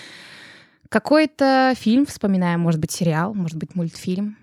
какой-то 0.91 1.73
фильм 1.75 2.05
вспоминаем, 2.05 2.61
может 2.61 2.79
быть, 2.79 2.91
сериал, 2.91 3.33
может 3.33 3.57
быть, 3.57 3.75
мультфильм. 3.75 4.37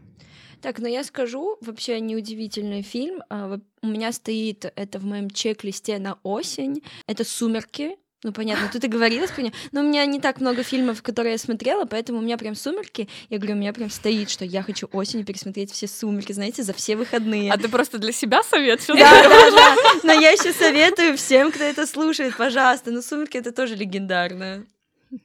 Так, 0.61 0.79
но 0.79 0.87
я 0.87 1.03
скажу, 1.03 1.57
вообще 1.61 1.99
неудивительный 1.99 2.81
фильм. 2.81 3.21
А, 3.29 3.59
у 3.81 3.87
меня 3.87 4.11
стоит 4.11 4.65
это 4.75 4.99
в 4.99 5.05
моем 5.05 5.29
чек-листе 5.29 5.99
на 5.99 6.17
осень. 6.23 6.83
Это 7.05 7.23
«Сумерки», 7.23 7.97
ну, 8.21 8.33
понятно, 8.33 8.69
тут 8.71 8.83
и 8.83 8.87
говорилось 8.87 9.31
про 9.31 9.43
Но 9.71 9.79
у 9.79 9.83
меня 9.83 10.05
не 10.05 10.19
так 10.19 10.41
много 10.41 10.61
фильмов, 10.61 11.01
которые 11.01 11.33
я 11.33 11.37
смотрела, 11.37 11.85
поэтому 11.85 12.19
у 12.19 12.21
меня 12.21 12.37
прям 12.37 12.53
«Сумерки». 12.53 13.07
Я 13.29 13.37
говорю, 13.37 13.55
у 13.55 13.57
меня 13.59 13.71
прям 13.71 13.89
стоит, 13.89 14.29
что 14.29 14.43
я 14.43 14.61
хочу 14.61 14.89
осенью 14.91 15.25
пересмотреть 15.25 15.71
все 15.71 15.87
«Сумерки», 15.87 16.33
знаете, 16.33 16.63
за 16.63 16.73
все 16.73 16.97
выходные. 16.97 17.49
А 17.49 17.57
ты 17.57 17.69
просто 17.69 17.97
для 17.97 18.11
себя 18.11 18.43
совет? 18.43 18.83
Да, 18.87 18.95
да, 18.95 19.51
да. 19.51 19.75
Но 20.03 20.11
я 20.11 20.31
еще 20.31 20.51
советую 20.51 21.15
всем, 21.15 21.51
кто 21.51 21.63
это 21.63 21.87
слушает, 21.87 22.35
пожалуйста. 22.35 22.91
Ну, 22.91 23.01
«Сумерки»— 23.01 23.37
это 23.39 23.53
тоже 23.53 23.75
легендарно. 23.75 24.65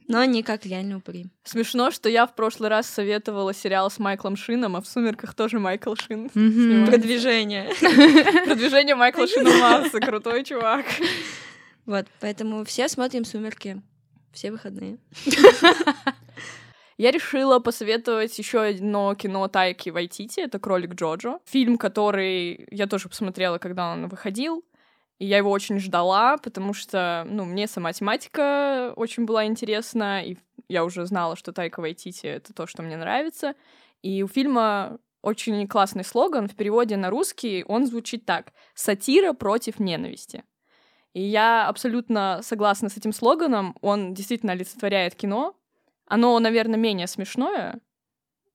Но 0.06 0.20
они 0.20 0.44
как 0.44 0.64
реально 0.64 0.98
упыри. 0.98 1.26
Смешно, 1.42 1.90
что 1.90 2.08
я 2.08 2.26
в 2.26 2.34
прошлый 2.34 2.70
раз 2.70 2.88
советовала 2.88 3.52
сериал 3.52 3.90
с 3.90 3.98
Майклом 3.98 4.36
Шином, 4.36 4.76
а 4.76 4.80
в 4.80 4.86
«Сумерках» 4.86 5.34
тоже 5.34 5.58
Майкл 5.58 5.94
Шин. 5.96 6.30
Продвижение. 6.86 7.70
Продвижение 8.44 8.94
Майкла 8.94 9.26
Шина 9.26 9.50
Масса. 9.58 9.98
Крутой 9.98 10.44
чувак. 10.44 10.86
Вот, 11.86 12.06
поэтому 12.20 12.64
все 12.64 12.88
смотрим 12.88 13.24
«Сумерки» 13.24 13.82
все 14.32 14.50
выходные. 14.50 14.98
Я 16.96 17.10
решила 17.10 17.58
посоветовать 17.58 18.38
еще 18.38 18.62
одно 18.62 19.14
кино 19.14 19.48
Тайки 19.48 19.90
Вайтити. 19.90 20.40
Это 20.40 20.60
«Кролик 20.60 20.94
Джоджо». 20.94 21.40
Фильм, 21.44 21.76
который 21.76 22.68
я 22.70 22.86
тоже 22.86 23.08
посмотрела, 23.08 23.58
когда 23.58 23.92
он 23.92 24.08
выходил. 24.08 24.64
И 25.18 25.26
я 25.26 25.38
его 25.38 25.50
очень 25.50 25.78
ждала, 25.80 26.36
потому 26.38 26.72
что, 26.72 27.26
ну, 27.28 27.44
мне 27.44 27.66
сама 27.66 27.92
тематика 27.92 28.92
очень 28.96 29.24
была 29.24 29.46
интересна, 29.46 30.24
и 30.24 30.36
я 30.68 30.84
уже 30.84 31.04
знала, 31.06 31.36
что 31.36 31.52
Тайка 31.52 31.80
Вайтити— 31.80 32.26
это 32.28 32.52
то, 32.52 32.66
что 32.66 32.82
мне 32.82 32.96
нравится. 32.96 33.54
И 34.02 34.22
у 34.22 34.28
фильма 34.28 34.98
очень 35.22 35.66
классный 35.66 36.04
слоган. 36.04 36.48
В 36.48 36.54
переводе 36.54 36.96
на 36.96 37.10
русский 37.10 37.64
он 37.66 37.86
звучит 37.86 38.24
так. 38.24 38.52
«Сатира 38.74 39.32
против 39.32 39.80
ненависти». 39.80 40.44
И 41.14 41.22
я 41.22 41.68
абсолютно 41.68 42.40
согласна 42.42 42.88
с 42.88 42.96
этим 42.96 43.12
слоганом. 43.12 43.76
Он 43.80 44.14
действительно 44.14 44.52
олицетворяет 44.52 45.14
кино. 45.14 45.56
Оно, 46.06 46.38
наверное, 46.38 46.78
менее 46.78 47.06
смешное 47.06 47.80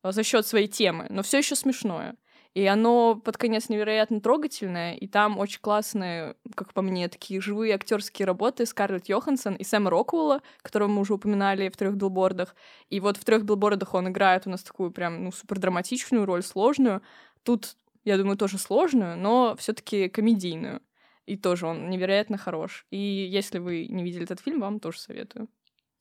за 0.03 0.23
счет 0.23 0.45
своей 0.45 0.67
темы, 0.67 1.07
но 1.09 1.23
все 1.23 1.39
еще 1.39 1.55
смешное. 1.55 2.15
И 2.55 2.65
оно 2.65 3.15
под 3.15 3.37
конец 3.37 3.69
невероятно 3.69 4.21
трогательное, 4.21 4.95
и 4.95 5.07
там 5.07 5.37
очень 5.37 5.59
классные, 5.61 6.35
как 6.55 6.73
по 6.73 6.81
мне, 6.81 7.07
такие 7.07 7.39
живые 7.41 7.75
актерские 7.75 8.25
работы 8.25 8.65
Скарлетт 8.65 9.07
Йоханссон 9.07 9.55
и 9.55 9.63
Сэма 9.63 9.89
Роквелла, 9.91 10.41
которого 10.61 10.87
мы 10.87 11.01
уже 11.01 11.13
упоминали 11.13 11.69
в 11.69 11.77
трех 11.77 11.95
билбордах. 11.95 12.55
И 12.89 12.99
вот 12.99 13.17
в 13.17 13.23
трех 13.23 13.43
билбордах 13.43 13.93
он 13.93 14.09
играет 14.09 14.47
у 14.47 14.49
нас 14.49 14.63
такую 14.63 14.91
прям, 14.91 15.23
ну, 15.25 15.31
супер 15.31 15.59
драматичную 15.59 16.25
роль, 16.25 16.41
сложную. 16.41 17.03
Тут, 17.43 17.75
я 18.03 18.17
думаю, 18.17 18.35
тоже 18.35 18.57
сложную, 18.57 19.15
но 19.15 19.55
все-таки 19.57 20.09
комедийную. 20.09 20.81
И 21.25 21.37
тоже 21.37 21.67
он 21.67 21.89
невероятно 21.89 22.37
хорош. 22.37 22.85
И 22.89 22.97
если 22.97 23.59
вы 23.59 23.87
не 23.87 24.03
видели 24.03 24.23
этот 24.23 24.39
фильм, 24.39 24.59
вам 24.59 24.79
тоже 24.79 24.99
советую. 24.99 25.47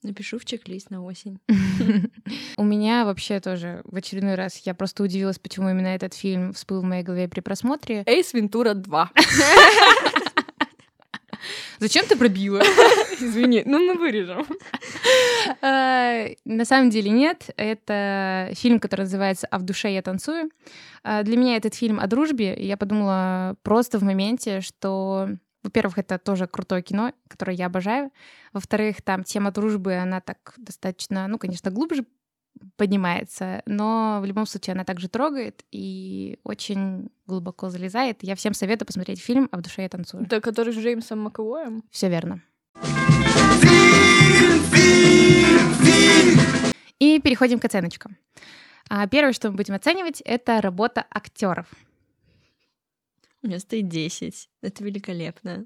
Напишу 0.01 0.39
в 0.39 0.45
чек-лист 0.45 0.89
на 0.89 1.03
осень. 1.03 1.39
У 2.57 2.63
меня 2.63 3.05
вообще 3.05 3.39
тоже 3.39 3.81
в 3.83 3.95
очередной 3.95 4.35
раз 4.35 4.57
я 4.65 4.73
просто 4.73 5.03
удивилась, 5.03 5.39
почему 5.39 5.69
именно 5.69 5.87
этот 5.87 6.13
фильм 6.13 6.53
всплыл 6.53 6.81
в 6.81 6.85
моей 6.85 7.03
голове 7.03 7.27
при 7.27 7.41
просмотре. 7.41 8.03
Эйс 8.05 8.33
Вентура 8.33 8.73
2. 8.73 9.11
Зачем 11.79 12.05
ты 12.05 12.15
пробила? 12.15 12.59
Извини, 13.19 13.63
ну 13.65 13.79
мы 13.79 13.95
вырежем. 13.95 14.45
А, 15.61 16.25
на 16.45 16.65
самом 16.65 16.89
деле 16.89 17.09
нет. 17.09 17.49
Это 17.57 18.51
фильм, 18.53 18.79
который 18.79 19.01
называется 19.01 19.47
«А 19.49 19.59
в 19.59 19.63
душе 19.63 19.93
я 19.93 20.01
танцую». 20.01 20.49
А, 21.03 21.23
для 21.23 21.37
меня 21.37 21.55
этот 21.55 21.75
фильм 21.75 21.99
о 21.99 22.07
дружбе. 22.07 22.55
Я 22.57 22.77
подумала 22.77 23.55
просто 23.63 23.99
в 23.99 24.03
моменте, 24.03 24.61
что 24.61 25.29
во-первых, 25.63 25.97
это 25.97 26.17
тоже 26.17 26.47
крутое 26.47 26.81
кино, 26.81 27.13
которое 27.27 27.55
я 27.55 27.65
обожаю. 27.65 28.11
Во-вторых, 28.53 29.01
там 29.01 29.23
тема 29.23 29.51
дружбы, 29.51 29.95
она 29.95 30.21
так 30.21 30.53
достаточно, 30.57 31.27
ну, 31.27 31.37
конечно, 31.37 31.69
глубже 31.69 32.05
поднимается, 32.75 33.61
но 33.65 34.19
в 34.21 34.25
любом 34.25 34.45
случае 34.45 34.73
она 34.73 34.83
также 34.83 35.07
трогает 35.09 35.63
и 35.71 36.39
очень 36.43 37.09
глубоко 37.27 37.69
залезает. 37.69 38.17
Я 38.21 38.35
всем 38.35 38.53
советую 38.53 38.87
посмотреть 38.87 39.21
фильм 39.21 39.49
«А 39.51 39.57
в 39.57 39.61
душе 39.61 39.83
я 39.83 39.89
танцую». 39.89 40.23
Это 40.23 40.41
который 40.41 40.73
с 40.73 40.77
Джеймсом 40.77 41.19
Маковоем? 41.19 41.83
Все 41.91 42.09
верно. 42.09 42.41
И 46.99 47.19
переходим 47.21 47.59
к 47.59 47.65
оценочкам. 47.65 48.17
А 48.89 49.07
первое, 49.07 49.33
что 49.33 49.49
мы 49.51 49.57
будем 49.57 49.75
оценивать, 49.75 50.21
это 50.21 50.61
работа 50.61 51.05
актеров. 51.09 51.67
У 53.41 53.47
меня 53.47 53.59
стоит 53.59 53.87
10. 53.87 54.49
Это 54.61 54.83
великолепно. 54.83 55.65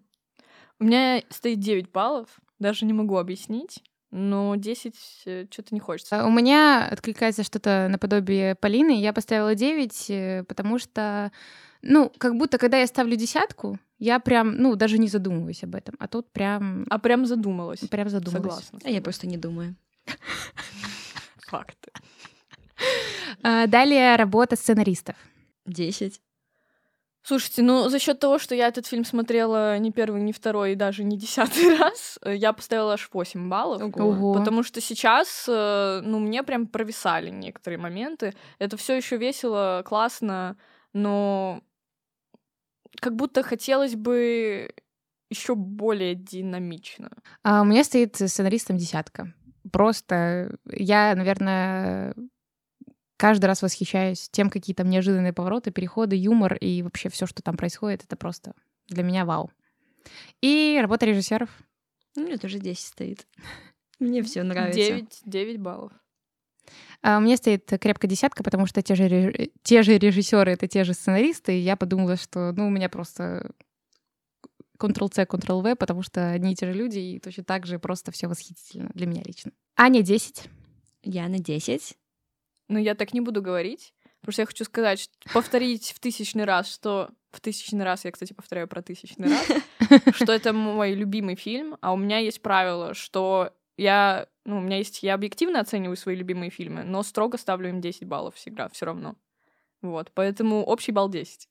У 0.79 0.83
меня 0.83 1.23
стоит 1.29 1.59
9 1.59 1.91
баллов. 1.91 2.39
Даже 2.59 2.85
не 2.85 2.93
могу 2.93 3.17
объяснить. 3.17 3.83
Но 4.15 4.55
10 4.55 4.95
э, 5.25 5.45
что-то 5.49 5.73
не 5.73 5.79
хочется. 5.79 6.21
А 6.21 6.27
у 6.27 6.31
меня 6.31 6.87
откликается 6.87 7.43
что-то 7.43 7.87
наподобие 7.89 8.53
Полины. 8.53 9.01
Я 9.01 9.11
поставила 9.11 9.55
9, 9.55 10.05
э, 10.09 10.43
потому 10.47 10.77
что, 10.77 11.31
ну, 11.81 12.11
как 12.19 12.35
будто, 12.35 12.59
когда 12.59 12.77
я 12.77 12.85
ставлю 12.85 13.15
десятку, 13.15 13.79
я 13.97 14.19
прям, 14.19 14.55
ну, 14.55 14.75
даже 14.75 14.99
не 14.99 15.07
задумываюсь 15.07 15.63
об 15.63 15.73
этом. 15.73 15.95
А 15.97 16.07
тут 16.07 16.31
прям... 16.31 16.85
А 16.91 16.99
прям 16.99 17.25
задумалась. 17.25 17.79
Прям 17.79 18.07
задумалась. 18.07 18.65
Согласна. 18.65 18.79
А 18.83 18.89
я 18.91 19.01
просто 19.01 19.25
не 19.25 19.37
думаю. 19.37 19.75
Факты. 21.47 21.91
А, 23.41 23.65
далее 23.65 24.15
работа 24.15 24.55
сценаристов. 24.55 25.15
10. 25.65 26.21
Слушайте, 27.25 27.61
ну 27.63 27.87
за 27.87 27.99
счет 27.99 28.19
того, 28.19 28.37
что 28.37 28.53
я 28.53 28.67
этот 28.67 28.85
фильм 28.85 29.05
смотрела 29.05 29.77
не 29.77 29.91
первый, 29.91 30.21
не 30.21 30.33
второй 30.33 30.73
и 30.73 30.75
даже 30.75 31.05
не 31.05 31.17
десятый 31.17 31.77
раз, 31.79 32.19
э, 32.21 32.35
я 32.35 32.51
поставила 32.51 32.93
аж 32.93 33.09
8 33.11 33.49
баллов. 33.49 33.81
Ого. 33.95 34.33
Потому 34.33 34.61
что 34.61 34.81
сейчас, 34.81 35.45
э, 35.47 36.01
ну, 36.03 36.19
мне 36.19 36.43
прям 36.43 36.67
провисали 36.67 37.29
некоторые 37.29 37.79
моменты. 37.79 38.33
Это 38.59 38.75
все 38.75 38.95
еще 38.97 39.15
весело, 39.15 39.83
классно, 39.85 40.57
но 40.91 41.61
как 42.99 43.15
будто 43.15 43.41
хотелось 43.41 43.95
бы 43.95 44.69
еще 45.29 45.55
более 45.55 46.15
динамично. 46.15 47.09
А 47.41 47.61
у 47.61 47.65
меня 47.65 47.85
стоит 47.85 48.17
сценаристом 48.17 48.77
десятка. 48.77 49.33
Просто 49.71 50.57
я, 50.69 51.15
наверное, 51.15 52.13
каждый 53.17 53.45
раз 53.45 53.61
восхищаюсь 53.61 54.29
тем, 54.31 54.49
какие 54.49 54.75
там 54.75 54.89
неожиданные 54.89 55.33
повороты, 55.33 55.71
переходы, 55.71 56.15
юмор 56.15 56.55
и 56.55 56.81
вообще 56.81 57.09
все, 57.09 57.25
что 57.25 57.41
там 57.41 57.57
происходит. 57.57 58.03
Это 58.03 58.15
просто 58.15 58.53
для 58.87 59.03
меня 59.03 59.25
вау. 59.25 59.51
И 60.41 60.77
работа 60.81 61.05
режиссеров. 61.05 61.49
У 62.15 62.21
меня 62.21 62.37
тоже 62.37 62.59
10 62.59 62.85
стоит. 62.85 63.27
Мне 63.99 64.21
все 64.21 64.43
нравится. 64.43 64.79
9, 64.79 65.21
9 65.25 65.59
баллов. 65.59 65.93
А 67.01 67.17
у 67.17 67.21
меня 67.21 67.35
стоит 67.35 67.65
крепкая 67.81 68.09
десятка, 68.09 68.43
потому 68.43 68.65
что 68.65 68.81
те 68.81 68.95
же, 68.95 69.07
ре- 69.07 69.51
те 69.63 69.83
же 69.83 69.97
режиссеры 69.97 70.51
это 70.51 70.67
те 70.67 70.85
же 70.85 70.93
сценаристы, 70.93 71.57
и 71.57 71.61
я 71.61 71.75
подумала, 71.75 72.15
что 72.15 72.53
ну, 72.53 72.67
у 72.67 72.69
меня 72.69 72.87
просто 72.87 73.51
Ctrl-C, 74.79 75.23
Ctrl-V, 75.23 75.75
потому 75.75 76.01
что 76.01 76.31
одни 76.31 76.53
и 76.53 76.55
те 76.55 76.65
же 76.65 76.73
люди, 76.73 76.99
и 76.99 77.19
точно 77.19 77.43
так 77.43 77.65
же 77.65 77.79
просто 77.79 78.11
все 78.11 78.27
восхитительно 78.27 78.89
для 78.93 79.05
меня 79.05 79.21
лично. 79.25 79.51
Аня 79.75 80.01
10. 80.01 80.43
Я 81.03 81.27
на 81.27 81.39
10. 81.39 81.97
Но 82.73 82.79
я 82.79 82.95
так 82.95 83.13
не 83.13 83.21
буду 83.21 83.41
говорить, 83.43 83.93
потому 84.19 84.33
что 84.33 84.41
я 84.41 84.45
хочу 84.47 84.63
сказать, 84.63 85.09
повторить 85.31 85.91
в 85.91 85.99
тысячный 85.99 86.45
раз, 86.45 86.73
что... 86.73 87.09
В 87.31 87.39
тысячный 87.39 87.83
раз, 87.83 88.05
я, 88.05 88.11
кстати, 88.11 88.33
повторяю 88.33 88.67
про 88.67 88.81
тысячный 88.81 89.27
раз, 89.29 89.47
что 90.15 90.31
это 90.31 90.53
мой 90.53 90.93
любимый 90.93 91.35
фильм, 91.35 91.77
а 91.81 91.91
у 91.93 91.97
меня 91.97 92.19
есть 92.19 92.41
правило, 92.41 92.93
что 92.93 93.53
я... 93.77 94.27
Ну, 94.45 94.57
у 94.57 94.61
меня 94.61 94.77
есть... 94.77 95.03
Я 95.03 95.13
объективно 95.13 95.59
оцениваю 95.59 95.97
свои 95.97 96.15
любимые 96.15 96.49
фильмы, 96.49 96.83
но 96.83 97.03
строго 97.03 97.37
ставлю 97.37 97.69
им 97.69 97.81
10 97.81 98.05
баллов 98.05 98.35
всегда, 98.35 98.69
все 98.69 98.85
равно. 98.85 99.15
Вот, 99.81 100.11
поэтому 100.13 100.63
общий 100.63 100.91
балл 100.91 101.09
10. 101.09 101.47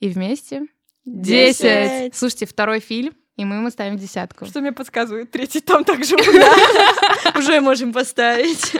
И 0.00 0.08
вместе 0.08 0.66
Десять. 1.06 2.16
Слушайте, 2.16 2.46
второй 2.46 2.80
фильм, 2.80 3.14
и 3.36 3.44
мы 3.44 3.56
ему 3.56 3.70
ставим 3.70 3.98
десятку. 3.98 4.46
Что 4.46 4.60
мне 4.60 4.72
подсказывает? 4.72 5.30
Третий 5.30 5.60
там 5.60 5.84
также. 5.84 6.16
Уже 7.36 7.60
можем 7.60 7.92
поставить. 7.92 8.72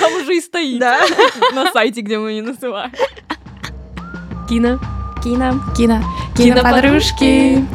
Там 0.00 0.14
уже 0.22 0.36
и 0.36 0.40
стоит. 0.40 0.78
Да. 0.78 1.00
На 1.52 1.72
сайте, 1.72 2.00
где 2.00 2.18
мы 2.18 2.34
не 2.34 2.42
называем. 2.42 2.92
Кино. 4.48 4.78
Кино. 5.22 5.60
Кино. 5.76 6.02
Киноподружки. 6.36 7.66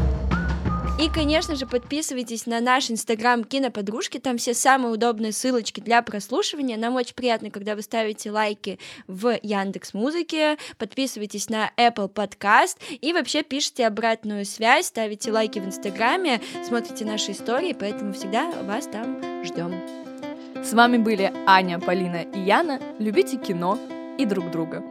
И, 0.99 1.07
конечно 1.07 1.55
же, 1.55 1.65
подписывайтесь 1.65 2.45
на 2.45 2.59
наш 2.59 2.91
инстаграм 2.91 3.45
Киноподружки, 3.45 4.17
там 4.17 4.37
все 4.37 4.53
самые 4.53 4.91
удобные 4.91 5.31
ссылочки 5.31 5.79
для 5.79 6.01
прослушивания. 6.01 6.75
Нам 6.75 6.95
очень 6.95 7.15
приятно, 7.15 7.49
когда 7.51 7.75
вы 7.75 7.83
ставите 7.83 8.31
лайки 8.31 8.79
в 9.07 9.39
Яндекс 9.41 9.93
Музыке, 9.93 10.57
подписывайтесь 10.77 11.49
на 11.49 11.71
Apple 11.77 12.11
Podcast 12.11 12.75
и 12.89 13.13
вообще 13.13 13.43
пишите 13.43 13.87
обратную 13.87 14.43
связь, 14.43 14.87
ставите 14.87 15.31
лайки 15.31 15.59
в 15.59 15.65
инстаграме, 15.65 16.41
смотрите 16.67 17.05
наши 17.05 17.31
истории, 17.31 17.71
поэтому 17.71 18.11
всегда 18.11 18.51
вас 18.63 18.85
там 18.87 19.45
ждем. 19.45 19.73
С 20.61 20.73
вами 20.73 20.97
были 20.97 21.31
Аня, 21.47 21.79
Полина 21.79 22.23
и 22.23 22.41
Яна. 22.41 22.81
Любите 22.99 23.37
кино 23.37 23.79
и 24.17 24.25
друг 24.25 24.51
друга. 24.51 24.83